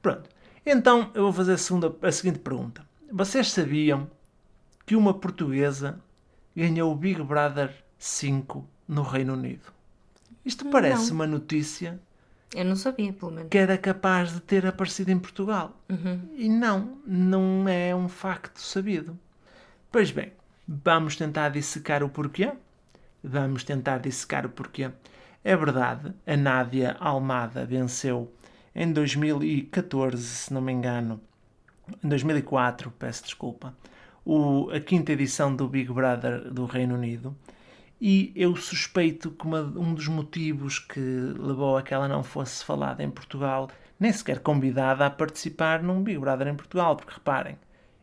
Pronto. 0.00 0.28
Então, 0.66 1.10
eu 1.14 1.24
vou 1.24 1.32
fazer 1.32 1.52
a, 1.52 1.58
segunda, 1.58 1.94
a 2.02 2.12
seguinte 2.12 2.38
pergunta. 2.38 2.84
Vocês 3.12 3.50
sabiam 3.50 4.10
que 4.86 4.96
uma 4.96 5.14
portuguesa 5.14 6.00
ganhou 6.56 6.90
o 6.92 6.96
Big 6.96 7.22
Brother 7.22 7.74
5 7.98 8.66
no 8.88 9.02
Reino 9.02 9.34
Unido? 9.34 9.72
Isto 10.44 10.66
parece 10.70 11.08
Não. 11.08 11.16
uma 11.16 11.26
notícia 11.26 12.00
Eu 12.54 12.64
não 12.64 12.76
sabia, 12.76 13.12
pelo 13.12 13.32
menos. 13.32 13.48
que 13.50 13.58
era 13.58 13.76
capaz 13.76 14.32
de 14.32 14.40
ter 14.40 14.64
aparecido 14.66 15.10
em 15.10 15.18
Portugal. 15.18 15.76
E 16.36 16.48
não, 16.48 16.98
não 17.06 17.68
é 17.68 17.94
um 17.94 18.08
facto 18.08 18.58
sabido. 18.58 19.18
Pois 19.90 20.10
bem, 20.10 20.32
vamos 20.66 21.16
tentar 21.16 21.50
dissecar 21.50 22.02
o 22.02 22.08
porquê? 22.08 22.52
Vamos 23.22 23.64
tentar 23.64 23.98
dissecar 23.98 24.46
o 24.46 24.48
porquê. 24.48 24.90
É 25.42 25.56
verdade, 25.56 26.14
a 26.26 26.36
Nádia 26.36 26.96
Almada 26.98 27.66
venceu 27.66 28.32
em 28.74 28.92
2014, 28.92 30.22
se 30.22 30.52
não 30.52 30.60
me 30.60 30.72
engano, 30.72 31.20
em 32.02 32.08
2004, 32.08 32.90
peço 32.98 33.24
desculpa, 33.24 33.74
o, 34.24 34.70
a 34.70 34.80
quinta 34.80 35.12
edição 35.12 35.54
do 35.54 35.68
Big 35.68 35.92
Brother 35.92 36.50
do 36.50 36.64
Reino 36.64 36.94
Unido. 36.94 37.36
E 38.06 38.30
eu 38.36 38.54
suspeito 38.54 39.30
que 39.30 39.46
uma- 39.46 39.62
um 39.62 39.94
dos 39.94 40.08
motivos 40.08 40.78
que 40.78 41.00
levou 41.00 41.78
a 41.78 41.82
que 41.82 41.94
ela 41.94 42.06
não 42.06 42.22
fosse 42.22 42.62
falada 42.62 43.02
em 43.02 43.10
Portugal, 43.10 43.70
nem 43.98 44.12
sequer 44.12 44.40
convidada 44.40 45.06
a 45.06 45.10
participar 45.10 45.82
num 45.82 46.02
Big 46.02 46.18
Brother 46.18 46.48
em 46.48 46.54
Portugal, 46.54 46.96
porque 46.96 47.14
reparem, 47.14 47.56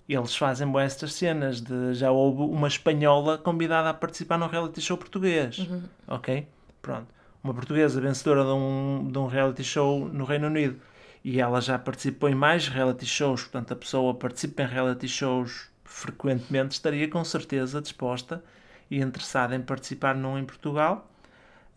eles 0.10 0.36
fazem 0.36 0.68
boas 0.68 0.86
estas 0.94 1.14
cenas 1.14 1.62
de 1.62 1.94
já 1.94 2.10
houve 2.10 2.42
uma 2.42 2.68
espanhola 2.68 3.38
convidada 3.38 3.90
a 3.92 3.94
participar 3.94 4.40
num 4.40 4.48
reality 4.48 4.82
show 4.82 4.98
português. 4.98 5.68
Ok? 6.08 6.48
Pronto. 6.82 7.06
Uma 7.44 7.54
portuguesa 7.54 8.02
vencedora 8.02 8.44
de 8.44 8.50
um, 8.50 9.08
de 9.08 9.20
um 9.20 9.28
reality 9.28 9.64
show 9.64 10.08
no 10.08 10.26
Reino 10.26 10.48
Unido. 10.48 10.80
E 11.24 11.40
ela 11.40 11.62
já 11.62 11.78
participou 11.78 12.28
em 12.28 12.34
mais 12.34 12.68
reality 12.68 13.06
shows, 13.06 13.42
portanto, 13.44 13.74
a 13.74 13.76
pessoa 13.76 14.16
participa 14.16 14.64
em 14.64 14.66
reality 14.66 15.08
shows 15.08 15.70
frequentemente, 15.84 16.72
estaria 16.74 17.08
com 17.08 17.24
certeza 17.24 17.80
disposta 17.80 18.44
e 18.92 19.00
interessada 19.00 19.56
em 19.56 19.62
participar 19.62 20.14
num 20.14 20.38
em 20.38 20.46
Portugal. 20.46 21.10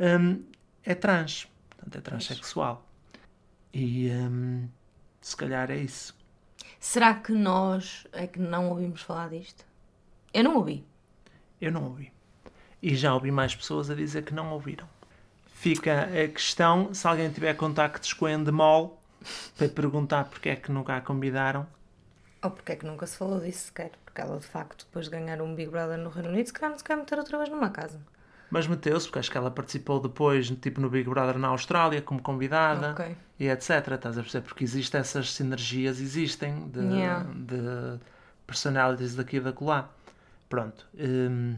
Hum, 0.00 0.40
é 0.82 0.94
trans, 0.96 1.46
portanto, 1.70 1.96
é 1.96 2.00
transexual. 2.00 2.84
E 3.72 4.10
hum, 4.10 4.68
se 5.20 5.36
calhar 5.36 5.70
é 5.70 5.76
isso. 5.76 6.14
Será 6.80 7.14
que 7.14 7.32
nós 7.32 8.04
é 8.12 8.26
que 8.26 8.40
não 8.40 8.68
ouvimos 8.68 9.00
falar 9.00 9.30
disto? 9.30 9.64
Eu 10.32 10.42
não 10.42 10.56
ouvi. 10.56 10.84
Eu 11.60 11.70
não 11.70 11.84
ouvi. 11.84 12.12
E 12.82 12.96
já 12.96 13.14
ouvi 13.14 13.30
mais 13.30 13.54
pessoas 13.54 13.88
a 13.88 13.94
dizer 13.94 14.24
que 14.24 14.34
não 14.34 14.52
ouviram. 14.52 14.88
Fica 15.46 16.02
a 16.02 16.28
questão, 16.28 16.92
se 16.92 17.06
alguém 17.06 17.30
tiver 17.30 17.54
contactos 17.54 18.12
com 18.12 18.26
a 18.26 18.32
Endemol, 18.32 19.00
para 19.56 19.68
perguntar 19.68 20.24
porque 20.24 20.48
é 20.48 20.56
que 20.56 20.72
nunca 20.72 20.96
a 20.96 21.00
convidaram. 21.00 21.66
Ou 22.44 22.50
porque 22.50 22.72
é 22.72 22.76
que 22.76 22.86
nunca 22.86 23.06
se 23.06 23.16
falou 23.16 23.40
disso 23.40 23.66
sequer? 23.68 23.92
Porque 24.04 24.20
ela, 24.20 24.38
de 24.38 24.46
facto, 24.46 24.84
depois 24.86 25.06
de 25.06 25.10
ganhar 25.12 25.40
um 25.42 25.54
Big 25.54 25.70
Brother 25.70 25.98
no 25.98 26.10
Reino 26.10 26.28
Unido, 26.28 26.46
se 26.46 26.52
calhar 26.52 26.70
não 26.70 26.78
se 26.78 26.84
quer 26.84 26.96
meter 26.96 27.18
outra 27.18 27.38
vez 27.38 27.48
numa 27.50 27.70
casa. 27.70 27.98
Mas 28.50 28.66
meteu-se, 28.66 29.06
porque 29.06 29.18
acho 29.18 29.30
que 29.30 29.38
ela 29.38 29.50
participou 29.50 29.98
depois, 29.98 30.48
tipo 30.50 30.80
no 30.80 30.88
Big 30.90 31.08
Brother 31.08 31.38
na 31.38 31.48
Austrália, 31.48 32.00
como 32.02 32.20
convidada 32.22 32.92
Ok. 32.92 33.16
e 33.40 33.48
etc. 33.48 33.70
Estás 33.94 34.18
a 34.18 34.22
perceber? 34.22 34.46
Porque 34.46 34.62
existem 34.62 35.00
essas 35.00 35.32
sinergias, 35.32 35.98
existem 36.00 36.68
de, 36.68 36.80
Yeah. 36.80 37.26
de 37.34 37.98
personalities 38.46 39.14
daqui 39.16 39.38
e 39.38 39.40
da 39.40 39.52
colar. 39.52 39.90
Pronto. 40.48 40.86
hum, 40.96 41.56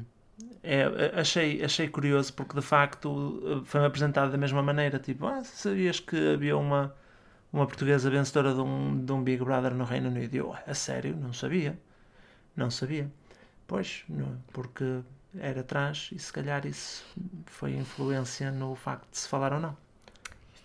é, 0.62 1.12
achei, 1.20 1.62
achei 1.64 1.89
curioso 1.89 2.32
porque 2.32 2.55
de 2.55 2.62
facto 2.62 3.62
foi-me 3.64 3.87
apresentado 3.87 4.30
da 4.30 4.39
mesma 4.39 4.62
maneira. 4.62 4.99
Tipo, 4.99 5.26
ah, 5.26 5.43
sabias 5.45 6.01
que 6.01 6.34
havia 6.34 6.57
uma, 6.57 6.95
uma 7.57 7.67
portuguesa 7.67 8.11
vencedora 8.11 8.55
de 8.55 8.61
um, 8.61 9.05
de 9.05 9.13
um 9.13 9.23
Big 9.23 9.43
Brother 9.43 9.75
no 9.75 9.85
Reino 9.85 10.09
Unido? 10.09 10.35
E 10.35 10.39
eu, 10.39 10.55
a 10.67 10.75
sério? 10.75 11.17
Não 11.17 11.33
sabia. 11.33 11.79
Não 12.55 12.71
sabia. 12.71 13.11
Pois, 13.67 14.05
não, 14.09 14.39
porque 14.53 15.01
era 15.39 15.61
atrás 15.61 16.11
e 16.13 16.19
se 16.19 16.33
calhar 16.33 16.67
isso 16.67 17.05
foi 17.47 17.73
influência 17.73 18.51
no 18.51 18.75
facto 18.75 19.11
de 19.11 19.19
se 19.19 19.29
falar 19.29 19.53
ou 19.53 19.61
não. 19.61 19.77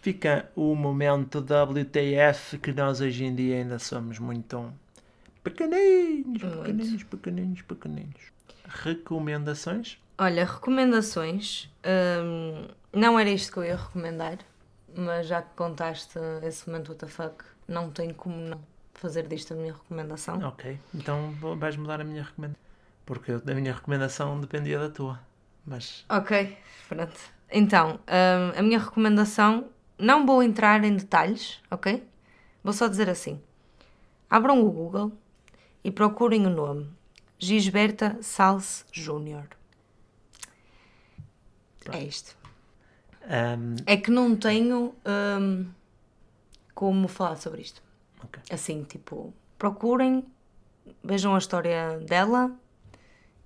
Fica 0.02 0.50
o 0.56 0.76
momento 0.76 1.40
WTF 1.40 2.58
que 2.58 2.72
nós 2.74 3.02
hoje 3.02 3.24
em 3.24 3.36
dia 3.36 3.58
ainda 3.58 3.80
somos 3.80 4.20
muito 4.20 4.74
pequeninos, 5.44 6.42
pequeninos, 6.42 7.04
pequeninos, 7.04 7.62
pequeninos. 7.62 8.22
Recomendações? 8.68 9.98
Olha, 10.18 10.46
recomendações. 10.46 11.70
hum, 11.86 12.68
não 12.94 13.18
era 13.18 13.30
isto 13.30 13.52
que 13.52 13.60
eu 13.60 13.64
ia 13.64 13.76
recomendar, 13.76 14.38
mas 14.96 15.28
já 15.28 15.42
que 15.42 15.54
contaste 15.56 16.20
esse 16.44 16.68
momento 16.70 16.92
WTF, 16.92 17.32
não 17.68 17.90
tenho 17.92 18.14
como 18.14 18.36
não 18.36 18.62
fazer 18.94 19.28
disto 19.28 19.54
a 19.54 19.56
minha 19.58 19.74
recomendação. 19.74 20.40
Ok, 20.44 20.80
então 20.94 21.32
vais 21.58 21.76
mudar 21.76 22.02
a 22.02 22.04
minha 22.04 22.24
recomendação. 22.24 22.62
Porque 23.06 23.32
a 23.32 23.54
minha 23.54 23.74
recomendação 23.74 24.40
dependia 24.40 24.80
da 24.80 24.90
tua. 24.90 25.20
Mas 25.66 26.06
Ok, 26.10 26.58
pronto. 26.88 27.20
Então, 27.52 28.00
hum, 28.08 28.60
a 28.60 28.62
minha 28.62 28.80
recomendação, 28.80 29.70
não 29.98 30.26
vou 30.26 30.42
entrar 30.42 30.84
em 30.84 30.96
detalhes, 30.96 31.60
ok? 31.70 32.08
Vou 32.64 32.74
só 32.74 32.88
dizer 32.88 33.10
assim: 33.10 33.42
abram 34.30 34.64
o 34.64 34.72
Google 34.72 35.12
e 35.84 35.92
procurem 35.92 36.46
o 36.46 36.50
nome 36.50 36.90
Gisberta 37.38 38.18
Salles 38.22 38.86
Júnior. 38.92 39.48
É 41.92 42.04
isto. 42.04 42.41
Ahm, 43.24 43.76
É 43.86 43.98
que 43.98 44.12
não 44.12 44.36
tenho 44.36 44.94
hum, 45.40 45.70
como 46.74 47.08
falar 47.08 47.36
sobre 47.38 47.62
isto. 47.62 47.82
ok. 48.24 48.42
Assim, 48.52 48.84
tipo, 48.84 49.34
procurem, 49.58 50.26
vejam 51.04 51.36
a 51.36 51.38
história 51.38 52.00
dela 52.00 52.52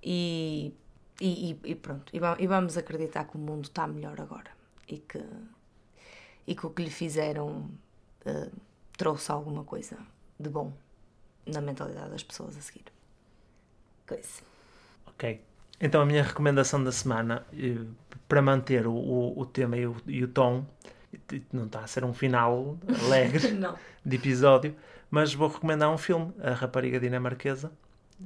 e, 0.02 0.72
e, 1.20 1.58
e- 1.64 1.74
pronto. 1.74 2.14
E, 2.14 2.18
va- 2.18 2.36
vamos 2.48 2.76
acreditar 2.76 3.24
que 3.24 3.36
o 3.36 3.40
mundo 3.40 3.64
está 3.64 3.86
melhor 3.86 4.20
agora 4.20 4.50
e 4.88 4.98
que, 4.98 5.22
e 6.46 6.54
que 6.54 6.66
o 6.66 6.70
que 6.70 6.82
lhe 6.82 6.90
fizeram 6.90 7.70
eh, 8.24 8.50
trouxe 8.96 9.30
alguma 9.32 9.64
coisa 9.64 9.98
de 10.38 10.48
bom 10.48 10.72
na 11.46 11.60
mentalidade 11.60 12.10
das 12.10 12.22
pessoas 12.22 12.56
a 12.56 12.60
seguir. 12.60 12.84
Coisa. 14.06 14.42
Ok. 15.06 15.40
Então 15.80 16.00
a 16.00 16.06
minha 16.06 16.22
recomendação 16.22 16.82
da 16.82 16.90
semana, 16.92 17.44
eh, 17.52 17.76
para 18.28 18.40
manter 18.40 18.86
o, 18.86 18.92
o, 18.94 19.40
o 19.40 19.46
tema 19.46 19.76
e 19.76 19.86
o, 19.86 19.96
e 20.06 20.24
o 20.24 20.28
tom, 20.28 20.64
não 21.52 21.66
está 21.66 21.80
a 21.80 21.86
ser 21.86 22.04
um 22.04 22.12
final 22.14 22.78
alegre 23.04 23.40
de 24.04 24.16
episódio, 24.16 24.74
mas 25.10 25.34
vou 25.34 25.48
recomendar 25.48 25.90
um 25.90 25.98
filme, 25.98 26.32
A 26.42 26.52
Rapariga 26.52 26.98
Dinamarquesa, 26.98 27.70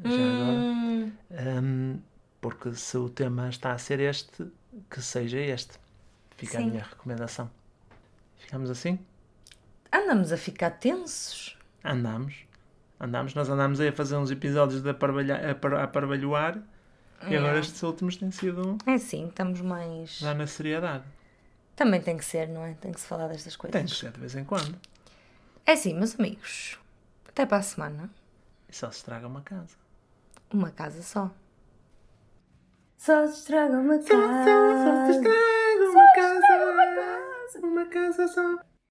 já 0.05 0.11
agora. 0.11 0.59
Hum, 0.59 1.13
Ahm, 1.33 1.99
porque 2.41 2.73
se 2.75 2.97
o 2.97 3.09
tema 3.09 3.49
está 3.49 3.73
a 3.73 3.79
ser 3.79 4.01
este, 4.01 4.47
que 4.91 5.01
seja 5.03 5.39
este. 5.39 5.79
Fica 6.37 6.59
a 6.59 6.61
Sim. 6.61 6.71
minha 6.71 6.83
recomendação. 6.83 7.51
Ficamos 8.39 8.71
assim? 8.71 8.99
andamos 9.93 10.33
a 10.33 10.37
ficar 10.37 10.71
tensos. 10.71 11.59
Andamos. 11.85 12.45
Andamos, 12.99 13.35
nós 13.35 13.49
andamos 13.49 13.81
aí 13.81 13.89
a 13.89 13.93
fazer 13.93 14.17
uns 14.17 14.31
episódios 14.31 14.83
de 14.83 14.89
aparvalha- 14.91 15.51
a 15.51 15.55
par- 15.55 15.75
a 15.75 15.87
parvalhoar 15.89 16.59
e 17.29 17.37
agora 17.37 17.57
É. 17.57 17.61
estes 17.61 17.83
últimos 17.83 18.17
têm 18.17 18.31
sido 18.31 18.79
É 18.87 18.99
sim, 18.99 19.29
estamos 19.29 19.61
mais. 19.61 20.21
dar 20.21 20.35
na 20.35 20.47
seriedade. 20.47 21.05
Também 21.77 22.01
tem 22.01 22.17
que 22.17 22.25
ser, 22.25 22.49
não 22.49 22.65
é? 22.65 22.75
Tem 22.75 22.93
que 22.93 23.01
se 23.01 23.07
falar 23.07 23.29
destas 23.29 23.57
coisas. 23.57 23.73
Tem 23.73 23.87
que 23.87 23.95
ser 23.97 24.11
de 24.13 24.21
vez 24.21 24.35
em 24.37 24.45
quando. 24.45 24.79
É 25.67 25.73
assim, 25.73 25.95
meus 25.95 26.19
amigos. 26.19 26.79
Até 27.29 27.47
para 27.47 27.59
a 27.59 27.63
semana. 27.63 28.11
E 28.69 28.77
só 28.77 28.91
se 28.91 28.99
estraga 28.99 29.27
uma 29.27 29.41
casa. 29.41 29.77
Uma 30.53 30.71
casa 30.71 31.03
só. 31.03 31.31
Só 32.99 33.27
se 33.29 33.39
estraga 33.41 33.79
uma 33.79 33.99
casa. 33.99 35.11
estraga 35.11 36.71
uma 36.71 36.95
casa. 36.95 37.67
Uma 37.67 37.87
casa 37.87 38.29
só. 38.29 38.59